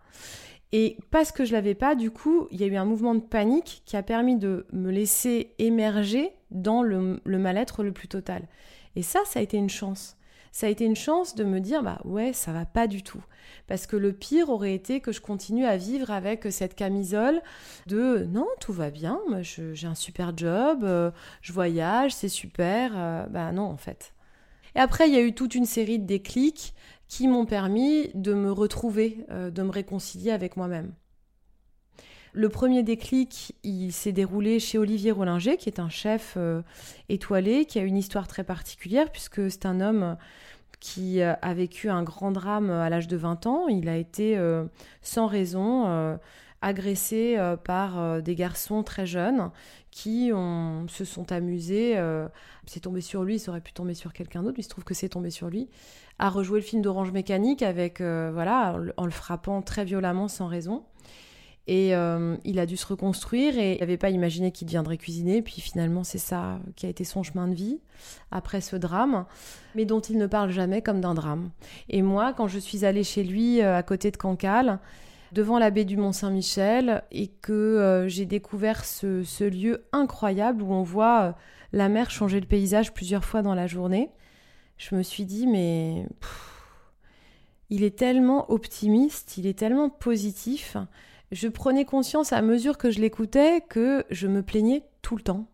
Et 0.72 0.98
parce 1.12 1.32
que 1.32 1.44
je 1.44 1.54
l'avais 1.54 1.76
pas, 1.76 1.96
du 1.96 2.12
coup, 2.12 2.48
il 2.52 2.62
y 2.62 2.64
a 2.64 2.68
eu 2.68 2.76
un 2.76 2.86
mouvement 2.86 3.14
de 3.14 3.20
panique 3.20 3.84
qui 3.86 3.98
a 3.98 4.04
permis 4.04 4.38
de 4.38 4.66
me 4.72 4.90
laisser 4.90 5.54
émerger 5.60 6.32
dans 6.50 6.82
le 6.82 7.20
mal-être 7.26 7.84
le 7.84 7.92
plus 7.92 8.08
total. 8.08 8.48
Et 8.98 9.04
ça, 9.04 9.20
ça 9.26 9.38
a 9.38 9.44
été 9.44 9.58
une 9.58 9.70
chance. 9.70 10.18
Ça 10.52 10.66
a 10.66 10.72
été 10.72 10.84
une 10.84 10.96
chance 10.96 11.36
de 11.36 11.44
me 11.44 11.60
dire, 11.60 11.84
bah 11.84 12.02
ouais, 12.04 12.34
ça 12.34 12.52
va 12.52 12.66
pas 12.66 12.88
du 12.88 13.04
tout. 13.04 13.24
Parce 13.68 13.86
que 13.86 13.96
le 13.96 14.12
pire 14.12 14.50
aurait 14.50 14.74
été 14.74 15.02
que 15.02 15.12
je 15.12 15.22
continue 15.22 15.66
à 15.66 15.78
vivre 15.78 16.10
avec 16.10 16.48
cette 16.50 16.74
camisole 16.74 17.44
de 17.86 18.26
non, 18.32 18.48
tout 18.60 18.74
va 18.74 18.90
bien, 18.90 19.20
j'ai 19.42 19.86
un 19.86 19.94
super 19.94 20.36
job, 20.36 20.84
euh, 20.84 21.12
je 21.44 21.54
voyage, 21.54 22.12
c'est 22.16 22.28
super. 22.28 22.94
Euh, 22.96 23.28
bah 23.28 23.52
non, 23.52 23.66
en 23.66 23.78
fait. 23.78 24.16
Et 24.74 24.80
après, 24.80 25.08
il 25.08 25.14
y 25.14 25.18
a 25.18 25.22
eu 25.22 25.36
toute 25.36 25.54
une 25.54 25.66
série 25.66 26.00
de 26.00 26.08
déclics 26.08 26.74
qui 27.08 27.28
m'ont 27.28 27.46
permis 27.46 28.10
de 28.16 28.34
me 28.34 28.52
retrouver, 28.52 29.28
euh, 29.30 29.52
de 29.52 29.62
me 29.62 29.70
réconcilier 29.70 30.32
avec 30.32 30.58
moi-même. 30.58 30.92
Le 32.38 32.50
premier 32.50 32.84
déclic, 32.84 33.56
il 33.64 33.92
s'est 33.92 34.12
déroulé 34.12 34.60
chez 34.60 34.78
Olivier 34.78 35.12
Rollinger, 35.12 35.58
qui 35.58 35.70
est 35.70 35.80
un 35.80 35.90
chef 35.90 36.36
euh, 36.38 36.62
étoilé, 37.10 37.66
qui 37.66 37.80
a 37.80 37.82
une 37.82 37.98
histoire 37.98 38.28
très 38.28 38.44
particulière, 38.44 39.10
puisque 39.12 39.50
c'est 39.50 39.66
un 39.66 39.82
homme 39.82 40.18
qui 40.80 41.24
a 41.24 41.54
vécu 41.56 41.90
un 41.90 42.04
grand 42.04 42.30
drame 42.30 42.70
à 42.70 42.92
l'âge 42.92 43.08
de 43.08 43.18
20 43.18 43.48
ans. 43.48 43.68
Il 43.70 43.90
a 43.90 43.98
été 43.98 44.38
euh, 44.38 44.66
sans 45.02 45.26
raison 45.26 46.20
agressé 46.62 47.36
euh, 47.38 47.56
par 47.56 48.00
euh, 48.00 48.22
des 48.22 48.36
garçons 48.36 48.84
très 48.84 49.06
jeunes 49.06 49.52
qui 49.92 50.30
se 50.90 51.06
sont 51.06 51.32
amusés, 51.32 52.00
c'est 52.68 52.82
tombé 52.82 53.02
sur 53.02 53.24
lui, 53.24 53.40
ça 53.40 53.50
aurait 53.50 53.62
pu 53.62 53.74
tomber 53.74 53.96
sur 53.96 54.14
quelqu'un 54.14 54.44
d'autre, 54.44 54.54
mais 54.56 54.62
il 54.62 54.64
se 54.64 54.70
trouve 54.70 54.84
que 54.84 54.94
c'est 54.94 55.10
tombé 55.10 55.32
sur 55.32 55.50
lui, 55.50 55.70
à 56.20 56.30
rejouer 56.30 56.60
le 56.60 56.64
film 56.64 56.84
d'Orange 56.84 57.12
Mécanique 57.12 57.64
avec, 57.64 58.00
voilà, 58.00 58.80
en 58.98 59.06
le 59.06 59.12
frappant 59.12 59.64
très 59.64 59.86
violemment 59.86 60.28
sans 60.28 60.46
raison. 60.46 60.84
Et 61.68 61.94
euh, 61.94 62.38
il 62.46 62.60
a 62.60 62.66
dû 62.66 62.78
se 62.78 62.88
reconstruire 62.88 63.60
et 63.60 63.76
il 63.76 63.80
n'avait 63.82 63.98
pas 63.98 64.10
imaginé 64.10 64.52
qu'il 64.52 64.68
deviendrait 64.68 64.98
cuisinier. 64.98 65.42
Puis 65.42 65.60
finalement, 65.60 66.06
c'est 66.06 66.18
ça 66.18 66.60
qui 66.78 66.86
a 66.86 66.90
été 66.90 67.04
son 67.04 67.24
chemin 67.24 67.48
de 67.50 67.54
vie 67.54 67.80
après 68.32 68.62
ce 68.62 68.78
drame, 68.78 69.26
mais 69.76 69.84
dont 69.84 70.00
il 70.00 70.18
ne 70.18 70.28
parle 70.28 70.50
jamais 70.50 70.82
comme 70.82 71.02
d'un 71.02 71.14
drame. 71.14 71.50
Et 71.90 72.02
moi, 72.02 72.34
quand 72.34 72.48
je 72.48 72.58
suis 72.58 72.86
allée 72.86 73.04
chez 73.04 73.24
lui 73.24 73.62
euh, 73.62 73.76
à 73.76 73.84
côté 73.84 74.12
de 74.12 74.18
Cancale, 74.18 74.80
devant 75.34 75.60
la 75.60 75.70
baie 75.70 75.84
du 75.84 75.98
Mont-Saint-Michel, 75.98 77.04
et 77.12 77.28
que 77.28 77.52
euh, 77.52 78.08
j'ai 78.08 78.26
découvert 78.26 78.86
ce, 78.86 79.44
lieu 79.44 79.84
incroyable 79.92 80.64
où 80.64 80.72
on 80.72 80.84
voit 80.84 81.36
la 81.74 81.90
mer 81.90 82.10
changer 82.12 82.40
le 82.40 82.46
paysage 82.46 82.94
plusieurs 82.94 83.26
fois 83.26 83.42
dans 83.42 83.56
la 83.56 83.68
journée, 83.68 84.10
je 84.78 84.96
me 84.96 85.04
suis 85.04 85.26
dit, 85.26 85.48
mais... 85.48 86.06
il 87.70 87.84
est 87.84 87.98
tellement 87.98 88.50
optimiste, 88.50 89.38
il 89.38 89.48
est 89.48 89.60
tellement 89.60 89.90
positif 89.90 90.78
je 91.32 91.48
prenais 91.48 91.86
conscience 91.86 92.34
à 92.34 92.42
mesure 92.42 92.78
que 92.78 92.92
je 92.92 93.00
l'écoutais 93.00 93.62
que 93.62 94.06
je 94.10 94.28
me 94.28 94.42
plaignais 94.42 94.84
tout 95.02 95.16
le 95.16 95.22
temps. 95.22 95.48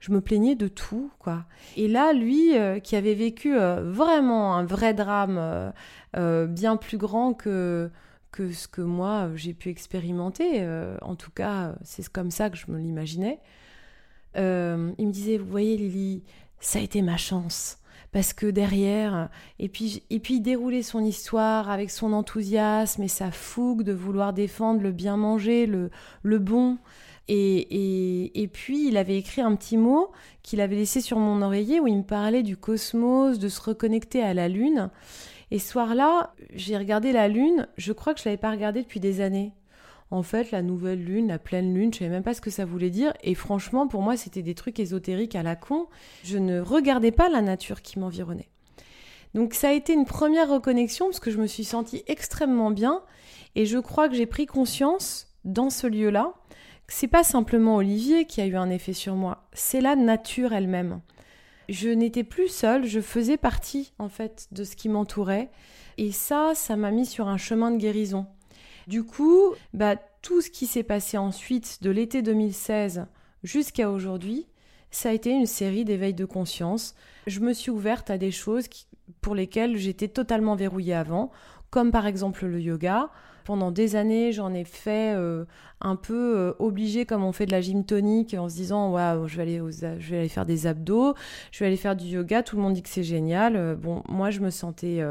Je 0.00 0.12
me 0.12 0.20
plaignais 0.20 0.54
de 0.54 0.68
tout, 0.68 1.10
quoi. 1.18 1.46
Et 1.76 1.88
là, 1.88 2.12
lui, 2.12 2.58
euh, 2.58 2.78
qui 2.78 2.94
avait 2.94 3.14
vécu 3.14 3.56
euh, 3.56 3.90
vraiment 3.90 4.54
un 4.54 4.64
vrai 4.64 4.92
drame 4.92 5.72
euh, 6.16 6.46
bien 6.46 6.76
plus 6.76 6.98
grand 6.98 7.32
que, 7.32 7.90
que 8.30 8.52
ce 8.52 8.68
que 8.68 8.82
moi 8.82 9.30
j'ai 9.34 9.54
pu 9.54 9.70
expérimenter, 9.70 10.66
en 11.00 11.14
tout 11.14 11.30
cas, 11.30 11.74
c'est 11.82 12.06
comme 12.08 12.30
ça 12.30 12.50
que 12.50 12.56
je 12.56 12.70
me 12.70 12.78
l'imaginais, 12.78 13.40
il 14.36 14.42
me 14.42 15.10
disait, 15.10 15.38
vous 15.38 15.48
voyez 15.48 15.76
Lily, 15.76 16.24
ça 16.60 16.80
a 16.80 16.82
été 16.82 17.00
ma 17.00 17.16
chance 17.16 17.78
parce 18.12 18.32
que 18.32 18.46
derrière, 18.46 19.28
et 19.58 19.68
puis, 19.68 20.02
et 20.10 20.20
puis 20.20 20.40
dérouler 20.40 20.82
son 20.82 21.04
histoire 21.04 21.70
avec 21.70 21.90
son 21.90 22.12
enthousiasme 22.12 23.02
et 23.02 23.08
sa 23.08 23.30
fougue 23.30 23.82
de 23.82 23.92
vouloir 23.92 24.32
défendre 24.32 24.82
le 24.82 24.92
bien 24.92 25.16
manger, 25.16 25.66
le, 25.66 25.90
le 26.22 26.38
bon. 26.38 26.78
Et, 27.28 27.56
et, 27.56 28.42
et, 28.42 28.48
puis, 28.48 28.88
il 28.88 28.96
avait 28.96 29.16
écrit 29.16 29.40
un 29.40 29.56
petit 29.56 29.78
mot 29.78 30.12
qu'il 30.42 30.60
avait 30.60 30.76
laissé 30.76 31.00
sur 31.00 31.18
mon 31.18 31.40
oreiller 31.42 31.80
où 31.80 31.86
il 31.86 31.96
me 31.96 32.02
parlait 32.02 32.42
du 32.42 32.56
cosmos, 32.56 33.38
de 33.38 33.48
se 33.48 33.60
reconnecter 33.60 34.22
à 34.22 34.34
la 34.34 34.48
Lune. 34.48 34.90
Et 35.50 35.58
ce 35.58 35.70
soir-là, 35.70 36.34
j'ai 36.54 36.76
regardé 36.76 37.12
la 37.12 37.28
Lune, 37.28 37.66
je 37.76 37.92
crois 37.92 38.12
que 38.12 38.20
je 38.20 38.24
ne 38.24 38.30
l'avais 38.30 38.40
pas 38.40 38.50
regardée 38.50 38.82
depuis 38.82 39.00
des 39.00 39.20
années 39.20 39.52
en 40.14 40.22
fait, 40.22 40.52
la 40.52 40.62
nouvelle 40.62 41.04
lune, 41.04 41.26
la 41.26 41.40
pleine 41.40 41.74
lune, 41.74 41.92
je 41.92 41.98
savais 41.98 42.10
même 42.10 42.22
pas 42.22 42.34
ce 42.34 42.40
que 42.40 42.50
ça 42.50 42.64
voulait 42.64 42.90
dire. 42.90 43.12
Et 43.24 43.34
franchement, 43.34 43.88
pour 43.88 44.00
moi, 44.00 44.16
c'était 44.16 44.42
des 44.42 44.54
trucs 44.54 44.78
ésotériques 44.78 45.34
à 45.34 45.42
la 45.42 45.56
con. 45.56 45.88
Je 46.22 46.38
ne 46.38 46.60
regardais 46.60 47.10
pas 47.10 47.28
la 47.28 47.42
nature 47.42 47.82
qui 47.82 47.98
m'environnait. 47.98 48.48
Donc 49.34 49.54
ça 49.54 49.70
a 49.70 49.72
été 49.72 49.92
une 49.92 50.04
première 50.04 50.48
reconnexion 50.48 51.06
parce 51.06 51.18
que 51.18 51.32
je 51.32 51.38
me 51.38 51.48
suis 51.48 51.64
sentie 51.64 52.04
extrêmement 52.06 52.70
bien 52.70 53.02
et 53.56 53.66
je 53.66 53.78
crois 53.78 54.08
que 54.08 54.14
j'ai 54.14 54.26
pris 54.26 54.46
conscience 54.46 55.26
dans 55.44 55.68
ce 55.68 55.88
lieu-là 55.88 56.34
que 56.86 56.94
c'est 56.94 57.08
pas 57.08 57.24
simplement 57.24 57.74
Olivier 57.74 58.24
qui 58.24 58.40
a 58.40 58.46
eu 58.46 58.54
un 58.54 58.70
effet 58.70 58.92
sur 58.92 59.16
moi, 59.16 59.48
c'est 59.52 59.80
la 59.80 59.96
nature 59.96 60.52
elle-même. 60.52 61.00
Je 61.68 61.88
n'étais 61.88 62.22
plus 62.22 62.46
seule, 62.46 62.84
je 62.84 63.00
faisais 63.00 63.36
partie 63.36 63.92
en 63.98 64.08
fait 64.08 64.46
de 64.52 64.62
ce 64.62 64.76
qui 64.76 64.88
m'entourait 64.88 65.50
et 65.98 66.12
ça, 66.12 66.52
ça 66.54 66.76
m'a 66.76 66.92
mis 66.92 67.06
sur 67.06 67.26
un 67.26 67.38
chemin 67.38 67.72
de 67.72 67.78
guérison. 67.78 68.26
Du 68.86 69.02
coup, 69.04 69.54
bah, 69.72 69.96
tout 70.22 70.40
ce 70.40 70.50
qui 70.50 70.66
s'est 70.66 70.82
passé 70.82 71.16
ensuite 71.16 71.82
de 71.82 71.90
l'été 71.90 72.22
2016 72.22 73.06
jusqu'à 73.42 73.90
aujourd'hui, 73.90 74.46
ça 74.90 75.10
a 75.10 75.12
été 75.12 75.30
une 75.30 75.46
série 75.46 75.84
d'éveils 75.84 76.14
de 76.14 76.24
conscience. 76.24 76.94
Je 77.26 77.40
me 77.40 77.52
suis 77.52 77.70
ouverte 77.70 78.10
à 78.10 78.18
des 78.18 78.30
choses 78.30 78.66
pour 79.20 79.34
lesquelles 79.34 79.76
j'étais 79.76 80.08
totalement 80.08 80.54
verrouillée 80.54 80.94
avant, 80.94 81.30
comme 81.70 81.90
par 81.90 82.06
exemple 82.06 82.46
le 82.46 82.60
yoga. 82.60 83.10
Pendant 83.44 83.70
des 83.70 83.96
années, 83.96 84.32
j'en 84.32 84.54
ai 84.54 84.64
fait 84.64 85.14
euh, 85.14 85.44
un 85.82 85.96
peu 85.96 86.38
euh, 86.38 86.52
obligé 86.58 87.04
comme 87.04 87.24
on 87.24 87.32
fait 87.32 87.44
de 87.44 87.50
la 87.50 87.60
gym 87.60 87.84
tonique 87.84 88.32
en 88.34 88.48
se 88.48 88.54
disant 88.54 88.90
waouh, 88.90 89.26
je 89.28 89.36
vais 89.36 89.42
aller 89.42 89.60
je 89.98 90.10
vais 90.10 90.28
faire 90.28 90.46
des 90.46 90.66
abdos, 90.66 91.14
je 91.52 91.58
vais 91.58 91.66
aller 91.66 91.76
faire 91.76 91.96
du 91.96 92.06
yoga, 92.06 92.42
tout 92.42 92.56
le 92.56 92.62
monde 92.62 92.72
dit 92.72 92.82
que 92.82 92.88
c'est 92.88 93.02
génial. 93.02 93.56
Euh, 93.56 93.74
bon, 93.74 94.02
moi 94.08 94.30
je 94.30 94.40
me 94.40 94.48
sentais 94.48 95.02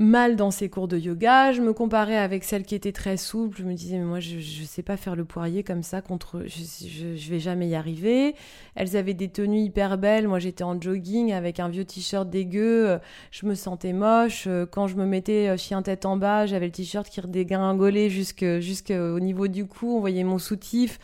mal 0.00 0.34
dans 0.34 0.50
ses 0.50 0.70
cours 0.70 0.88
de 0.88 0.98
yoga. 0.98 1.52
Je 1.52 1.60
me 1.60 1.74
comparais 1.74 2.16
avec 2.16 2.42
celle 2.42 2.64
qui 2.64 2.74
était 2.74 2.90
très 2.90 3.18
souple. 3.18 3.58
Je 3.58 3.64
me 3.64 3.74
disais, 3.74 3.98
mais 3.98 4.04
moi, 4.04 4.18
je 4.18 4.36
ne 4.36 4.66
sais 4.66 4.82
pas 4.82 4.96
faire 4.96 5.14
le 5.14 5.26
poirier 5.26 5.62
comme 5.62 5.82
ça 5.82 6.00
contre. 6.00 6.42
Je, 6.46 7.04
ne 7.04 7.30
vais 7.30 7.38
jamais 7.38 7.68
y 7.68 7.74
arriver. 7.74 8.34
Elles 8.74 8.96
avaient 8.96 9.14
des 9.14 9.28
tenues 9.28 9.60
hyper 9.60 9.98
belles. 9.98 10.26
Moi, 10.26 10.38
j'étais 10.38 10.64
en 10.64 10.80
jogging 10.80 11.32
avec 11.32 11.60
un 11.60 11.68
vieux 11.68 11.84
t-shirt 11.84 12.28
dégueu. 12.28 12.98
Je 13.30 13.44
me 13.44 13.54
sentais 13.54 13.92
moche. 13.92 14.48
Quand 14.72 14.86
je 14.86 14.96
me 14.96 15.04
mettais 15.04 15.48
euh, 15.48 15.56
chien 15.58 15.82
tête 15.82 16.06
en 16.06 16.16
bas, 16.16 16.46
j'avais 16.46 16.66
le 16.66 16.72
t-shirt 16.72 17.06
qui 17.08 17.20
redégringolait 17.20 18.08
jusqu'au 18.08 19.20
niveau 19.20 19.48
du 19.48 19.66
cou. 19.66 19.96
On 19.96 20.00
voyait 20.00 20.24
mon 20.24 20.38
soutif. 20.38 20.98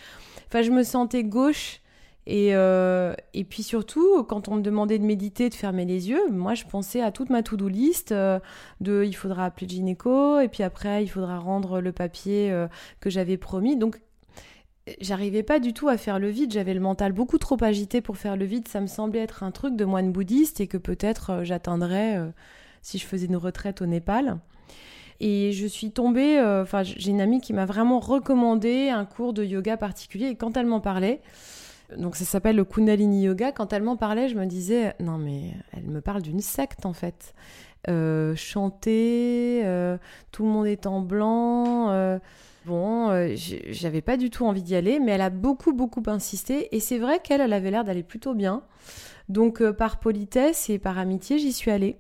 Enfin, 0.49 0.63
je 0.63 0.71
me 0.71 0.83
sentais 0.83 1.23
gauche 1.23 1.83
et, 2.27 2.57
euh, 2.57 3.15
et 3.35 3.45
puis 3.45 3.63
surtout, 3.63 4.25
quand 4.25 4.49
on 4.49 4.57
me 4.57 4.61
demandait 4.61 4.99
de 4.99 5.05
méditer, 5.05 5.49
de 5.49 5.55
fermer 5.55 5.85
les 5.85 6.09
yeux, 6.09 6.29
moi 6.31 6.55
je 6.55 6.65
pensais 6.65 7.01
à 7.01 7.13
toute 7.13 7.31
ma 7.31 7.45
to-do 7.45 7.69
list 7.69 8.11
euh, 8.11 8.41
de 8.81 9.05
il 9.05 9.13
faudra 9.15 9.45
appeler 9.45 9.69
le 9.69 9.71
gynéco, 9.71 10.41
et 10.41 10.49
puis 10.49 10.65
après 10.65 11.05
il 11.05 11.09
faudra 11.09 11.39
rendre 11.39 11.81
le 11.81 11.93
papier 11.93 12.51
euh, 12.51 12.67
que 12.99 13.11
j'avais 13.11 13.37
promis. 13.37 13.77
Donc 13.77 14.01
j'arrivais 15.01 15.45
pas 15.45 15.61
du 15.61 15.73
tout 15.73 15.89
à 15.89 15.97
faire 15.97 16.19
le 16.19 16.29
vide, 16.29 16.53
j'avais 16.53 16.75
le 16.75 16.81
mental 16.81 17.13
beaucoup 17.13 17.39
trop 17.39 17.57
agité 17.63 18.01
pour 18.01 18.17
faire 18.17 18.37
le 18.37 18.45
vide, 18.45 18.67
ça 18.67 18.81
me 18.81 18.89
semblait 18.89 19.21
être 19.21 19.45
un 19.45 19.53
truc 19.53 19.77
de 19.77 19.85
moine 19.85 20.11
bouddhiste 20.11 20.61
et 20.61 20.67
que 20.67 20.79
peut-être 20.79 21.45
j'atteindrais 21.45 22.21
si 22.83 22.99
je 22.99 23.07
faisais 23.07 23.27
une 23.27 23.37
retraite 23.37 23.83
au 23.83 23.87
Népal. 23.87 24.39
Et 25.19 25.53
je 25.53 25.67
suis 25.67 25.93
tombée, 25.93 26.41
enfin 26.41 26.83
j'ai 26.83 27.11
une 27.11 27.21
amie 27.21 27.41
qui 27.41 27.53
m'a 27.53 27.67
vraiment 27.67 28.01
recommandé 28.01 28.91
un 28.91 29.05
cours 29.05 29.33
de 29.33 29.45
yoga 29.45 29.77
particulier, 29.77 30.27
et 30.27 30.37
quand 30.37 30.57
elle 30.57 30.67
m'en 30.67 30.81
parlait, 30.81 31.21
donc 31.97 32.17
ça 32.17 32.25
s'appelle 32.25 32.57
le 32.57 32.65
Kundalini 32.65 33.25
Yoga. 33.25 33.53
Quand 33.53 33.73
elle 33.73 33.83
m'en 33.83 33.97
parlait, 33.97 34.29
je 34.29 34.35
me 34.35 34.47
disais, 34.47 34.95
non 35.01 35.19
mais 35.19 35.53
elle 35.73 35.87
me 35.87 36.01
parle 36.01 36.23
d'une 36.23 36.41
secte 36.41 36.87
en 36.87 36.93
fait. 36.93 37.35
Euh, 37.89 38.35
chanter, 38.35 39.63
euh, 39.65 39.97
tout 40.33 40.45
le 40.45 40.51
monde 40.51 40.67
est 40.67 40.87
en 40.87 41.01
blanc. 41.01 41.91
Euh, 41.91 42.19
bon, 42.65 43.11
j'avais 43.37 44.03
pas 44.03 44.17
du 44.17 44.31
tout 44.31 44.45
envie 44.45 44.63
d'y 44.63 44.75
aller, 44.75 44.99
mais 44.99 45.13
elle 45.13 45.21
a 45.21 45.31
beaucoup 45.31 45.73
beaucoup 45.73 46.03
insisté. 46.07 46.75
Et 46.75 46.81
c'est 46.81 46.99
vrai 46.99 47.21
qu'elle, 47.21 47.41
elle 47.41 47.53
avait 47.53 47.71
l'air 47.71 47.85
d'aller 47.85 48.03
plutôt 48.03 48.35
bien. 48.35 48.63
Donc 49.29 49.63
par 49.73 49.99
politesse 49.99 50.71
et 50.71 50.79
par 50.79 50.99
amitié, 50.99 51.39
j'y 51.39 51.53
suis 51.53 51.71
allée. 51.71 51.99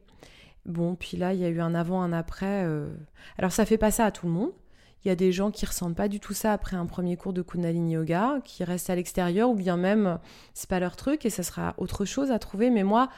Bon, 0.64 0.96
puis 0.96 1.16
là, 1.16 1.32
il 1.32 1.40
y 1.40 1.44
a 1.44 1.48
eu 1.48 1.60
un 1.60 1.74
avant, 1.74 2.02
un 2.02 2.12
après. 2.12 2.66
Alors 3.38 3.52
ça 3.52 3.64
fait 3.64 3.78
pas 3.78 3.92
ça 3.92 4.06
à 4.06 4.10
tout 4.10 4.26
le 4.26 4.32
monde. 4.32 4.52
Il 5.06 5.08
y 5.08 5.12
a 5.12 5.14
des 5.14 5.30
gens 5.30 5.52
qui 5.52 5.64
ressentent 5.64 5.94
pas 5.94 6.08
du 6.08 6.18
tout 6.18 6.34
ça 6.34 6.52
après 6.52 6.76
un 6.76 6.84
premier 6.84 7.16
cours 7.16 7.32
de 7.32 7.40
Kundalini 7.40 7.92
Yoga, 7.92 8.40
qui 8.42 8.64
restent 8.64 8.90
à 8.90 8.96
l'extérieur 8.96 9.48
ou 9.48 9.54
bien 9.54 9.76
même 9.76 10.18
c'est 10.52 10.68
pas 10.68 10.80
leur 10.80 10.96
truc 10.96 11.24
et 11.24 11.30
ça 11.30 11.44
sera 11.44 11.74
autre 11.78 12.04
chose 12.04 12.32
à 12.32 12.40
trouver. 12.40 12.70
Mais 12.70 12.82
moi, 12.82 13.08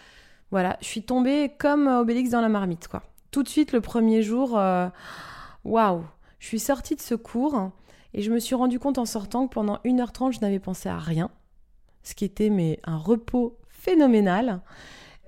voilà, 0.51 0.77
je 0.83 0.87
suis 0.87 1.03
tombée 1.03 1.51
comme 1.57 1.87
Obélix 1.87 2.29
dans 2.29 2.43
la 2.43 2.51
marmite, 2.51 2.89
quoi. 2.89 3.05
Tout 3.31 3.43
de 3.43 3.49
suite, 3.49 3.73
le 3.73 3.81
premier 3.81 4.21
jour, 4.21 4.59
euh, 4.59 4.91
waouh, 5.65 6.05
je 6.41 6.49
suis 6.49 6.59
sortie 6.59 6.95
de 6.95 7.01
ce 7.01 7.15
cours 7.15 7.71
et 8.13 8.21
je 8.21 8.31
me 8.31 8.39
suis 8.39 8.55
rendu 8.55 8.79
compte 8.79 8.99
en 8.99 9.07
sortant 9.07 9.49
que 9.49 9.55
pendant 9.55 9.79
1h30, 9.83 10.33
je 10.33 10.41
n'avais 10.41 10.59
pensé 10.59 10.91
à 10.91 10.99
rien, 10.99 11.31
ce 12.03 12.15
qui 12.15 12.27
était 12.27 12.51
mais 12.51 12.81
un 12.85 12.99
repos 12.99 13.57
phénoménal. 13.71 14.61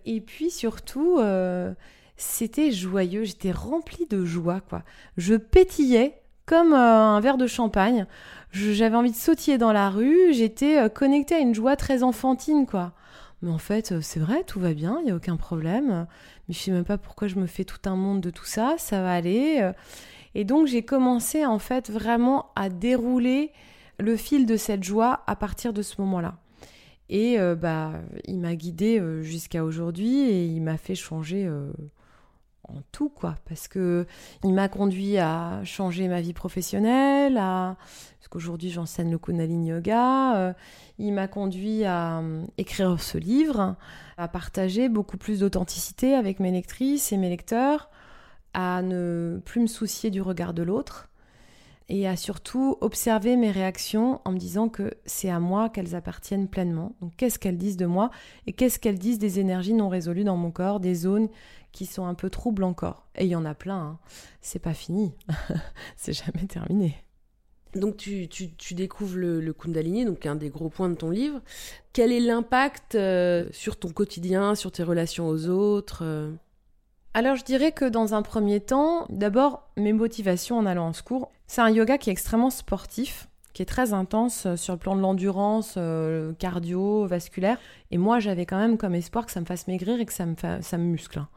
Et 0.05 0.21
puis 0.21 0.51
surtout, 0.51 1.17
euh, 1.21 1.73
c'était 2.19 2.71
joyeux, 2.71 3.25
j'étais 3.25 3.51
remplie 3.51 4.05
de 4.05 4.27
joie, 4.27 4.61
quoi. 4.61 4.83
Je 5.17 5.37
pétillais 5.37 6.21
comme 6.47 6.73
euh, 6.73 6.77
un 6.77 7.21
verre 7.21 7.37
de 7.37 7.47
champagne. 7.47 8.07
J'avais 8.53 8.97
envie 8.97 9.13
de 9.13 9.17
sautiller 9.17 9.59
dans 9.59 9.73
la 9.73 9.91
rue, 9.91 10.33
j'étais 10.33 10.79
euh, 10.79 10.89
connectée 10.89 11.37
à 11.37 11.39
une 11.39 11.55
joie 11.55 11.77
très 11.77 12.03
enfantine, 12.03 12.67
quoi. 12.67 12.93
Mais 13.43 13.51
en 13.51 13.59
fait, 13.59 13.93
euh, 13.93 14.01
c'est 14.03 14.21
vrai, 14.21 14.43
tout 14.45 14.59
va 14.59 14.75
bien, 14.75 14.99
il 15.01 15.05
n'y 15.05 15.13
a 15.13 15.17
aucun 15.17 15.37
problème. 15.37 16.07
Mais 16.49 16.55
je 16.55 16.59
sais 16.59 16.71
même 16.73 16.85
pas 16.85 16.99
pourquoi 16.99 17.29
je 17.29 17.37
me 17.37 17.47
fais 17.47 17.65
tout 17.65 17.79
un 17.85 17.95
monde 17.95 18.21
de 18.21 18.31
tout 18.31 18.45
ça, 18.45 18.75
ça 18.79 19.01
va 19.03 19.13
aller. 19.13 19.71
Et 20.35 20.45
donc 20.45 20.67
j'ai 20.67 20.83
commencé 20.83 21.47
en 21.47 21.59
fait 21.59 21.91
vraiment 21.91 22.51
à 22.57 22.69
dérouler 22.69 23.53
le 23.99 24.17
fil 24.17 24.47
de 24.47 24.57
cette 24.57 24.83
joie 24.83 25.23
à 25.27 25.37
partir 25.37 25.73
de 25.73 25.83
ce 25.83 26.01
moment-là. 26.01 26.39
Et 27.09 27.39
bah, 27.57 27.93
il 28.27 28.39
m'a 28.39 28.55
guidée 28.55 29.03
jusqu'à 29.23 29.65
aujourd'hui 29.65 30.21
et 30.21 30.45
il 30.47 30.61
m'a 30.61 30.77
fait 30.77 30.95
changer 30.95 31.49
tout 32.93 33.09
quoi. 33.09 33.37
Parce 33.49 33.69
que 33.69 34.07
il 34.45 34.53
m'a 34.53 34.69
conduit 34.69 35.19
à 35.19 35.61
changer 35.65 36.09
ma 36.09 36.21
vie 36.21 36.33
professionnelle 36.33 37.37
à 37.39 37.77
parce 38.19 38.29
qu'aujourd'hui 38.29 38.71
j'enseigne 38.71 39.11
le 39.11 39.19
Kundalini 39.19 39.69
Yoga 39.69 40.37
euh, 40.37 40.53
il 40.99 41.13
m'a 41.13 41.29
conduit 41.29 41.85
à 41.85 42.19
euh, 42.21 42.45
écrire 42.59 43.01
ce 43.01 43.19
livre 43.19 43.77
à 44.17 44.29
partager 44.29 44.89
beaucoup 44.89 45.17
plus 45.17 45.41
d'authenticité 45.41 46.15
avec 46.15 46.41
mes 46.41 46.51
lectrices 46.51 47.13
et 47.13 47.17
mes 47.17 47.29
lecteurs 47.29 47.91
à 48.55 48.83
ne 48.83 49.41
plus 49.45 49.61
me 49.61 49.67
soucier 49.67 50.11
du 50.11 50.23
regard 50.23 50.55
de 50.55 50.63
l'autre 50.63 51.10
et 51.91 52.07
à 52.07 52.17
surtout 52.17 52.79
observer 52.81 53.37
mes 53.37 53.51
réactions 53.51 54.21
en 54.25 54.33
me 54.33 54.39
disant 54.39 54.69
que 54.69 54.95
c'est 55.05 55.29
à 55.29 55.41
moi 55.41 55.69
qu'elles 55.69 55.97
appartiennent 55.97 56.49
pleinement. 56.49 56.95
Donc 57.01 57.15
qu'est-ce 57.17 57.39
qu'elles 57.39 57.59
disent 57.59 57.77
de 57.77 57.87
moi 57.87 58.11
et 58.47 58.53
qu'est-ce 58.53 58.79
qu'elles 58.79 58.99
disent 58.99 59.19
des 59.19 59.41
énergies 59.41 59.75
non 59.75 59.89
résolues 59.89 60.25
dans 60.25 60.37
mon 60.37 60.53
corps, 60.53 60.79
des 60.79 60.95
zones 60.95 61.29
qui 61.73 61.87
sont 61.87 62.07
un 62.07 62.15
peu 62.15 62.31
troubles 62.31 62.65
encore. 62.65 63.07
Et 63.17 63.25
il 63.25 63.31
y 63.31 63.37
en 63.37 63.45
a 63.45 63.55
plein, 63.55 63.81
hein. 63.81 63.99
c'est 64.41 64.61
pas 64.61 64.73
fini, 64.73 65.13
c'est 65.97 66.13
jamais 66.13 66.47
terminé. 66.49 66.97
Donc 67.75 67.97
tu, 67.97 68.29
tu, 68.29 68.75
découvres 68.75 69.17
le, 69.17 69.53
Kundalini, 69.53 70.05
donc 70.05 70.27
un 70.27 70.35
des 70.35 70.49
gros 70.49 70.69
points 70.69 70.89
de 70.89 70.97
ton 70.97 71.11
livre. 71.11 71.41
Quel 71.93 72.11
est 72.11 72.21
l'impact 72.21 72.97
euh, 72.97 73.47
sur 73.53 73.79
ton 73.79 73.91
quotidien, 73.91 74.55
sur 74.55 74.73
tes 74.73 74.83
relations 74.83 75.29
aux 75.29 75.47
autres 75.49 76.01
euh? 76.03 76.33
Alors 77.13 77.35
je 77.35 77.45
dirais 77.45 77.73
que 77.73 77.85
dans 77.85 78.15
un 78.15 78.23
premier 78.23 78.61
temps, 78.61 79.07
d'abord 79.09 79.69
mes 79.77 79.93
motivations 79.93 80.59
en 80.59 80.67
allant 80.67 80.89
en 80.89 80.93
secours, 80.93 81.33
c'est 81.51 81.63
un 81.63 81.71
yoga 81.71 81.99
qui 81.99 82.11
est 82.11 82.13
extrêmement 82.13 82.49
sportif, 82.49 83.29
qui 83.55 83.63
est 83.63 83.67
très 83.67 83.93
intense 83.93 84.47
euh, 84.47 84.55
sur 84.55 84.73
le 84.75 84.79
plan 84.79 84.95
de 84.95 85.01
l'endurance, 85.01 85.75
euh, 85.79 86.33
cardio, 86.35 87.09
vasculaire. 87.09 87.59
Et 87.91 87.99
moi 87.99 88.21
j'avais 88.21 88.47
quand 88.47 88.57
même 88.57 88.79
comme 88.79 88.95
espoir 88.95 89.27
que 89.27 89.33
ça 89.33 89.41
me 89.41 89.45
fasse 89.45 89.67
maigrir 89.67 89.99
et 89.99 90.07
que 90.07 90.13
ça 90.13 90.27
me, 90.27 90.37
ça 90.61 90.79
me 90.79 90.85
muscle. 90.85 91.19
Hein. 91.19 91.29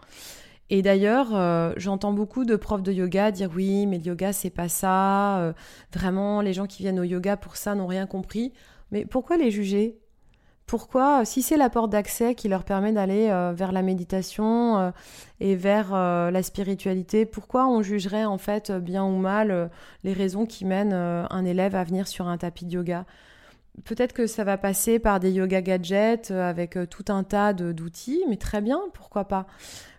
Et 0.70 0.84
d'ailleurs, 0.84 1.34
euh, 1.34 1.74
j'entends 1.78 2.14
beaucoup 2.14 2.46
de 2.46 2.56
profs 2.56 2.84
de 2.84 2.92
yoga 2.92 3.32
dire 3.32 3.50
oui, 3.56 3.88
mais 3.88 3.98
le 3.98 4.04
yoga 4.04 4.34
c'est 4.34 4.52
pas 4.52 4.70
ça. 4.70 5.56
vraiment, 5.92 6.42
les 6.42 6.54
gens 6.54 6.68
qui 6.68 6.84
viennent 6.84 7.00
au 7.00 7.04
yoga 7.04 7.36
pour 7.36 7.56
ça 7.56 7.74
n'ont 7.74 7.88
rien 7.88 8.06
compris. 8.06 8.54
Mais 8.92 9.06
pourquoi 9.06 9.38
les 9.38 9.50
juger? 9.50 9.98
Pourquoi, 10.66 11.26
si 11.26 11.42
c'est 11.42 11.58
la 11.58 11.70
porte 11.70 11.92
d'accès 11.92 12.36
qui 12.36 12.48
leur 12.48 12.64
permet 12.64 12.94
d'aller 12.94 13.30
euh, 13.30 13.52
vers 13.54 13.72
la 13.72 13.82
méditation 13.82 14.78
euh, 14.80 14.92
et 15.40 15.56
vers 15.56 15.94
euh, 15.94 16.32
la 16.32 16.42
spiritualité, 16.42 17.26
pourquoi 17.26 17.68
on 17.68 17.82
jugerait 17.82 18.26
en 18.26 18.38
fait 18.38 18.72
bien 18.72 19.04
ou 19.04 19.18
mal 19.18 19.70
les 20.04 20.14
raisons 20.14 20.46
qui 20.46 20.66
mènent 20.66 20.94
un 20.94 21.46
élève 21.46 21.76
à 21.76 21.84
venir 21.84 22.08
sur 22.08 22.28
un 22.28 22.38
tapis 22.38 22.66
de 22.66 22.72
yoga? 22.72 23.06
Peut-être 23.86 24.14
que 24.14 24.28
ça 24.28 24.44
va 24.44 24.58
passer 24.58 25.00
par 25.00 25.20
des 25.20 25.32
yoga 25.32 25.62
gadgets 25.62 26.32
avec 26.32 26.78
tout 26.90 27.06
un 27.10 27.24
tas 27.24 27.54
d'outils, 27.54 28.24
mais 28.30 28.38
très 28.38 28.62
bien, 28.62 28.80
pourquoi 28.94 29.26
pas? 29.26 29.48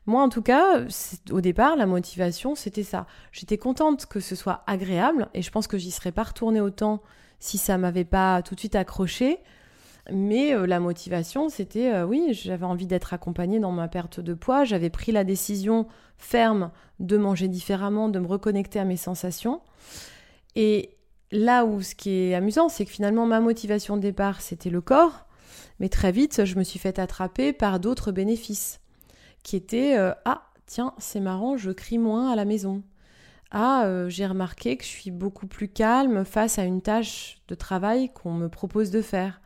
Moi, 0.06 0.22
en 0.22 0.28
tout 0.28 0.42
cas, 0.42 0.82
au 1.30 1.40
départ, 1.40 1.76
la 1.76 1.86
motivation, 1.86 2.54
c'était 2.54 2.84
ça. 2.84 3.06
J'étais 3.32 3.58
contente 3.58 4.06
que 4.06 4.20
ce 4.20 4.36
soit 4.36 4.62
agréable, 4.66 5.28
et 5.34 5.42
je 5.42 5.50
pense 5.50 5.66
que 5.66 5.76
j'y 5.76 5.90
serais 5.90 6.12
pas 6.12 6.22
retournée 6.22 6.60
autant 6.60 7.02
si 7.40 7.58
ça 7.58 7.76
m'avait 7.78 8.04
pas 8.04 8.42
tout 8.42 8.54
de 8.54 8.60
suite 8.60 8.76
accroché. 8.76 9.40
Mais 10.12 10.54
euh, 10.54 10.66
la 10.66 10.80
motivation, 10.80 11.48
c'était 11.48 11.92
euh, 11.92 12.04
oui, 12.06 12.28
j'avais 12.32 12.66
envie 12.66 12.86
d'être 12.86 13.14
accompagnée 13.14 13.58
dans 13.58 13.72
ma 13.72 13.88
perte 13.88 14.20
de 14.20 14.34
poids. 14.34 14.64
J'avais 14.64 14.90
pris 14.90 15.12
la 15.12 15.24
décision 15.24 15.86
ferme 16.18 16.70
de 17.00 17.16
manger 17.16 17.48
différemment, 17.48 18.08
de 18.08 18.18
me 18.18 18.26
reconnecter 18.26 18.78
à 18.78 18.84
mes 18.84 18.98
sensations. 18.98 19.62
Et 20.56 20.96
là 21.32 21.64
où 21.64 21.80
ce 21.80 21.94
qui 21.94 22.10
est 22.10 22.34
amusant, 22.34 22.68
c'est 22.68 22.84
que 22.84 22.90
finalement 22.90 23.26
ma 23.26 23.40
motivation 23.40 23.96
de 23.96 24.02
départ, 24.02 24.42
c'était 24.42 24.70
le 24.70 24.82
corps. 24.82 25.26
Mais 25.80 25.88
très 25.88 26.12
vite, 26.12 26.44
je 26.44 26.56
me 26.56 26.64
suis 26.64 26.78
fait 26.78 26.98
attraper 26.98 27.52
par 27.52 27.80
d'autres 27.80 28.12
bénéfices 28.12 28.80
qui 29.42 29.56
étaient 29.56 29.96
euh, 29.96 30.12
ah 30.24 30.42
tiens 30.66 30.94
c'est 30.98 31.20
marrant, 31.20 31.56
je 31.56 31.70
crie 31.70 31.98
moins 31.98 32.30
à 32.30 32.36
la 32.36 32.44
maison. 32.44 32.82
Ah, 33.56 33.88
j'ai 34.08 34.26
remarqué 34.26 34.76
que 34.76 34.82
je 34.82 34.88
suis 34.88 35.12
beaucoup 35.12 35.46
plus 35.46 35.68
calme 35.68 36.24
face 36.24 36.58
à 36.58 36.64
une 36.64 36.82
tâche 36.82 37.40
de 37.46 37.54
travail 37.54 38.12
qu'on 38.12 38.32
me 38.32 38.48
propose 38.48 38.90
de 38.90 39.00
faire 39.00 39.40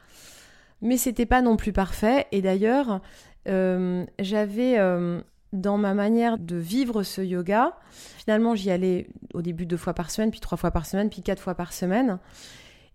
mais 0.81 0.97
c'était 0.97 1.27
pas 1.27 1.43
non 1.43 1.57
plus 1.57 1.73
parfait. 1.73 2.27
Et 2.33 2.43
d'ailleurs, 2.43 3.01
euh, 3.49 4.05
j'avais 4.19 4.79
euh, 4.79 5.21
dans 5.53 5.79
ma 5.79 5.95
manière 5.95 6.39
de 6.39 6.57
vivre 6.57 7.03
ce 7.03 7.21
yoga, 7.21 7.77
finalement 8.19 8.55
j'y 8.55 8.71
allais 8.71 9.09
au 9.35 9.43
début 9.43 9.67
deux 9.67 9.77
fois 9.77 9.95
par 9.95 10.11
semaine, 10.11 10.31
puis 10.31 10.41
trois 10.41 10.59
fois 10.59 10.71
par 10.71 10.87
semaine, 10.87 11.11
puis 11.11 11.23
quatre 11.23 11.43
fois 11.43 11.55
par 11.55 11.73
semaine. 11.73 12.19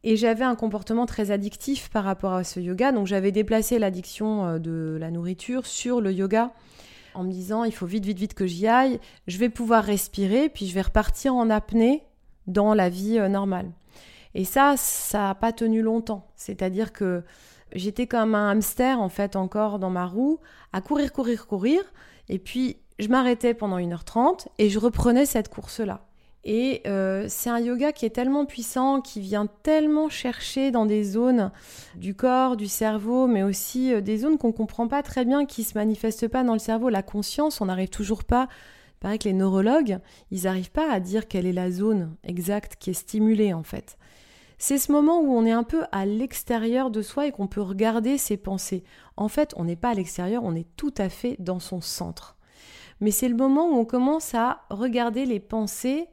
Et 0.05 0.17
j'avais 0.17 0.43
un 0.43 0.55
comportement 0.55 1.05
très 1.05 1.31
addictif 1.31 1.89
par 1.89 2.03
rapport 2.03 2.33
à 2.33 2.43
ce 2.43 2.59
yoga. 2.59 2.91
Donc 2.91 3.07
j'avais 3.07 3.31
déplacé 3.31 3.79
l'addiction 3.79 4.45
euh, 4.45 4.59
de 4.59 4.97
la 4.99 5.11
nourriture 5.11 5.65
sur 5.65 6.01
le 6.01 6.11
yoga 6.11 6.51
en 7.15 7.23
me 7.23 7.31
disant 7.31 7.63
il 7.63 7.71
faut 7.71 7.85
vite, 7.85 8.05
vite, 8.05 8.19
vite 8.19 8.33
que 8.33 8.45
j'y 8.45 8.67
aille. 8.67 8.99
Je 9.27 9.37
vais 9.37 9.49
pouvoir 9.49 9.83
respirer, 9.83 10.49
puis 10.49 10.67
je 10.67 10.73
vais 10.73 10.81
repartir 10.81 11.35
en 11.35 11.49
apnée 11.49 12.03
dans 12.47 12.73
la 12.73 12.89
vie 12.89 13.19
normale. 13.29 13.71
Et 14.35 14.45
ça, 14.45 14.75
ça 14.77 15.19
n'a 15.19 15.35
pas 15.35 15.53
tenu 15.53 15.81
longtemps. 15.81 16.27
C'est-à-dire 16.35 16.91
que 16.91 17.23
j'étais 17.73 18.07
comme 18.07 18.35
un 18.35 18.51
hamster 18.51 18.99
en 18.99 19.09
fait 19.09 19.35
encore 19.35 19.79
dans 19.79 19.89
ma 19.89 20.05
roue, 20.05 20.39
à 20.71 20.81
courir, 20.81 21.11
courir, 21.11 21.47
courir. 21.47 21.81
Et 22.29 22.39
puis 22.39 22.77
je 22.99 23.07
m'arrêtais 23.07 23.53
pendant 23.53 23.79
1h30 23.79 24.47
et 24.59 24.69
je 24.69 24.79
reprenais 24.79 25.25
cette 25.25 25.49
course-là. 25.49 26.05
Et 26.45 26.81
euh, 26.87 27.25
c'est 27.29 27.49
un 27.49 27.59
yoga 27.59 27.93
qui 27.93 28.05
est 28.05 28.09
tellement 28.09 28.45
puissant, 28.45 28.99
qui 28.99 29.21
vient 29.21 29.47
tellement 29.63 30.09
chercher 30.09 30.71
dans 30.71 30.85
des 30.85 31.03
zones 31.03 31.51
du 31.95 32.15
corps, 32.15 32.57
du 32.57 32.67
cerveau, 32.67 33.27
mais 33.27 33.43
aussi 33.43 33.93
euh, 33.93 34.01
des 34.01 34.17
zones 34.17 34.37
qu'on 34.37 34.49
ne 34.49 34.53
comprend 34.53 34.89
pas 34.89 35.03
très 35.03 35.23
bien, 35.23 35.45
qui 35.45 35.61
ne 35.61 35.67
se 35.67 35.77
manifestent 35.77 36.27
pas 36.27 36.43
dans 36.43 36.53
le 36.53 36.59
cerveau. 36.59 36.89
La 36.89 37.01
conscience, 37.01 37.61
on 37.61 37.65
n'arrive 37.65 37.89
toujours 37.89 38.25
pas. 38.25 38.49
Il 38.97 38.99
paraît 38.99 39.17
que 39.19 39.29
les 39.29 39.33
neurologues, 39.33 39.99
ils 40.31 40.43
n'arrivent 40.43 40.71
pas 40.71 40.91
à 40.91 40.99
dire 40.99 41.29
quelle 41.29 41.45
est 41.45 41.53
la 41.53 41.71
zone 41.71 42.13
exacte 42.25 42.75
qui 42.77 42.89
est 42.89 42.93
stimulée 42.93 43.53
en 43.53 43.63
fait. 43.63 43.97
C'est 44.65 44.77
ce 44.77 44.93
moment 44.93 45.19
où 45.19 45.35
on 45.35 45.45
est 45.45 45.51
un 45.51 45.63
peu 45.63 45.83
à 45.91 46.05
l'extérieur 46.05 46.89
de 46.89 47.01
soi 47.01 47.27
et 47.27 47.33
qu'on 47.33 47.47
peut 47.47 47.59
regarder 47.59 48.17
ses 48.17 48.37
pensées. 48.37 48.85
En 49.17 49.27
fait, 49.27 49.53
on 49.57 49.65
n'est 49.65 49.75
pas 49.75 49.89
à 49.89 49.93
l'extérieur, 49.93 50.45
on 50.45 50.55
est 50.55 50.67
tout 50.77 50.93
à 50.97 51.09
fait 51.09 51.35
dans 51.37 51.59
son 51.59 51.81
centre. 51.81 52.37
Mais 53.01 53.11
c'est 53.11 53.27
le 53.27 53.35
moment 53.35 53.67
où 53.67 53.73
on 53.73 53.83
commence 53.83 54.33
à 54.33 54.61
regarder 54.69 55.25
les 55.25 55.41
pensées 55.41 56.07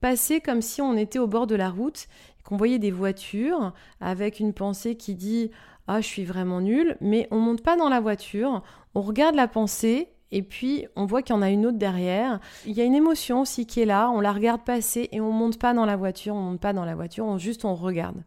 passer 0.00 0.40
comme 0.40 0.62
si 0.62 0.82
on 0.82 0.96
était 0.96 1.20
au 1.20 1.28
bord 1.28 1.46
de 1.46 1.54
la 1.54 1.70
route, 1.70 2.08
qu'on 2.42 2.56
voyait 2.56 2.80
des 2.80 2.90
voitures 2.90 3.72
avec 4.00 4.40
une 4.40 4.52
pensée 4.52 4.96
qui 4.96 5.14
dit 5.14 5.52
ah 5.86 6.00
je 6.00 6.08
suis 6.08 6.24
vraiment 6.24 6.60
nul, 6.60 6.96
mais 7.00 7.28
on 7.30 7.38
monte 7.38 7.62
pas 7.62 7.76
dans 7.76 7.88
la 7.88 8.00
voiture, 8.00 8.64
on 8.96 9.00
regarde 9.00 9.36
la 9.36 9.46
pensée 9.46 10.08
et 10.32 10.42
puis 10.42 10.86
on 10.96 11.06
voit 11.06 11.22
qu'il 11.22 11.34
y 11.34 11.38
en 11.38 11.42
a 11.42 11.50
une 11.50 11.66
autre 11.66 11.78
derrière. 11.78 12.40
Il 12.66 12.72
y 12.72 12.80
a 12.80 12.84
une 12.84 12.94
émotion 12.94 13.40
aussi 13.42 13.66
qui 13.66 13.80
est 13.80 13.86
là, 13.86 14.10
on 14.10 14.20
la 14.20 14.32
regarde 14.32 14.62
passer 14.62 15.08
et 15.12 15.20
on 15.20 15.32
monte 15.32 15.58
pas 15.58 15.74
dans 15.74 15.86
la 15.86 15.96
voiture, 15.96 16.34
on 16.34 16.40
monte 16.40 16.60
pas 16.60 16.72
dans 16.72 16.84
la 16.84 16.94
voiture, 16.94 17.26
on 17.26 17.38
juste 17.38 17.64
on 17.64 17.74
regarde. 17.74 18.22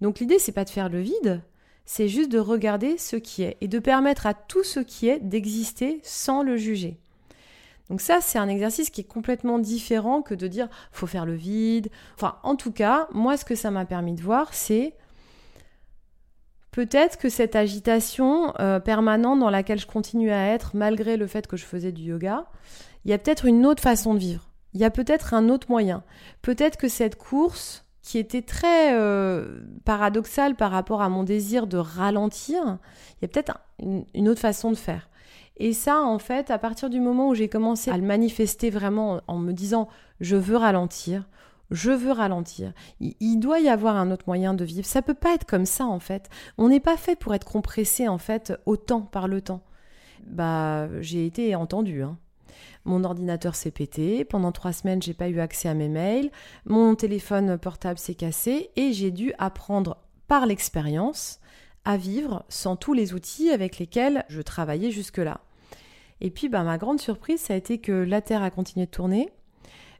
Donc 0.00 0.20
l'idée 0.20 0.38
c'est 0.38 0.52
pas 0.52 0.64
de 0.64 0.70
faire 0.70 0.88
le 0.88 1.00
vide, 1.00 1.42
c'est 1.84 2.08
juste 2.08 2.30
de 2.30 2.38
regarder 2.38 2.98
ce 2.98 3.16
qui 3.16 3.42
est 3.42 3.56
et 3.60 3.68
de 3.68 3.78
permettre 3.78 4.26
à 4.26 4.34
tout 4.34 4.64
ce 4.64 4.80
qui 4.80 5.08
est 5.08 5.20
d'exister 5.20 6.00
sans 6.02 6.42
le 6.42 6.56
juger. 6.56 6.98
Donc 7.88 8.00
ça 8.00 8.20
c'est 8.20 8.38
un 8.38 8.48
exercice 8.48 8.90
qui 8.90 9.00
est 9.00 9.04
complètement 9.04 9.58
différent 9.58 10.22
que 10.22 10.34
de 10.34 10.46
dire 10.46 10.68
faut 10.92 11.06
faire 11.06 11.26
le 11.26 11.34
vide. 11.34 11.88
Enfin 12.14 12.36
en 12.42 12.56
tout 12.56 12.72
cas, 12.72 13.08
moi 13.12 13.36
ce 13.36 13.44
que 13.44 13.54
ça 13.54 13.70
m'a 13.70 13.84
permis 13.84 14.14
de 14.14 14.22
voir 14.22 14.52
c'est 14.54 14.94
Peut-être 16.72 17.18
que 17.18 17.28
cette 17.28 17.54
agitation 17.54 18.54
euh, 18.58 18.80
permanente 18.80 19.38
dans 19.38 19.50
laquelle 19.50 19.78
je 19.78 19.86
continue 19.86 20.32
à 20.32 20.48
être, 20.48 20.74
malgré 20.74 21.18
le 21.18 21.26
fait 21.26 21.46
que 21.46 21.58
je 21.58 21.64
faisais 21.64 21.92
du 21.92 22.02
yoga, 22.02 22.46
il 23.04 23.10
y 23.10 23.14
a 23.14 23.18
peut-être 23.18 23.44
une 23.44 23.66
autre 23.66 23.82
façon 23.82 24.14
de 24.14 24.18
vivre. 24.18 24.48
Il 24.72 24.80
y 24.80 24.84
a 24.84 24.90
peut-être 24.90 25.34
un 25.34 25.50
autre 25.50 25.68
moyen. 25.68 26.02
Peut-être 26.40 26.78
que 26.78 26.88
cette 26.88 27.16
course, 27.16 27.84
qui 28.00 28.16
était 28.16 28.40
très 28.40 28.94
euh, 28.94 29.60
paradoxale 29.84 30.56
par 30.56 30.70
rapport 30.70 31.02
à 31.02 31.10
mon 31.10 31.24
désir 31.24 31.66
de 31.66 31.76
ralentir, 31.76 32.78
il 33.20 33.22
y 33.22 33.24
a 33.26 33.28
peut-être 33.28 33.58
une 33.78 34.28
autre 34.28 34.40
façon 34.40 34.70
de 34.70 34.76
faire. 34.76 35.10
Et 35.58 35.74
ça, 35.74 36.00
en 36.00 36.18
fait, 36.18 36.50
à 36.50 36.58
partir 36.58 36.88
du 36.88 37.00
moment 37.00 37.28
où 37.28 37.34
j'ai 37.34 37.48
commencé 37.48 37.90
à 37.90 37.98
le 37.98 38.02
manifester 38.02 38.70
vraiment 38.70 39.20
en 39.26 39.36
me 39.36 39.52
disant 39.52 39.88
je 40.20 40.36
veux 40.36 40.56
ralentir, 40.56 41.28
je 41.72 41.90
veux 41.90 42.12
ralentir. 42.12 42.72
Il, 43.00 43.38
doit 43.38 43.58
y 43.58 43.68
avoir 43.68 43.96
un 43.96 44.10
autre 44.10 44.24
moyen 44.26 44.54
de 44.54 44.64
vivre. 44.64 44.86
Ça 44.86 45.02
peut 45.02 45.14
pas 45.14 45.34
être 45.34 45.46
comme 45.46 45.66
ça 45.66 45.86
en 45.86 45.98
fait. 45.98 46.28
On 46.58 46.68
n'est 46.68 46.80
pas 46.80 46.96
fait 46.96 47.16
pour 47.16 47.34
être 47.34 47.46
compressé 47.46 48.08
en 48.08 48.18
fait 48.18 48.52
autant 48.66 49.00
par 49.00 49.26
le 49.26 49.40
temps. 49.40 49.62
Bah, 50.26 50.88
j'ai 51.00 51.26
été 51.26 51.54
entendu. 51.56 52.02
Hein. 52.02 52.18
Mon 52.84 53.04
ordinateur 53.04 53.54
s'est 53.54 53.70
pété. 53.70 54.24
Pendant 54.24 54.52
trois 54.52 54.72
semaines, 54.72 55.02
j'ai 55.02 55.14
pas 55.14 55.28
eu 55.28 55.40
accès 55.40 55.68
à 55.68 55.74
mes 55.74 55.88
mails. 55.88 56.30
Mon 56.66 56.94
téléphone 56.94 57.58
portable 57.58 57.98
s'est 57.98 58.14
cassé 58.14 58.70
et 58.76 58.92
j'ai 58.92 59.10
dû 59.10 59.32
apprendre 59.38 59.96
par 60.28 60.46
l'expérience 60.46 61.40
à 61.84 61.96
vivre 61.96 62.44
sans 62.48 62.76
tous 62.76 62.92
les 62.92 63.14
outils 63.14 63.50
avec 63.50 63.78
lesquels 63.78 64.24
je 64.28 64.42
travaillais 64.42 64.90
jusque-là. 64.90 65.40
Et 66.20 66.30
puis, 66.30 66.48
bah, 66.48 66.62
ma 66.62 66.78
grande 66.78 67.00
surprise, 67.00 67.40
ça 67.40 67.54
a 67.54 67.56
été 67.56 67.78
que 67.78 67.92
la 67.92 68.20
Terre 68.20 68.42
a 68.42 68.50
continué 68.50 68.86
de 68.86 68.90
tourner. 68.90 69.30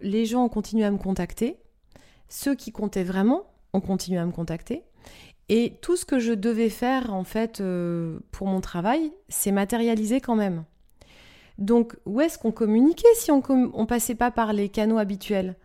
Les 0.01 0.27
gens 0.27 0.45
ont 0.45 0.49
continué 0.49 0.85
à 0.85 0.91
me 0.91 0.99
contacter 0.99 1.57
ceux 2.33 2.55
qui 2.55 2.73
comptaient 2.73 3.05
vraiment 3.05 3.45
ont 3.75 3.83
continué 3.83 4.19
à 4.19 4.25
me 4.25 4.33
contacter. 4.33 4.85
Et 5.51 5.75
tout 5.83 5.97
ce 5.97 6.07
que 6.07 6.19
je 6.19 6.33
devais 6.33 6.71
faire, 6.71 7.13
en 7.13 7.25
fait, 7.25 7.61
euh, 7.61 8.21
pour 8.31 8.47
mon 8.47 8.63
travail, 8.63 9.13
c'est 9.29 9.53
matérialisé 9.53 10.23
quand 10.23 10.35
même. 10.35 10.65
Donc, 11.59 11.95
où 12.07 12.23
est-ce 12.23 12.39
qu'on 12.39 12.51
communiquait 12.51 13.15
si 13.17 13.31
on, 13.31 13.43
ne 13.47 13.85
passait 13.85 14.15
pas 14.15 14.31
par 14.31 14.55
les 14.55 14.71
canaux 14.71 14.97
habituels? 14.97 15.57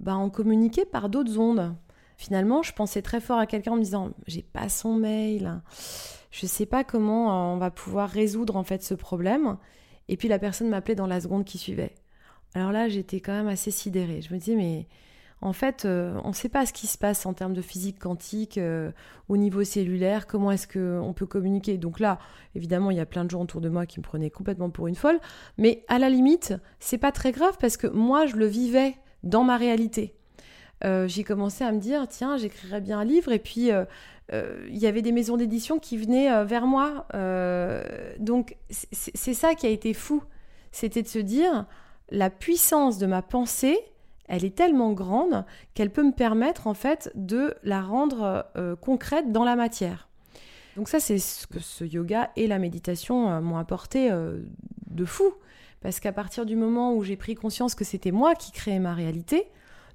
Bah, 0.00 0.16
On 0.16 0.28
communiquait 0.28 0.84
par 0.84 1.08
d'autres 1.08 1.38
ondes. 1.38 1.72
Finalement, 2.16 2.64
je 2.64 2.72
pensais 2.72 3.00
très 3.00 3.20
fort 3.20 3.38
à 3.38 3.46
quelqu'un 3.46 3.72
en 3.72 3.76
me 3.76 3.82
disant 3.82 4.10
J'ai 4.26 4.42
pas 4.42 4.68
son 4.68 4.94
mail, 4.94 5.60
je 6.32 6.46
sais 6.46 6.66
pas 6.66 6.82
comment 6.82 7.54
on 7.54 7.58
va 7.58 7.70
pouvoir 7.70 8.10
résoudre 8.10 8.56
en 8.56 8.64
fait 8.64 8.82
ce 8.82 8.94
problème. 8.94 9.56
Et 10.08 10.16
puis 10.16 10.26
la 10.26 10.40
personne 10.40 10.68
m'appelait 10.68 10.96
dans 10.96 11.06
la 11.06 11.20
seconde 11.20 11.44
qui 11.44 11.58
suivait. 11.58 11.94
Alors 12.54 12.72
là, 12.72 12.88
j'étais 12.88 13.20
quand 13.20 13.32
même 13.32 13.46
assez 13.46 13.70
sidérée. 13.70 14.20
Je 14.20 14.34
me 14.34 14.40
disais 14.40 14.56
Mais 14.56 14.88
En 15.40 15.52
fait, 15.52 15.84
euh, 15.84 16.18
on 16.24 16.28
ne 16.28 16.34
sait 16.34 16.48
pas 16.48 16.66
ce 16.66 16.72
qui 16.72 16.86
se 16.86 16.98
passe 16.98 17.24
en 17.24 17.32
termes 17.32 17.54
de 17.54 17.62
physique 17.62 17.98
quantique 18.00 18.58
euh, 18.58 18.90
au 19.28 19.36
niveau 19.36 19.62
cellulaire, 19.62 20.26
comment 20.26 20.50
est-ce 20.50 20.66
qu'on 20.66 21.12
peut 21.12 21.26
communiquer. 21.26 21.78
Donc 21.78 22.00
là, 22.00 22.18
évidemment, 22.56 22.90
il 22.90 22.96
y 22.96 23.00
a 23.00 23.06
plein 23.06 23.24
de 23.24 23.30
gens 23.30 23.42
autour 23.42 23.60
de 23.60 23.68
moi 23.68 23.86
qui 23.86 24.00
me 24.00 24.04
prenaient 24.04 24.30
complètement 24.30 24.70
pour 24.70 24.88
une 24.88 24.96
folle, 24.96 25.20
mais 25.56 25.84
à 25.86 25.98
la 25.98 26.10
limite, 26.10 26.54
c'est 26.80 26.98
pas 26.98 27.12
très 27.12 27.30
grave 27.30 27.56
parce 27.60 27.76
que 27.76 27.86
moi, 27.86 28.26
je 28.26 28.36
le 28.36 28.46
vivais 28.46 28.96
dans 29.22 29.44
ma 29.44 29.56
réalité. 29.56 30.14
j'ai 30.82 31.24
commencé 31.24 31.64
à 31.64 31.72
me 31.72 31.78
dire, 31.78 32.06
tiens, 32.08 32.36
j'écrirais 32.36 32.80
bien 32.80 33.00
un 33.00 33.04
livre, 33.04 33.32
et 33.32 33.38
puis 33.38 33.70
il 34.32 34.78
y 34.78 34.86
avait 34.86 35.02
des 35.02 35.12
maisons 35.12 35.36
d'édition 35.36 35.78
qui 35.78 35.96
venaient 35.96 36.44
vers 36.44 36.66
moi. 36.66 37.06
donc 38.18 38.56
c'est 38.70 39.34
ça 39.34 39.54
qui 39.54 39.66
a 39.66 39.70
été 39.70 39.92
fou, 39.92 40.22
c'était 40.70 41.02
de 41.02 41.08
se 41.08 41.18
dire, 41.18 41.66
la 42.10 42.30
puissance 42.30 42.98
de 42.98 43.06
ma 43.06 43.22
pensée, 43.22 43.78
elle 44.28 44.44
est 44.44 44.54
tellement 44.54 44.92
grande 44.92 45.44
qu'elle 45.74 45.90
peut 45.90 46.04
me 46.04 46.12
permettre 46.12 46.66
en 46.66 46.74
fait 46.74 47.10
de 47.14 47.54
la 47.62 47.82
rendre 47.82 48.46
euh, 48.56 48.76
concrète 48.76 49.32
dans 49.32 49.44
la 49.44 49.56
matière. 49.56 50.08
Donc 50.76 50.88
ça, 50.88 51.00
c'est 51.00 51.18
ce 51.18 51.46
que 51.46 51.58
ce 51.58 51.84
yoga 51.84 52.30
et 52.36 52.46
la 52.46 52.58
méditation 52.58 53.30
euh, 53.30 53.40
m'ont 53.40 53.56
apporté 53.56 54.12
euh, 54.12 54.38
de 54.86 55.04
fou. 55.04 55.34
Parce 55.80 55.98
qu'à 56.00 56.12
partir 56.12 56.46
du 56.46 56.56
moment 56.56 56.94
où 56.94 57.02
j'ai 57.02 57.16
pris 57.16 57.34
conscience 57.34 57.74
que 57.74 57.84
c'était 57.84 58.10
moi 58.10 58.34
qui 58.34 58.52
créais 58.52 58.78
ma 58.78 58.94
réalité, 58.94 59.48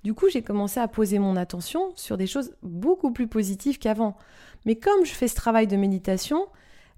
du 0.04 0.14
coup, 0.14 0.28
j'ai 0.30 0.42
commencé 0.42 0.80
à 0.80 0.88
poser 0.88 1.20
mon 1.20 1.36
attention 1.36 1.94
sur 1.96 2.18
des 2.18 2.28
choses 2.28 2.54
beaucoup 2.62 3.12
plus 3.12 3.28
positives 3.28 3.80
qu'avant. 3.80 4.18
Mais 4.66 4.76
comme 4.76 5.06
je 5.06 5.14
fais 5.14 5.28
ce 5.28 5.36
travail 5.36 5.68
de 5.68 5.78
méditation, 5.78 6.48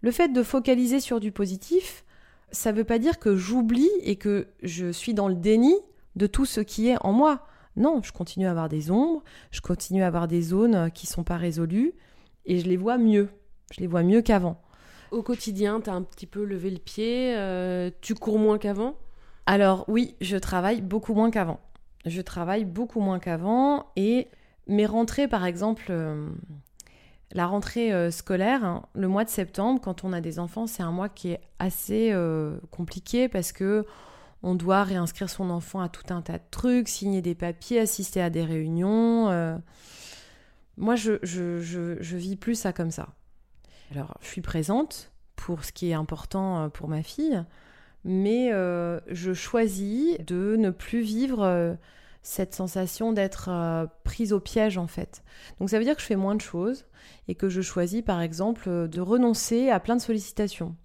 le 0.01 0.11
fait 0.11 0.29
de 0.29 0.41
focaliser 0.41 0.99
sur 0.99 1.19
du 1.19 1.31
positif, 1.31 2.03
ça 2.51 2.71
ne 2.71 2.77
veut 2.77 2.83
pas 2.83 2.99
dire 2.99 3.19
que 3.19 3.35
j'oublie 3.35 3.89
et 4.01 4.15
que 4.15 4.47
je 4.63 4.91
suis 4.91 5.13
dans 5.13 5.27
le 5.27 5.35
déni 5.35 5.75
de 6.15 6.27
tout 6.27 6.45
ce 6.45 6.61
qui 6.61 6.89
est 6.89 6.97
en 7.01 7.11
moi. 7.11 7.47
Non, 7.75 8.01
je 8.03 8.11
continue 8.11 8.47
à 8.47 8.51
avoir 8.51 8.69
des 8.69 8.89
ombres, 8.89 9.23
je 9.51 9.61
continue 9.61 10.03
à 10.03 10.07
avoir 10.07 10.27
des 10.27 10.41
zones 10.41 10.89
qui 10.91 11.07
sont 11.07 11.23
pas 11.23 11.37
résolues 11.37 11.93
et 12.45 12.59
je 12.59 12.67
les 12.67 12.77
vois 12.77 12.97
mieux. 12.97 13.29
Je 13.71 13.81
les 13.81 13.87
vois 13.87 14.03
mieux 14.03 14.21
qu'avant. 14.21 14.61
Au 15.11 15.21
quotidien, 15.21 15.81
tu 15.81 15.89
as 15.89 15.93
un 15.93 16.01
petit 16.01 16.25
peu 16.27 16.43
levé 16.43 16.69
le 16.69 16.77
pied, 16.77 17.35
euh, 17.35 17.89
tu 18.01 18.15
cours 18.15 18.39
moins 18.39 18.57
qu'avant? 18.57 18.95
Alors 19.45 19.85
oui, 19.87 20.15
je 20.21 20.37
travaille 20.37 20.81
beaucoup 20.81 21.13
moins 21.13 21.31
qu'avant. 21.31 21.59
Je 22.05 22.21
travaille 22.21 22.65
beaucoup 22.65 22.99
moins 22.99 23.19
qu'avant 23.19 23.87
et 23.95 24.27
mes 24.67 24.85
rentrées, 24.85 25.27
par 25.27 25.45
exemple, 25.45 25.85
euh, 25.89 26.27
la 27.31 27.47
rentrée 27.47 27.93
euh, 27.93 28.11
scolaire, 28.11 28.63
hein, 28.63 28.83
le 28.93 29.07
mois 29.07 29.23
de 29.23 29.29
septembre, 29.29 29.79
quand 29.81 30.03
on 30.03 30.13
a 30.13 30.21
des 30.21 30.39
enfants, 30.39 30.67
c'est 30.67 30.83
un 30.83 30.91
mois 30.91 31.09
qui 31.09 31.31
est 31.31 31.41
assez 31.59 32.13
compliqué 32.71 33.27
parce 33.27 33.51
que 33.51 33.85
on 34.43 34.55
doit 34.55 34.83
réinscrire 34.83 35.29
son 35.29 35.49
enfant 35.49 35.79
à 35.81 35.89
tout 35.89 36.13
un 36.13 36.21
tas 36.21 36.37
de 36.37 36.43
trucs, 36.51 36.87
signer 36.87 37.21
des 37.21 37.35
papiers, 37.35 37.79
assister 37.79 38.21
à 38.21 38.29
des 38.29 38.43
réunions. 38.43 39.29
Euh. 39.29 39.57
Moi, 40.77 40.95
je, 40.95 41.13
je, 41.23 41.59
je, 41.61 42.17
vis 42.17 42.35
plus 42.35 42.55
ça 42.55 42.73
comme 42.73 42.91
ça. 42.91 43.09
Alors, 43.91 44.17
je 44.21 44.27
suis 44.27 44.41
présente 44.41 45.11
pour 45.35 45.63
ce 45.63 45.71
qui 45.71 45.89
est 45.89 45.93
important 45.93 46.69
pour 46.69 46.89
ma 46.89 47.01
fille, 47.01 47.43
mais 48.03 48.49
je 48.51 49.33
choisis 49.33 50.17
de 50.19 50.57
ne 50.57 50.69
plus 50.69 51.01
vivre 51.01 51.77
cette 52.25 52.55
sensation 52.55 53.13
d'être 53.13 53.49
euh, 53.49 53.85
prise 54.03 54.33
au 54.33 54.39
piège 54.39 54.79
en 54.79 54.87
fait. 54.87 55.23
Donc 55.59 55.69
ça 55.69 55.77
veut 55.77 55.85
dire 55.85 55.95
que 55.95 56.01
je 56.01 56.07
fais 56.07 56.15
moins 56.15 56.33
de 56.33 56.41
choses 56.41 56.85
et 57.27 57.35
que 57.35 57.49
je 57.49 57.61
choisis 57.61 58.01
par 58.01 58.19
exemple 58.19 58.89
de 58.89 58.99
renoncer 59.01 59.69
à 59.69 59.79
plein 59.79 59.95
de 59.95 60.01
sollicitations. 60.01 60.75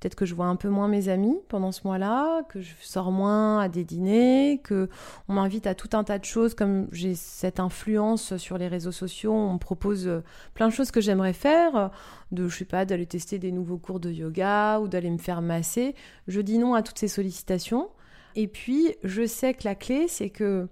Peut-être 0.00 0.14
que 0.14 0.26
je 0.26 0.34
vois 0.34 0.46
un 0.46 0.56
peu 0.56 0.68
moins 0.68 0.88
mes 0.88 1.08
amis 1.08 1.38
pendant 1.48 1.72
ce 1.72 1.80
mois-là, 1.84 2.42
que 2.48 2.60
je 2.60 2.74
sors 2.80 3.10
moins 3.10 3.60
à 3.60 3.68
des 3.68 3.84
dîners, 3.84 4.60
que 4.62 4.88
on 5.28 5.34
m'invite 5.34 5.66
à 5.66 5.74
tout 5.74 5.90
un 5.94 6.04
tas 6.04 6.18
de 6.18 6.24
choses 6.24 6.54
comme 6.54 6.88
j'ai 6.92 7.14
cette 7.14 7.60
influence 7.60 8.36
sur 8.36 8.58
les 8.58 8.68
réseaux 8.68 8.92
sociaux, 8.92 9.32
on 9.32 9.54
me 9.54 9.58
propose 9.58 10.06
euh, 10.06 10.22
plein 10.54 10.68
de 10.68 10.72
choses 10.72 10.90
que 10.90 11.00
j'aimerais 11.00 11.32
faire, 11.32 11.90
de 12.32 12.48
je 12.48 12.58
sais 12.58 12.64
pas 12.64 12.84
d'aller 12.84 13.06
tester 13.06 13.38
des 13.38 13.52
nouveaux 13.52 13.78
cours 13.78 14.00
de 14.00 14.10
yoga 14.10 14.80
ou 14.80 14.88
d'aller 14.88 15.10
me 15.10 15.18
faire 15.18 15.42
masser. 15.42 15.94
Je 16.28 16.40
dis 16.40 16.58
non 16.58 16.74
à 16.74 16.82
toutes 16.82 16.98
ces 16.98 17.08
sollicitations 17.08 17.88
et 18.36 18.46
puis, 18.48 18.94
je 19.02 19.26
sais 19.26 19.54
que 19.54 19.64
la 19.64 19.74
clé, 19.74 20.06
c'est 20.08 20.28
que 20.28 20.68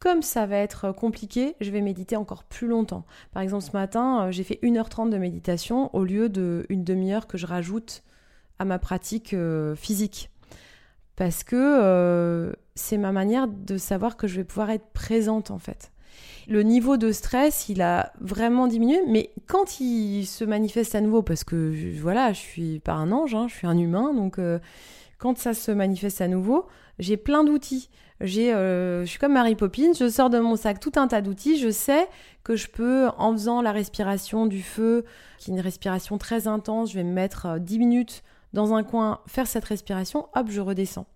comme 0.00 0.20
ça 0.20 0.46
va 0.46 0.56
être 0.56 0.92
compliqué, 0.92 1.54
je 1.60 1.70
vais 1.70 1.80
méditer 1.80 2.16
encore 2.16 2.42
plus 2.44 2.66
longtemps. 2.66 3.06
Par 3.32 3.42
exemple, 3.42 3.62
ce 3.62 3.70
matin, 3.70 4.26
euh, 4.26 4.32
j'ai 4.32 4.42
fait 4.42 4.58
1h30 4.62 5.08
de 5.08 5.16
méditation 5.16 5.94
au 5.94 6.04
lieu 6.04 6.28
d'une 6.28 6.84
demi-heure 6.84 7.26
que 7.26 7.38
je 7.38 7.46
rajoute 7.46 8.02
à 8.58 8.64
ma 8.64 8.78
pratique 8.78 9.34
euh, 9.34 9.74
physique. 9.74 10.30
Parce 11.16 11.44
que 11.44 11.56
euh, 11.56 12.52
c'est 12.74 12.98
ma 12.98 13.12
manière 13.12 13.46
de 13.48 13.76
savoir 13.76 14.16
que 14.16 14.26
je 14.26 14.36
vais 14.36 14.44
pouvoir 14.44 14.70
être 14.70 14.88
présente 14.92 15.50
en 15.50 15.58
fait. 15.58 15.92
Le 16.46 16.62
niveau 16.62 16.96
de 16.96 17.10
stress, 17.12 17.68
il 17.68 17.80
a 17.80 18.12
vraiment 18.20 18.66
diminué, 18.66 19.00
mais 19.08 19.30
quand 19.46 19.80
il 19.80 20.26
se 20.26 20.44
manifeste 20.44 20.94
à 20.94 21.00
nouveau, 21.00 21.22
parce 21.22 21.42
que 21.42 21.72
voilà, 22.00 22.32
je 22.32 22.38
suis 22.38 22.80
pas 22.80 22.92
un 22.92 23.12
ange, 23.12 23.34
hein, 23.34 23.46
je 23.48 23.54
suis 23.54 23.66
un 23.66 23.78
humain, 23.78 24.12
donc 24.12 24.38
quand 25.18 25.38
ça 25.38 25.54
se 25.54 25.70
manifeste 25.70 26.20
à 26.20 26.28
nouveau, 26.28 26.66
j'ai 26.98 27.16
plein 27.16 27.44
d'outils. 27.44 27.88
J'ai, 28.20 28.54
euh, 28.54 29.04
je 29.04 29.10
suis 29.10 29.18
comme 29.18 29.32
Mary 29.32 29.54
Poppins, 29.56 29.92
je 29.98 30.08
sors 30.08 30.30
de 30.30 30.38
mon 30.38 30.56
sac 30.56 30.78
tout 30.78 30.92
un 30.96 31.08
tas 31.08 31.20
d'outils. 31.20 31.58
Je 31.58 31.70
sais 31.70 32.08
que 32.44 32.56
je 32.56 32.68
peux, 32.68 33.08
en 33.18 33.32
faisant 33.32 33.60
la 33.60 33.72
respiration 33.72 34.46
du 34.46 34.62
feu, 34.62 35.04
qui 35.38 35.50
est 35.50 35.54
une 35.54 35.60
respiration 35.60 36.16
très 36.18 36.46
intense, 36.46 36.90
je 36.90 36.96
vais 36.96 37.04
me 37.04 37.12
mettre 37.12 37.58
10 37.58 37.74
euh, 37.74 37.78
minutes 37.78 38.22
dans 38.54 38.72
un 38.72 38.82
coin, 38.82 39.20
faire 39.26 39.46
cette 39.46 39.66
respiration, 39.66 40.28
hop, 40.34 40.46
je 40.48 40.60
redescends. 40.62 41.06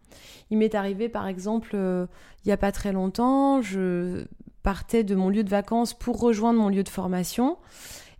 Il 0.50 0.58
m'est 0.58 0.74
arrivé, 0.74 1.08
par 1.08 1.26
exemple, 1.26 1.70
euh, 1.74 2.06
il 2.44 2.48
n'y 2.48 2.52
a 2.52 2.58
pas 2.58 2.72
très 2.72 2.92
longtemps, 2.92 3.62
je 3.62 4.26
partais 4.62 5.04
de 5.04 5.14
mon 5.14 5.30
lieu 5.30 5.44
de 5.44 5.48
vacances 5.48 5.94
pour 5.94 6.20
rejoindre 6.20 6.60
mon 6.60 6.68
lieu 6.68 6.82
de 6.82 6.88
formation 6.88 7.56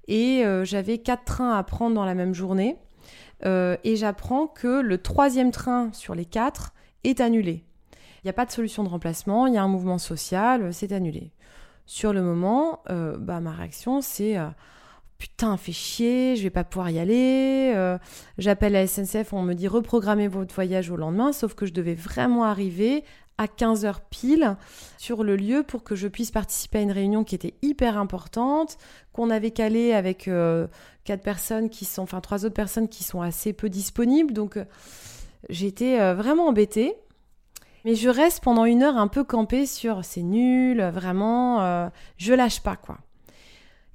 et 0.07 0.45
j'avais 0.63 0.97
quatre 0.97 1.25
trains 1.25 1.53
à 1.53 1.63
prendre 1.63 1.95
dans 1.95 2.07
la 2.07 2.15
même 2.15 2.33
journée. 2.33 2.79
et 3.45 3.97
j'apprends 3.97 4.47
que 4.47 4.81
le 4.81 4.97
troisième 4.97 5.51
train 5.51 5.91
sur 5.93 6.15
les 6.15 6.25
quatre 6.25 6.73
est 7.05 7.21
annulé. 7.21 7.65
Il 8.23 8.27
n'y 8.27 8.31
a 8.31 8.33
pas 8.33 8.47
de 8.47 8.51
solution 8.51 8.83
de 8.83 8.89
remplacement, 8.89 9.47
il 9.47 9.55
y 9.55 9.59
a 9.59 9.63
un 9.63 9.69
mouvement 9.69 9.99
social, 9.99 10.73
c'est 10.73 10.93
annulé. 10.93 11.33
Sur 11.87 12.13
le 12.13 12.21
moment, 12.21 12.83
euh, 12.91 13.17
bah, 13.17 13.41
ma 13.41 13.53
réaction, 13.53 14.01
c'est 14.01 14.37
euh, 14.37 14.49
putain, 15.19 15.57
fait 15.57 15.73
chier, 15.73 16.37
je 16.37 16.43
vais 16.43 16.51
pas 16.51 16.65
pouvoir 16.65 16.91
y 16.91 16.99
aller. 16.99 17.73
Euh, 17.75 17.99
j'appelle 18.39 18.73
la 18.73 18.87
SNCF, 18.87 19.33
on 19.33 19.43
me 19.43 19.55
dit 19.55 19.69
reprogrammez 19.69 20.29
votre 20.29 20.55
voyage 20.55 20.91
au 20.91 20.97
lendemain, 20.97 21.33
sauf 21.33 21.55
que 21.55 21.67
je 21.67 21.73
devais 21.73 21.95
vraiment 21.95 22.45
arriver 22.45 23.05
à 23.37 23.47
15h 23.47 23.97
pile 24.11 24.57
sur 24.97 25.23
le 25.23 25.37
lieu 25.37 25.63
pour 25.63 25.85
que 25.85 25.95
je 25.95 26.09
puisse 26.09 26.33
participer 26.33 26.79
à 26.79 26.83
une 26.83 26.91
réunion 26.91 27.23
qui 27.23 27.37
était 27.37 27.55
hyper 27.63 27.97
importante, 27.97 28.79
qu'on 29.13 29.31
avait 29.31 29.53
calé 29.53 29.93
avec 29.93 30.29
quatre 31.05 31.23
personnes 31.23 31.71
qui 31.71 31.85
sont, 31.85 32.03
enfin 32.03 32.21
trois 32.21 32.45
autres 32.45 32.55
personnes 32.55 32.89
qui 32.89 33.05
sont 33.05 33.23
assez 33.23 33.53
peu 33.53 33.69
disponibles. 33.69 34.33
Donc 34.33 34.59
J'étais 35.49 36.01
euh, 36.01 36.15
vraiment 36.15 36.49
embêtée. 36.49 36.95
Mais 37.85 37.95
je 37.95 38.09
reste 38.09 38.43
pendant 38.43 38.65
une 38.65 38.83
heure 38.83 38.97
un 38.97 39.09
peu 39.09 39.23
campée 39.25 39.65
sur 39.65 40.05
c'est 40.05 40.23
nul, 40.23 40.83
vraiment, 40.83 41.63
euh, 41.63 41.89
je 42.17 42.35
lâche 42.35 42.61
pas 42.61 42.77
quoi. 42.77 42.99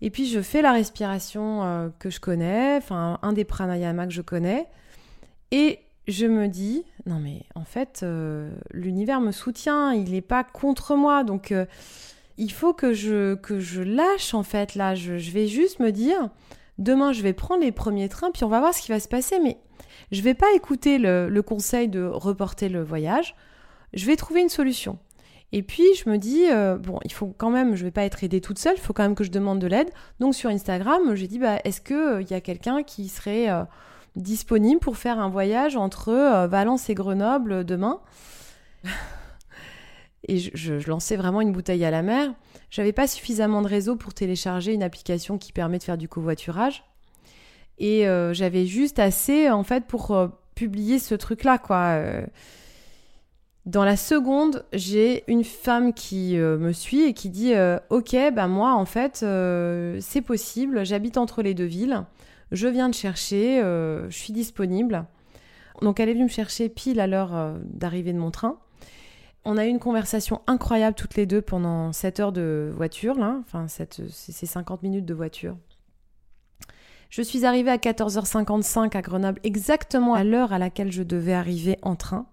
Et 0.03 0.11
puis 0.11 0.27
je 0.27 0.41
fais 0.41 0.61
la 0.61 0.73
respiration 0.73 1.63
euh, 1.63 1.89
que 1.97 2.11
je 2.11 2.19
connais, 2.19 2.75
enfin 2.77 3.17
un 3.21 3.33
des 3.33 3.45
pranayamas 3.45 4.05
que 4.05 4.13
je 4.13 4.21
connais, 4.21 4.67
et 5.51 5.79
je 6.07 6.27
me 6.27 6.47
dis 6.47 6.83
non 7.05 7.19
mais 7.19 7.43
en 7.55 7.63
fait 7.63 8.05
l'univers 8.71 9.21
me 9.21 9.31
soutient, 9.31 9.93
il 9.93 10.11
n'est 10.11 10.21
pas 10.21 10.43
contre 10.43 10.95
moi, 10.95 11.23
donc 11.23 11.53
il 12.37 12.51
faut 12.51 12.73
que 12.73 12.93
je 12.93 13.81
lâche 13.81 14.33
en 14.33 14.43
fait 14.43 14.75
là. 14.75 14.93
Je, 14.93 15.13
vais 15.13 15.47
juste 15.47 15.79
me 15.79 15.91
dire 15.91 16.29
demain 16.77 17.13
je 17.13 17.21
vais 17.21 17.33
prendre 17.33 17.61
les 17.61 17.71
premiers 17.71 18.09
trains, 18.09 18.31
puis 18.31 18.43
on 18.43 18.49
va 18.49 18.59
voir 18.59 18.73
ce 18.73 18.81
qui 18.81 18.91
va 18.91 18.99
se 18.99 19.07
passer, 19.07 19.39
mais 19.39 19.57
je 20.11 20.21
vais 20.21 20.33
pas 20.33 20.51
écouter 20.53 20.97
le, 20.97 21.41
conseil 21.41 21.87
de 21.87 22.03
reporter 22.03 22.69
le 22.69 22.83
voyage, 22.83 23.35
je 23.93 24.05
vais 24.05 24.15
trouver 24.15 24.41
une 24.41 24.49
solution. 24.49 24.97
Et 25.55 25.61
puis 25.61 25.85
je 26.03 26.09
me 26.09 26.17
dis, 26.17 26.47
euh, 26.49 26.77
bon, 26.77 26.99
il 27.05 27.13
faut 27.13 27.27
quand 27.27 27.51
même, 27.51 27.75
je 27.75 27.83
vais 27.83 27.91
pas 27.91 28.03
être 28.03 28.23
aidée 28.23 28.41
toute 28.41 28.57
seule, 28.57 28.73
il 28.75 28.81
faut 28.81 28.91
quand 28.91 29.03
même 29.03 29.13
que 29.13 29.23
je 29.23 29.29
demande 29.29 29.59
de 29.59 29.67
l'aide. 29.67 29.91
Donc 30.19 30.33
sur 30.33 30.49
Instagram, 30.49 31.13
j'ai 31.13 31.27
dit, 31.27 31.37
bah, 31.37 31.59
est-ce 31.63 31.79
qu'il 31.79 31.95
euh, 31.95 32.23
y 32.23 32.33
a 32.33 32.41
quelqu'un 32.41 32.81
qui 32.81 33.07
serait 33.07 33.51
euh, 33.51 33.63
disponible 34.15 34.79
pour 34.79 34.97
faire 34.97 35.19
un 35.19 35.29
voyage 35.29 35.77
entre 35.77 36.47
Valence 36.47 36.89
et 36.89 36.95
Grenoble 36.95 37.63
demain? 37.63 38.01
Et 40.27 40.39
je, 40.39 40.89
lançais 40.89 41.17
vraiment 41.17 41.41
une 41.41 41.51
bouteille 41.51 41.83
à 41.83 41.91
la 41.91 42.01
mer. 42.01 42.33
J'avais 42.71 42.93
pas 42.93 43.07
suffisamment 43.07 43.61
de 43.61 43.67
réseau 43.67 43.97
pour 43.97 44.13
télécharger 44.13 44.73
une 44.73 44.81
application 44.81 45.37
qui 45.37 45.51
permet 45.51 45.77
de 45.77 45.83
faire 45.83 45.97
du 45.97 46.07
covoiturage. 46.07 46.85
Et 47.77 48.05
j'avais 48.31 48.65
juste 48.65 48.99
assez, 48.99 49.49
en 49.49 49.63
fait, 49.65 49.83
pour 49.83 50.15
publier 50.55 50.97
ce 50.97 51.13
truc-là, 51.13 51.57
quoi. 51.57 51.99
Dans 53.65 53.85
la 53.85 53.95
seconde, 53.95 54.65
j'ai 54.73 55.23
une 55.27 55.45
femme 55.45 55.93
qui 55.93 56.35
me 56.35 56.73
suit 56.73 57.03
et 57.03 57.13
qui 57.13 57.29
dit 57.29 57.53
Ok, 57.89 58.11
ben 58.11 58.47
moi, 58.47 58.73
en 58.73 58.85
fait, 58.85 59.25
c'est 60.01 60.21
possible, 60.21 60.85
j'habite 60.85 61.17
entre 61.17 61.41
les 61.41 61.53
deux 61.53 61.63
villes, 61.65 62.03
je 62.51 62.67
viens 62.67 62.89
de 62.89 62.93
chercher, 62.93 63.59
je 63.61 64.15
suis 64.15 64.33
disponible. 64.33 65.05
Donc, 65.81 66.01
elle 66.01 66.09
est 66.09 66.13
venue 66.13 66.25
me 66.25 66.29
chercher 66.29 66.67
pile 66.67 66.99
à 66.99 67.07
l'heure 67.07 67.55
d'arrivée 67.63 68.11
de 68.11 68.17
mon 68.19 68.31
train. 68.31 68.57
on 69.45 69.57
a 69.57 69.65
eu 69.65 69.69
une 69.69 69.79
conversation 69.79 70.41
incroyable 70.47 70.95
toutes 70.95 71.15
les 71.15 71.25
deux 71.25 71.41
pendant 71.41 71.93
7 71.93 72.19
heures 72.19 72.31
de 72.33 72.71
voiture, 72.75 73.15
là, 73.15 73.37
enfin 73.41 73.69
cette, 73.69 74.01
ces 74.09 74.45
50 74.45 74.83
minutes 74.83 75.05
de 75.05 75.13
voiture. 75.13 75.55
Je 77.09 77.21
suis 77.21 77.45
arrivée 77.45 77.69
à 77.69 77.77
14h55 77.77 78.97
à 78.97 79.01
Grenoble, 79.01 79.39
exactement 79.43 80.15
à 80.15 80.23
l'heure 80.23 80.51
à 80.51 80.57
laquelle 80.57 80.91
je 80.91 81.03
devais 81.03 81.33
arriver 81.33 81.77
en 81.81 81.95
train. 81.95 82.25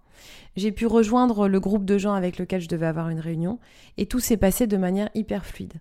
J'ai 0.55 0.71
pu 0.71 0.85
rejoindre 0.85 1.47
le 1.47 1.59
groupe 1.59 1.85
de 1.85 1.97
gens 1.97 2.13
avec 2.13 2.37
lequel 2.37 2.61
je 2.61 2.67
devais 2.67 2.85
avoir 2.85 3.09
une 3.09 3.19
réunion, 3.19 3.59
et 3.97 4.05
tout 4.05 4.19
s'est 4.19 4.37
passé 4.37 4.67
de 4.67 4.77
manière 4.77 5.09
hyper 5.15 5.45
fluide. 5.45 5.73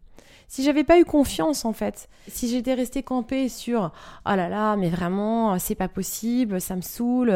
Si 0.46 0.64
j'avais 0.64 0.83
pas 0.83 0.98
eu 0.98 1.04
confiance 1.04 1.64
en 1.64 1.72
fait, 1.72 2.09
si 2.26 2.48
j'étais 2.48 2.74
restée 2.74 3.04
campée 3.04 3.48
sur 3.48 3.92
oh 4.26 4.35
là 4.35 4.48
là, 4.48 4.74
mais 4.74 4.88
vraiment 4.88 5.56
c'est 5.61 5.76
pas 5.76 5.87
possible, 5.87 6.61
ça 6.61 6.74
me 6.74 6.80
saoule, 6.80 7.33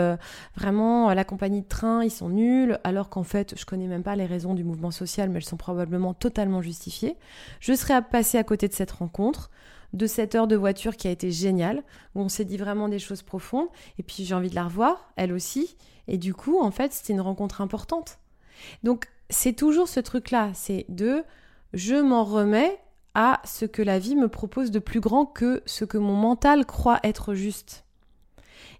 vraiment 0.56 1.14
la 1.14 1.22
compagnie 1.22 1.62
de 1.62 1.68
train 1.68 2.02
ils 2.02 2.10
sont 2.10 2.28
nuls, 2.28 2.76
alors 2.82 3.10
qu'en 3.10 3.22
fait 3.22 3.54
je 3.56 3.64
connais 3.66 3.86
même 3.86 4.02
pas 4.02 4.16
les 4.16 4.26
raisons 4.26 4.52
du 4.54 4.64
mouvement 4.64 4.90
social, 4.90 5.28
mais 5.30 5.36
elles 5.36 5.44
sont 5.44 5.56
probablement 5.56 6.12
totalement 6.12 6.60
justifiées, 6.60 7.16
je 7.60 7.72
serais 7.74 8.02
passée 8.02 8.36
à 8.36 8.42
côté 8.42 8.66
de 8.66 8.72
cette 8.72 8.90
rencontre 8.90 9.48
de 9.94 10.06
cette 10.06 10.34
heure 10.34 10.46
de 10.46 10.56
voiture 10.56 10.96
qui 10.96 11.08
a 11.08 11.10
été 11.10 11.30
géniale, 11.30 11.82
où 12.14 12.20
on 12.20 12.28
s'est 12.28 12.44
dit 12.44 12.56
vraiment 12.56 12.88
des 12.88 12.98
choses 12.98 13.22
profondes, 13.22 13.68
et 13.98 14.02
puis 14.02 14.24
j'ai 14.24 14.34
envie 14.34 14.50
de 14.50 14.54
la 14.54 14.64
revoir, 14.64 15.12
elle 15.16 15.32
aussi, 15.32 15.76
et 16.08 16.18
du 16.18 16.34
coup, 16.34 16.60
en 16.60 16.70
fait, 16.70 16.92
c'était 16.92 17.12
une 17.12 17.20
rencontre 17.20 17.60
importante. 17.60 18.18
Donc, 18.82 19.06
c'est 19.30 19.54
toujours 19.54 19.88
ce 19.88 20.00
truc-là, 20.00 20.50
c'est 20.52 20.84
de 20.88 21.24
je 21.72 21.94
m'en 21.94 22.24
remets 22.24 22.78
à 23.14 23.40
ce 23.44 23.64
que 23.64 23.82
la 23.82 23.98
vie 23.98 24.16
me 24.16 24.28
propose 24.28 24.70
de 24.70 24.80
plus 24.80 25.00
grand 25.00 25.24
que 25.24 25.62
ce 25.64 25.84
que 25.84 25.98
mon 25.98 26.14
mental 26.14 26.66
croit 26.66 26.98
être 27.04 27.34
juste. 27.34 27.84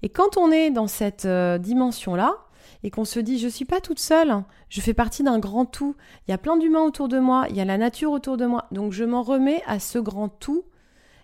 Et 0.03 0.09
quand 0.09 0.37
on 0.37 0.51
est 0.51 0.71
dans 0.71 0.89
cette 0.89 1.25
euh, 1.25 1.59
dimension-là, 1.59 2.39
et 2.83 2.91
qu'on 2.91 3.05
se 3.05 3.21
dit 3.21 3.39
je 3.39 3.49
suis 3.49 3.65
pas 3.65 3.81
toute 3.81 4.01
seule, 4.01 4.45
je 4.69 4.81
fais 4.81 4.95
partie 4.95 5.23
d'un 5.23 5.39
grand 5.39 5.65
tout, 5.65 5.95
il 6.27 6.33
y 6.33 6.35
a 6.35 6.39
plein 6.39 6.57
d'humains 6.57 6.83
autour 6.83 7.09
de 7.09 7.19
moi, 7.19 7.47
il 7.49 7.57
y 7.57 7.61
a 7.61 7.65
la 7.65 7.79
nature 7.79 8.11
autour 8.11 8.37
de 8.37 8.47
moi, 8.47 8.67
donc 8.73 8.93
je 8.93 9.05
m'en 9.05 9.23
remets 9.23 9.63
à 9.67 9.79
ce 9.79 9.99
grand 9.99 10.29
tout, 10.29 10.65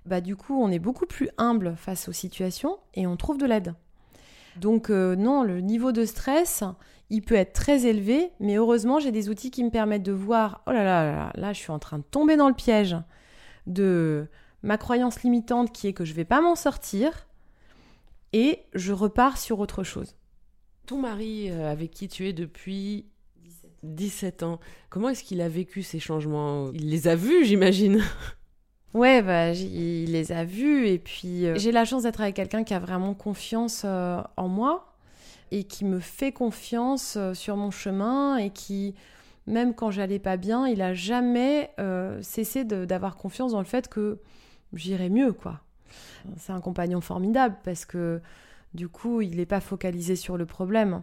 bah 0.07 0.21
du 0.21 0.37
coup 0.37 0.61
on 0.61 0.71
est 0.71 0.79
beaucoup 0.79 1.07
plus 1.07 1.29
humble 1.39 1.75
face 1.77 2.09
aux 2.09 2.13
situations 2.13 2.79
et 2.95 3.07
on 3.07 3.17
trouve 3.17 3.39
de 3.39 3.47
l'aide. 3.47 3.75
Donc 4.57 4.91
euh, 4.91 5.17
non, 5.17 5.43
le 5.43 5.61
niveau 5.61 5.93
de 5.93 6.05
stress, 6.05 6.65
il 7.09 7.23
peut 7.23 7.35
être 7.35 7.53
très 7.53 7.87
élevé, 7.87 8.31
mais 8.41 8.57
heureusement, 8.57 9.01
j'ai 9.01 9.13
des 9.13 9.29
outils 9.29 9.51
qui 9.51 9.65
me 9.65 9.71
permettent 9.71 10.03
de 10.03 10.13
voir, 10.13 10.63
oh 10.67 10.73
là 10.73 10.85
là 10.85 11.13
là, 11.13 11.33
là, 11.35 11.53
je 11.53 11.59
suis 11.59 11.73
en 11.73 11.79
train 11.79 11.99
de 11.99 12.05
tomber 12.05 12.37
dans 12.37 12.49
le 12.49 12.55
piège 12.55 12.97
de 13.67 14.29
ma 14.63 14.79
croyance 14.79 15.23
limitante 15.23 15.73
qui 15.73 15.87
est 15.87 15.93
que 15.93 16.05
je 16.05 16.15
vais 16.15 16.25
pas 16.25 16.41
m'en 16.41 16.55
sortir, 16.55 17.27
et 18.33 18.61
je 18.75 18.93
repars 18.93 19.39
sur 19.39 19.59
autre 19.59 19.83
chose. 19.83 20.15
Ton 20.87 20.99
mari, 20.99 21.51
euh, 21.51 21.71
avec 21.71 21.91
qui 21.91 22.09
tu 22.09 22.29
es 22.29 22.33
depuis 22.33 23.07
17 23.83 24.43
ans, 24.43 24.61
comment 24.89 25.09
est-ce 25.09 25.25
qu'il 25.25 25.41
a 25.41 25.49
vécu 25.49 25.83
ces 25.83 25.99
changements? 25.99 26.71
Il 26.73 26.91
les 26.91 27.09
a 27.09 27.17
vus, 27.17 27.45
j'imagine 27.45 28.03
Ouais, 28.93 29.23
bah, 29.23 29.53
il 29.53 30.11
les 30.13 30.33
a 30.33 30.45
vus 30.45 30.89
et 30.89 30.99
puis 30.99 31.47
euh, 31.47 31.55
j'ai 31.57 31.71
la 31.71 31.85
chance 31.85 32.03
d'être 32.03 32.21
avec 32.21 32.35
quelqu'un 32.35 32.65
qui 32.65 32.75
a 32.75 32.81
vraiment 32.81 33.15
confiance 33.15 33.83
euh, 33.85 34.21
en 34.37 34.49
moi 34.49 34.93
et 35.53 35.63
qui 35.63 35.85
me 35.85 36.01
fait 36.01 36.33
confiance 36.33 37.15
euh, 37.17 37.33
sur 37.33 37.57
mon 37.57 37.71
chemin 37.71 38.37
et 38.37 38.51
qui, 38.51 38.97
même 39.47 39.75
quand 39.75 39.93
j'allais 39.93 40.19
pas 40.19 40.37
bien, 40.37 40.67
il 40.67 40.83
a 40.83 40.93
jamais 40.93 41.71
cessé 42.21 42.65
d'avoir 42.65 43.17
confiance 43.17 43.53
dans 43.53 43.61
le 43.61 43.65
fait 43.65 43.89
que 43.89 44.19
j'irais 44.73 45.09
mieux, 45.09 45.33
quoi. 45.33 45.61
C'est 46.37 46.53
un 46.53 46.61
compagnon 46.61 47.01
formidable 47.01 47.57
parce 47.65 47.85
que 47.85 48.21
du 48.75 48.89
coup, 48.89 49.21
il 49.21 49.37
n'est 49.37 49.47
pas 49.47 49.61
focalisé 49.61 50.17
sur 50.17 50.37
le 50.37 50.47
problème. 50.47 51.03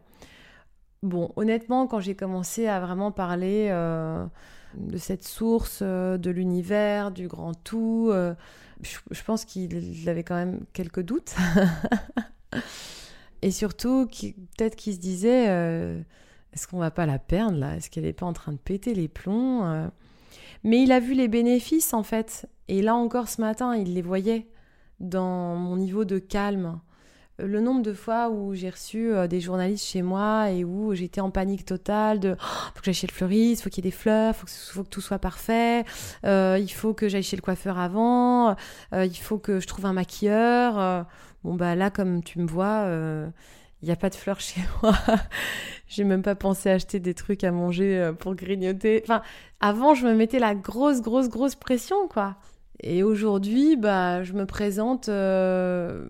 Bon, 1.03 1.31
honnêtement, 1.35 1.87
quand 1.87 1.99
j'ai 1.99 2.15
commencé 2.15 2.67
à 2.67 2.79
vraiment 2.79 3.11
parler 3.11 3.69
de 4.75 4.97
cette 4.97 5.23
source, 5.23 5.81
de 5.81 6.29
l'univers, 6.29 7.11
du 7.11 7.27
grand 7.27 7.53
tout, 7.53 8.11
je, 8.81 9.23
pense 9.23 9.45
qu'il 9.45 10.07
avait 10.07 10.23
quand 10.23 10.35
même 10.35 10.61
quelques 10.73 11.01
doutes. 11.01 11.35
Et 13.41 13.51
surtout, 13.51 14.07
peut-être 14.07 14.75
qu'il 14.75 14.93
se 14.93 14.99
disait 14.99 15.49
euh, 15.49 15.99
est-ce 16.53 16.67
qu'on 16.67 16.79
va 16.79 16.91
pas 16.91 17.05
la 17.05 17.19
perdre 17.19 17.57
là? 17.57 17.75
Est-ce 17.75 17.89
qu'elle 17.89 18.03
n'est 18.03 18.13
pas 18.13 18.25
en 18.25 18.33
train 18.33 18.51
de 18.51 18.57
péter 18.57 18.93
les 18.93 19.07
plombs 19.07 19.65
euh? 19.65 19.87
Mais 20.63 20.81
il 20.81 20.91
a 20.91 20.99
vu 20.99 21.13
les 21.13 21.27
bénéfices 21.27 21.93
en 21.93 22.03
fait. 22.03 22.49
Et 22.67 22.81
là 22.81 22.95
encore 22.95 23.29
ce 23.29 23.41
matin, 23.41 23.75
il 23.75 23.93
les 23.93 24.01
voyait 24.01 24.47
dans 24.99 25.55
mon 25.55 25.77
niveau 25.77 26.03
de 26.03 26.17
calme. 26.17 26.79
Le 27.39 27.61
nombre 27.61 27.83
de 27.83 27.93
fois 27.93 28.29
où 28.29 28.55
j'ai 28.55 28.69
reçu 28.69 29.13
euh, 29.13 29.27
des 29.27 29.39
journalistes 29.39 29.85
chez 29.85 30.01
moi 30.01 30.49
et 30.49 30.63
où 30.63 30.95
j'étais 30.95 31.21
en 31.21 31.29
panique 31.29 31.65
totale 31.65 32.19
de 32.19 32.35
oh, 32.39 32.43
faut 32.73 32.79
que 32.79 32.85
j'aille 32.85 32.93
chez 32.93 33.07
le 33.07 33.13
fleuriste, 33.13 33.63
faut 33.63 33.69
qu'il 33.69 33.85
y 33.85 33.87
ait 33.87 33.91
des 33.91 33.95
fleurs, 33.95 34.35
faut 34.35 34.83
que, 34.83 34.89
tout 34.89 35.01
soit 35.01 35.19
parfait, 35.19 35.85
il 36.23 36.71
faut 36.73 36.93
que 36.93 37.07
j'aille 37.07 37.23
chez 37.23 37.35
le 37.35 37.41
coiffeur 37.41 37.77
avant, 37.77 38.55
il 38.93 39.15
faut 39.15 39.37
que 39.37 39.59
je 39.59 39.67
trouve 39.67 39.85
un 39.85 39.93
maquilleur. 39.93 41.05
Bon, 41.43 41.55
bah 41.55 41.75
là, 41.75 41.89
comme 41.89 42.23
tu 42.23 42.39
me 42.39 42.47
vois, 42.47 42.81
il 42.83 42.89
euh, 42.89 43.27
n'y 43.81 43.91
a 43.91 43.95
pas 43.95 44.09
de 44.09 44.15
fleurs 44.15 44.39
chez 44.39 44.61
moi. 44.83 44.93
J'ai 45.87 46.03
même 46.03 46.21
pas 46.21 46.35
pensé 46.35 46.69
acheter 46.69 46.99
des 46.99 47.13
trucs 47.13 47.43
à 47.43 47.51
manger 47.51 47.97
euh, 47.97 48.13
pour 48.13 48.35
grignoter. 48.35 49.01
Enfin, 49.03 49.21
avant, 49.61 49.93
je 49.93 50.05
me 50.05 50.13
mettais 50.13 50.39
la 50.39 50.55
grosse, 50.55 51.01
grosse, 51.01 51.29
grosse 51.29 51.55
pression, 51.55 52.07
quoi. 52.09 52.35
Et 52.81 53.01
aujourd'hui, 53.01 53.77
bah, 53.77 54.23
je 54.23 54.33
me 54.33 54.45
présente 54.45 55.09
euh, 55.09 56.05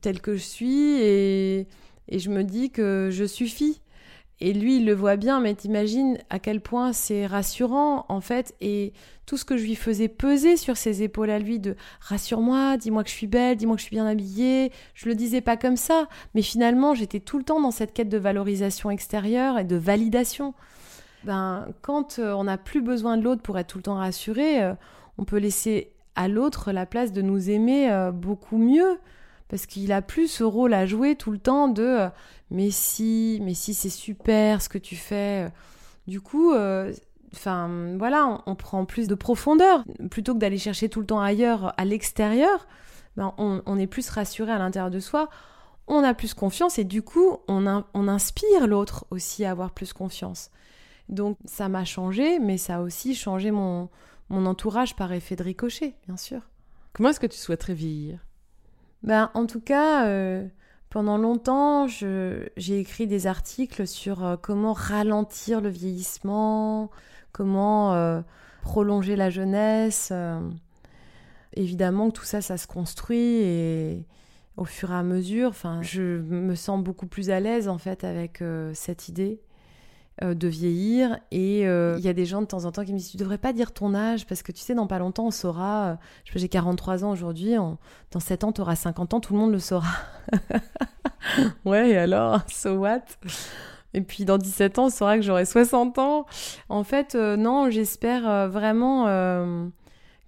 telle 0.00 0.20
que 0.20 0.34
je 0.34 0.42
suis 0.42 1.00
et, 1.00 1.66
je 2.10 2.30
me 2.30 2.44
dis 2.44 2.70
que 2.70 3.08
je 3.10 3.24
suffis. 3.24 3.80
Et 4.40 4.52
lui, 4.52 4.76
il 4.78 4.84
le 4.84 4.94
voit 4.94 5.16
bien, 5.16 5.40
mais 5.40 5.54
t'imagines 5.54 6.18
à 6.28 6.38
quel 6.38 6.60
point 6.60 6.92
c'est 6.92 7.24
rassurant, 7.24 8.04
en 8.08 8.20
fait, 8.20 8.54
et 8.60 8.92
tout 9.26 9.36
ce 9.36 9.44
que 9.44 9.56
je 9.56 9.64
lui 9.64 9.76
faisais 9.76 10.08
peser 10.08 10.56
sur 10.56 10.76
ses 10.76 11.02
épaules 11.02 11.30
à 11.30 11.38
lui 11.38 11.60
de 11.60 11.76
rassure-moi, 12.00 12.76
dis-moi 12.76 13.04
que 13.04 13.10
je 13.10 13.14
suis 13.14 13.28
belle, 13.28 13.56
dis-moi 13.56 13.76
que 13.76 13.80
je 13.80 13.86
suis 13.86 13.96
bien 13.96 14.06
habillée, 14.06 14.72
je 14.94 15.08
le 15.08 15.14
disais 15.14 15.40
pas 15.40 15.56
comme 15.56 15.76
ça, 15.76 16.08
mais 16.34 16.42
finalement, 16.42 16.94
j'étais 16.94 17.20
tout 17.20 17.38
le 17.38 17.44
temps 17.44 17.60
dans 17.60 17.70
cette 17.70 17.94
quête 17.94 18.08
de 18.08 18.18
valorisation 18.18 18.90
extérieure 18.90 19.58
et 19.58 19.64
de 19.64 19.76
validation. 19.76 20.52
Ben, 21.24 21.68
quand 21.80 22.18
euh, 22.18 22.32
on 22.32 22.44
n'a 22.44 22.58
plus 22.58 22.82
besoin 22.82 23.16
de 23.16 23.22
l'autre 23.22 23.40
pour 23.40 23.58
être 23.58 23.68
tout 23.68 23.78
le 23.78 23.84
temps 23.84 23.94
rassuré, 23.94 24.62
euh, 24.62 24.74
on 25.16 25.24
peut 25.24 25.38
laisser 25.38 25.92
à 26.16 26.28
l'autre 26.28 26.70
la 26.72 26.86
place 26.86 27.12
de 27.12 27.22
nous 27.22 27.50
aimer 27.50 27.90
euh, 27.90 28.12
beaucoup 28.12 28.58
mieux 28.58 28.98
parce 29.54 29.66
qu'il 29.66 29.92
a 29.92 30.02
plus 30.02 30.26
ce 30.26 30.42
rôle 30.42 30.74
à 30.74 30.84
jouer 30.84 31.14
tout 31.14 31.30
le 31.30 31.38
temps 31.38 31.68
de 31.68 31.84
euh, 31.84 32.08
mais 32.50 32.72
si, 32.72 33.38
mais 33.44 33.54
si 33.54 33.72
c'est 33.72 33.88
super 33.88 34.60
ce 34.60 34.68
que 34.68 34.78
tu 34.78 34.96
fais. 34.96 35.48
Du 36.08 36.20
coup, 36.20 36.52
euh, 36.52 36.92
enfin 37.32 37.94
voilà, 37.96 38.42
on, 38.46 38.56
prend 38.56 38.84
plus 38.84 39.06
de 39.06 39.14
profondeur 39.14 39.84
plutôt 40.10 40.34
que 40.34 40.40
d'aller 40.40 40.58
chercher 40.58 40.88
tout 40.88 40.98
le 40.98 41.06
temps 41.06 41.20
ailleurs, 41.20 41.72
à 41.76 41.84
l'extérieur. 41.84 42.66
Ben, 43.16 43.32
on, 43.38 43.78
est 43.78 43.86
plus 43.86 44.10
rassuré 44.10 44.50
à 44.50 44.58
l'intérieur 44.58 44.90
de 44.90 44.98
soi. 44.98 45.30
On 45.86 46.02
a 46.02 46.14
plus 46.14 46.34
confiance 46.34 46.80
et 46.80 46.84
du 46.84 47.02
coup, 47.02 47.36
on, 47.46 47.84
on 47.94 48.08
inspire 48.08 48.66
l'autre 48.66 49.06
aussi 49.12 49.44
à 49.44 49.52
avoir 49.52 49.70
plus 49.70 49.92
confiance. 49.92 50.50
Donc 51.08 51.38
ça 51.44 51.68
m'a 51.68 51.84
changé, 51.84 52.40
mais 52.40 52.58
ça 52.58 52.78
a 52.78 52.80
aussi 52.80 53.14
changé 53.14 53.52
mon, 53.52 53.88
mon 54.30 54.46
entourage 54.46 54.96
par 54.96 55.12
effet 55.12 55.36
de 55.36 55.44
ricochet, 55.44 55.94
bien 56.08 56.16
sûr. 56.16 56.40
Comment 56.92 57.10
est-ce 57.10 57.20
que 57.20 57.28
tu 57.28 57.38
souhaiterais 57.38 57.74
vieillir? 57.74 58.18
Ben, 59.04 59.30
en 59.34 59.44
tout 59.44 59.60
cas, 59.60 60.06
euh, 60.06 60.48
pendant 60.88 61.18
longtemps, 61.18 61.86
j'ai 61.86 62.78
écrit 62.80 63.06
des 63.06 63.26
articles 63.26 63.86
sur 63.86 64.24
euh, 64.24 64.36
comment 64.40 64.72
ralentir 64.72 65.60
le 65.60 65.68
vieillissement, 65.68 66.90
comment 67.32 67.92
euh, 67.92 68.22
prolonger 68.62 69.14
la 69.14 69.28
jeunesse. 69.28 70.10
évidemment 71.52 72.08
que 72.08 72.14
tout 72.14 72.24
ça, 72.24 72.40
ça 72.40 72.56
se 72.56 72.66
construit 72.66 73.42
et 73.42 74.06
au 74.56 74.64
fur 74.64 74.90
et 74.90 74.94
à 74.94 75.02
mesure, 75.02 75.52
je 75.82 76.02
me 76.20 76.54
sens 76.54 76.82
beaucoup 76.82 77.06
plus 77.06 77.28
à 77.28 77.40
l'aise 77.40 77.68
en 77.68 77.76
fait 77.76 78.04
avec 78.04 78.42
cette 78.72 79.08
idée. 79.08 79.42
Euh, 80.22 80.32
de 80.32 80.46
vieillir. 80.46 81.18
Et 81.32 81.66
euh, 81.66 81.96
il 81.98 82.04
y 82.04 82.08
a 82.08 82.12
des 82.12 82.24
gens 82.24 82.40
de 82.40 82.46
temps 82.46 82.66
en 82.66 82.70
temps 82.70 82.84
qui 82.84 82.92
me 82.92 82.98
disent 82.98 83.10
Tu 83.10 83.16
devrais 83.16 83.36
pas 83.36 83.52
dire 83.52 83.72
ton 83.72 83.96
âge 83.96 84.26
parce 84.26 84.44
que 84.44 84.52
tu 84.52 84.60
sais, 84.60 84.72
dans 84.72 84.86
pas 84.86 85.00
longtemps, 85.00 85.26
on 85.26 85.32
saura. 85.32 85.84
Euh, 85.86 85.94
je 86.24 86.38
j'ai 86.38 86.48
43 86.48 87.04
ans 87.04 87.10
aujourd'hui. 87.10 87.54
Dans 88.12 88.20
7 88.20 88.44
ans, 88.44 88.52
tu 88.52 88.60
auras 88.60 88.76
50 88.76 89.14
ans, 89.14 89.18
tout 89.18 89.32
le 89.32 89.40
monde 89.40 89.50
le 89.50 89.58
saura. 89.58 89.88
ouais, 91.64 91.96
alors 91.96 92.42
So 92.48 92.76
what? 92.76 93.02
Et 93.92 94.02
puis 94.02 94.24
dans 94.24 94.38
17 94.38 94.78
ans, 94.78 94.84
on 94.84 94.90
saura 94.90 95.16
que 95.16 95.22
j'aurai 95.22 95.46
60 95.46 95.98
ans. 95.98 96.26
En 96.68 96.84
fait, 96.84 97.16
non, 97.16 97.70
j'espère 97.70 98.48
vraiment 98.48 99.06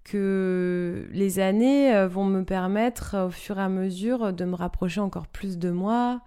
que 0.03 1.07
les 1.13 1.39
années 1.39 2.07
vont 2.09 2.25
me 2.25 2.43
permettre 2.43 3.27
au 3.27 3.31
fur 3.31 3.61
et 3.61 3.63
à 3.63 3.69
mesure 3.69 4.33
de 4.33 4.45
me 4.45 4.57
rapprocher 4.57 5.01
encore 5.01 5.29
plus 5.29 5.59
de 5.59 5.71
moi, 5.71 6.23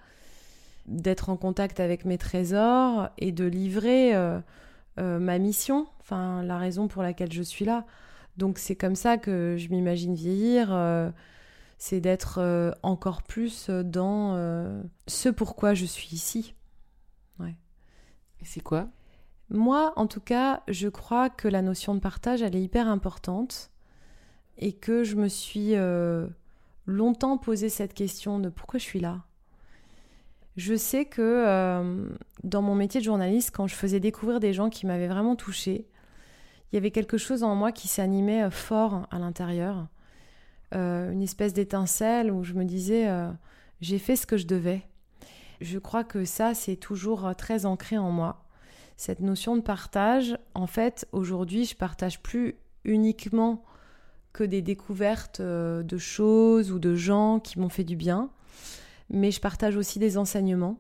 d'être 0.90 1.30
en 1.30 1.38
contact 1.38 1.80
avec 1.80 2.04
mes 2.04 2.18
trésors 2.18 3.10
et 3.18 3.32
de 3.32 3.46
livrer 3.46 4.16
euh, 4.16 4.40
euh, 5.00 5.20
ma 5.20 5.38
mission, 5.38 5.88
enfin 6.00 6.44
la 6.44 6.58
raison 6.58 6.88
pour 6.88 7.04
laquelle 7.04 7.32
je 7.32 7.44
suis 7.44 7.64
là. 7.64 7.86
Donc 8.38 8.58
c'est 8.58 8.76
comme 8.76 8.96
ça 8.96 9.18
que 9.18 9.56
je 9.58 9.70
m'imagine 9.70 10.16
vieillir, 10.16 10.70
euh, 10.74 11.10
c'est 11.78 12.02
d'être 12.02 12.76
encore 12.84 13.24
plus 13.24 13.70
dans 13.70 14.36
ce 15.08 15.30
pourquoi 15.30 15.74
je 15.74 15.86
suis 15.86 16.10
ici. 16.14 16.56
Ouais. 17.40 17.56
Et 18.42 18.46
c'est 18.46 18.62
quoi? 18.62 18.90
Moi, 19.50 19.94
en 19.96 20.06
tout 20.06 20.20
cas, 20.20 20.62
je 20.68 20.90
crois 20.90 21.30
que 21.30 21.48
la 21.48 21.62
notion 21.62 21.96
de 21.96 22.00
partage, 22.00 22.42
elle 22.42 22.56
est 22.56 22.62
hyper 22.62 22.88
importante 22.88 23.72
et 24.58 24.74
que 24.74 25.04
je 25.06 25.16
me 25.16 25.30
suis 25.30 25.74
longtemps 26.86 27.38
posé 27.38 27.70
cette 27.70 27.94
question 27.94 28.40
de 28.40 28.50
pourquoi 28.50 28.78
je 28.78 28.86
suis 28.86 29.00
là. 29.00 29.24
Je 30.60 30.76
sais 30.76 31.06
que 31.06 31.22
euh, 31.22 32.10
dans 32.44 32.62
mon 32.62 32.76
métier 32.76 33.00
de 33.00 33.06
journaliste, 33.06 33.52
quand 33.56 33.68
je 33.68 33.76
faisais 33.76 34.02
découvrir 34.02 34.42
des 34.42 34.52
gens 34.52 34.70
qui 34.70 34.86
m'avaient 34.86 35.08
vraiment 35.08 35.38
touchée, 35.38 35.88
il 36.72 36.76
y 36.76 36.78
avait 36.78 36.92
quelque 36.92 37.18
chose 37.18 37.44
en 37.44 37.56
moi 37.56 37.72
qui 37.72 37.88
s'animait 37.88 38.44
euh, 38.44 38.50
fort 38.50 39.08
à 39.10 39.20
l'intérieur, 39.20 39.88
une 40.74 41.24
espèce 41.24 41.54
d'étincelle 41.54 42.30
où 42.30 42.44
je 42.44 42.54
me 42.54 42.64
disais 42.64 43.10
j'ai 43.82 43.98
fait 43.98 44.16
ce 44.16 44.28
que 44.28 44.38
je 44.38 44.46
devais. 44.46 44.84
Je 45.62 45.80
crois 45.80 46.04
que 46.04 46.26
ça, 46.26 46.54
c'est 46.54 46.76
toujours 46.76 47.32
très 47.36 47.66
ancré 47.66 47.98
en 47.98 48.12
moi. 48.12 48.46
Cette 48.98 49.22
notion 49.22 49.56
de 49.56 49.62
partage, 49.62 50.38
en 50.54 50.68
fait, 50.68 51.08
aujourd'hui, 51.12 51.66
je 51.66 51.76
partage 51.76 52.22
plus 52.22 52.56
uniquement 52.84 53.64
que 54.34 54.44
des 54.44 54.62
découvertes 54.62 55.40
euh, 55.40 55.84
de 55.84 55.98
choses 55.98 56.72
ou 56.72 56.80
de 56.80 56.96
gens 56.96 57.40
qui 57.40 57.60
m'ont 57.60 57.70
fait 57.70 57.84
du 57.84 57.96
bien, 57.96 58.30
mais 59.10 59.32
je 59.32 59.42
partage 59.42 59.76
aussi 59.76 60.00
des 60.00 60.18
enseignements. 60.18 60.78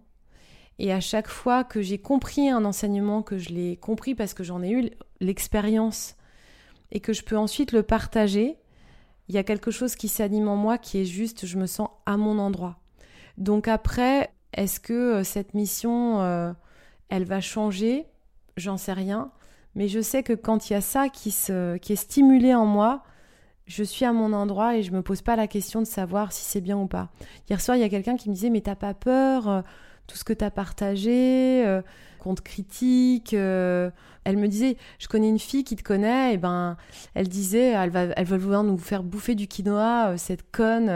Et 0.77 0.93
à 0.93 1.01
chaque 1.01 1.27
fois 1.27 1.63
que 1.63 1.81
j'ai 1.81 1.97
compris 1.97 2.49
un 2.49 2.63
enseignement, 2.63 3.21
que 3.21 3.37
je 3.37 3.49
l'ai 3.49 3.75
compris 3.75 4.15
parce 4.15 4.33
que 4.33 4.43
j'en 4.43 4.63
ai 4.63 4.71
eu 4.71 4.89
l'expérience 5.19 6.15
et 6.91 7.01
que 7.01 7.11
je 7.11 7.23
peux 7.23 7.37
ensuite 7.37 7.73
le 7.73 7.83
partager, 7.83 8.57
il 9.27 9.35
y 9.35 9.37
a 9.37 9.43
quelque 9.43 9.71
chose 9.71 9.95
qui 9.95 10.07
s'anime 10.07 10.47
en 10.47 10.55
moi 10.55 10.77
qui 10.77 10.99
est 10.99 11.05
juste, 11.05 11.45
je 11.45 11.57
me 11.57 11.65
sens 11.65 11.89
à 12.05 12.17
mon 12.17 12.39
endroit. 12.39 12.79
Donc 13.37 13.67
après, 13.67 14.31
est-ce 14.53 14.79
que 14.79 14.93
euh, 14.93 15.23
cette 15.23 15.53
mission, 15.53 16.21
euh, 16.21 16.51
elle 17.09 17.25
va 17.25 17.41
changer, 17.41 18.05
j'en 18.57 18.77
sais 18.77 18.93
rien. 18.93 19.31
Mais 19.75 19.87
je 19.87 20.01
sais 20.01 20.23
que 20.23 20.33
quand 20.33 20.69
il 20.69 20.73
y 20.73 20.75
a 20.75 20.81
ça 20.81 21.09
qui, 21.09 21.31
se, 21.31 21.77
qui 21.77 21.93
est 21.93 21.97
stimulé 21.97 22.55
en 22.55 22.65
moi, 22.65 23.03
je 23.69 23.83
suis 23.83 24.03
à 24.03 24.11
mon 24.11 24.33
endroit 24.33 24.75
et 24.75 24.83
je 24.83 24.91
me 24.91 25.01
pose 25.01 25.21
pas 25.21 25.35
la 25.35 25.47
question 25.47 25.79
de 25.79 25.85
savoir 25.85 26.33
si 26.33 26.43
c'est 26.43 26.59
bien 26.59 26.77
ou 26.77 26.87
pas. 26.87 27.09
Hier 27.49 27.61
soir, 27.61 27.77
il 27.77 27.79
y 27.79 27.83
a 27.83 27.89
quelqu'un 27.89 28.17
qui 28.17 28.29
me 28.29 28.33
disait 28.33 28.49
Mais 28.49 28.61
t'as 28.61 28.75
pas 28.75 28.93
peur 28.93 29.47
euh, 29.47 29.61
Tout 30.07 30.17
ce 30.17 30.23
que 30.23 30.33
tu 30.33 30.43
as 30.43 30.51
partagé, 30.51 31.63
euh, 31.65 31.81
qu'on 32.19 32.35
te 32.35 32.41
critique. 32.41 33.33
Euh. 33.33 33.91
Elle 34.23 34.37
me 34.37 34.47
disait 34.47 34.75
Je 34.97 35.07
connais 35.07 35.29
une 35.29 35.39
fille 35.39 35.63
qui 35.63 35.75
te 35.75 35.83
connaît, 35.83 36.33
et 36.33 36.37
ben 36.37 36.77
elle 37.13 37.29
disait 37.29 37.69
Elle 37.69 37.91
va, 37.91 38.01
elle 38.15 38.25
vouloir 38.25 38.63
nous 38.63 38.77
faire 38.77 39.03
bouffer 39.03 39.35
du 39.35 39.47
quinoa, 39.47 40.17
cette 40.17 40.51
conne. 40.51 40.89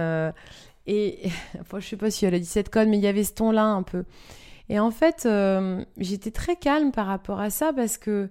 et 0.88 1.30
enfin, 1.61 1.80
je 1.80 1.88
sais 1.88 1.97
pas 1.97 2.11
si 2.11 2.26
elle 2.26 2.34
a 2.34 2.39
dit 2.39 2.45
cette 2.45 2.69
conne, 2.69 2.89
mais 2.89 2.97
il 2.97 3.03
y 3.03 3.07
avait 3.07 3.24
ce 3.24 3.34
ton-là 3.34 3.65
un 3.65 3.84
peu. 3.84 4.03
Et 4.69 4.80
en 4.80 4.91
fait, 4.91 5.26
euh, 5.26 5.84
j'étais 5.97 6.32
très 6.32 6.55
calme 6.55 6.91
par 6.91 7.07
rapport 7.07 7.39
à 7.39 7.49
ça 7.49 7.74
parce 7.74 7.97
que, 7.97 8.30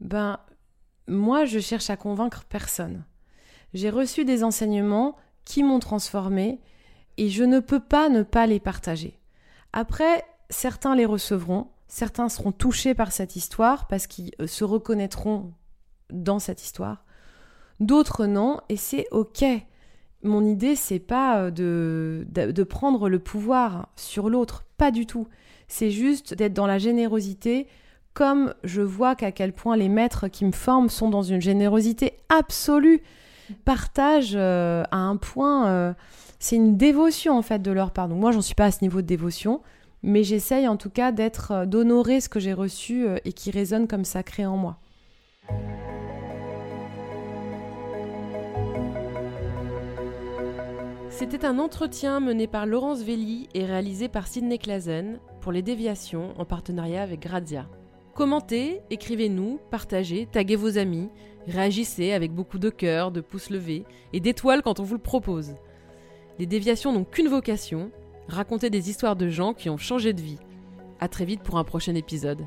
ben, 0.00 0.38
moi, 1.08 1.44
je 1.44 1.58
cherche 1.58 1.90
à 1.90 1.96
convaincre 1.96 2.44
personne. 2.48 3.04
J'ai 3.74 3.90
reçu 3.90 4.24
des 4.24 4.44
enseignements 4.44 5.16
qui 5.44 5.62
m'ont 5.62 5.80
transformé 5.80 6.60
et 7.16 7.28
je 7.28 7.44
ne 7.44 7.60
peux 7.60 7.80
pas 7.80 8.08
ne 8.08 8.22
pas 8.22 8.46
les 8.46 8.60
partager. 8.60 9.20
Après, 9.72 10.24
certains 10.48 10.94
les 10.94 11.04
recevront, 11.04 11.68
certains 11.88 12.28
seront 12.28 12.52
touchés 12.52 12.94
par 12.94 13.12
cette 13.12 13.36
histoire 13.36 13.86
parce 13.86 14.06
qu'ils 14.06 14.32
euh, 14.40 14.46
se 14.46 14.64
reconnaîtront 14.64 15.52
dans 16.10 16.38
cette 16.38 16.62
histoire. 16.62 17.04
D'autres 17.80 18.26
non, 18.26 18.60
et 18.68 18.76
c'est 18.76 19.06
ok. 19.10 19.44
Mon 20.22 20.44
idée, 20.44 20.76
c'est 20.76 21.00
pas 21.00 21.38
euh, 21.38 21.50
de, 21.50 22.24
de 22.30 22.62
prendre 22.62 23.08
le 23.10 23.18
pouvoir 23.18 23.88
sur 23.96 24.30
l'autre, 24.30 24.64
pas 24.78 24.90
du 24.90 25.04
tout 25.06 25.28
c'est 25.68 25.90
juste 25.90 26.34
d'être 26.34 26.52
dans 26.52 26.66
la 26.66 26.78
générosité, 26.78 27.66
comme 28.12 28.54
je 28.62 28.82
vois 28.82 29.16
qu'à 29.16 29.32
quel 29.32 29.52
point 29.52 29.76
les 29.76 29.88
maîtres 29.88 30.28
qui 30.28 30.44
me 30.44 30.52
forment 30.52 30.88
sont 30.88 31.08
dans 31.08 31.22
une 31.22 31.40
générosité 31.40 32.14
absolue, 32.28 33.02
partagent 33.64 34.34
euh, 34.36 34.84
à 34.90 34.98
un 34.98 35.16
point, 35.16 35.68
euh, 35.68 35.92
c'est 36.38 36.56
une 36.56 36.76
dévotion 36.76 37.36
en 37.36 37.42
fait 37.42 37.60
de 37.60 37.70
leur 37.70 37.90
part. 37.90 38.08
Donc 38.08 38.20
moi 38.20 38.32
j'en 38.32 38.42
suis 38.42 38.54
pas 38.54 38.66
à 38.66 38.70
ce 38.70 38.82
niveau 38.82 39.02
de 39.02 39.06
dévotion, 39.06 39.60
mais 40.02 40.24
j'essaye 40.24 40.68
en 40.68 40.76
tout 40.76 40.90
cas 40.90 41.12
d'être, 41.12 41.52
euh, 41.52 41.66
d'honorer 41.66 42.20
ce 42.20 42.28
que 42.28 42.40
j'ai 42.40 42.52
reçu 42.52 43.06
et 43.24 43.32
qui 43.32 43.50
résonne 43.50 43.86
comme 43.86 44.04
sacré 44.04 44.46
en 44.46 44.56
moi. 44.56 44.78
C'était 51.10 51.44
un 51.44 51.60
entretien 51.60 52.18
mené 52.18 52.48
par 52.48 52.66
Laurence 52.66 53.02
Velli 53.02 53.48
et 53.54 53.64
réalisé 53.64 54.08
par 54.08 54.26
Sidney 54.26 54.58
Clazen 54.58 55.20
pour 55.40 55.52
les 55.52 55.62
déviations 55.62 56.34
en 56.38 56.44
partenariat 56.44 57.02
avec 57.02 57.20
Grazia. 57.20 57.66
Commentez, 58.14 58.80
écrivez-nous, 58.90 59.60
partagez, 59.70 60.28
taguez 60.30 60.56
vos 60.56 60.76
amis, 60.78 61.10
réagissez 61.46 62.12
avec 62.12 62.32
beaucoup 62.32 62.58
de 62.58 62.70
cœur, 62.70 63.10
de 63.10 63.20
pouces 63.20 63.50
levés 63.50 63.84
et 64.12 64.20
d'étoiles 64.20 64.62
quand 64.62 64.80
on 64.80 64.84
vous 64.84 64.94
le 64.94 65.00
propose. 65.00 65.54
Les 66.38 66.46
déviations 66.46 66.92
n'ont 66.92 67.04
qu'une 67.04 67.28
vocation, 67.28 67.90
raconter 68.28 68.70
des 68.70 68.90
histoires 68.90 69.16
de 69.16 69.28
gens 69.28 69.54
qui 69.54 69.70
ont 69.70 69.76
changé 69.76 70.12
de 70.12 70.20
vie. 70.20 70.38
A 71.00 71.08
très 71.08 71.24
vite 71.24 71.42
pour 71.42 71.58
un 71.58 71.64
prochain 71.64 71.94
épisode. 71.94 72.46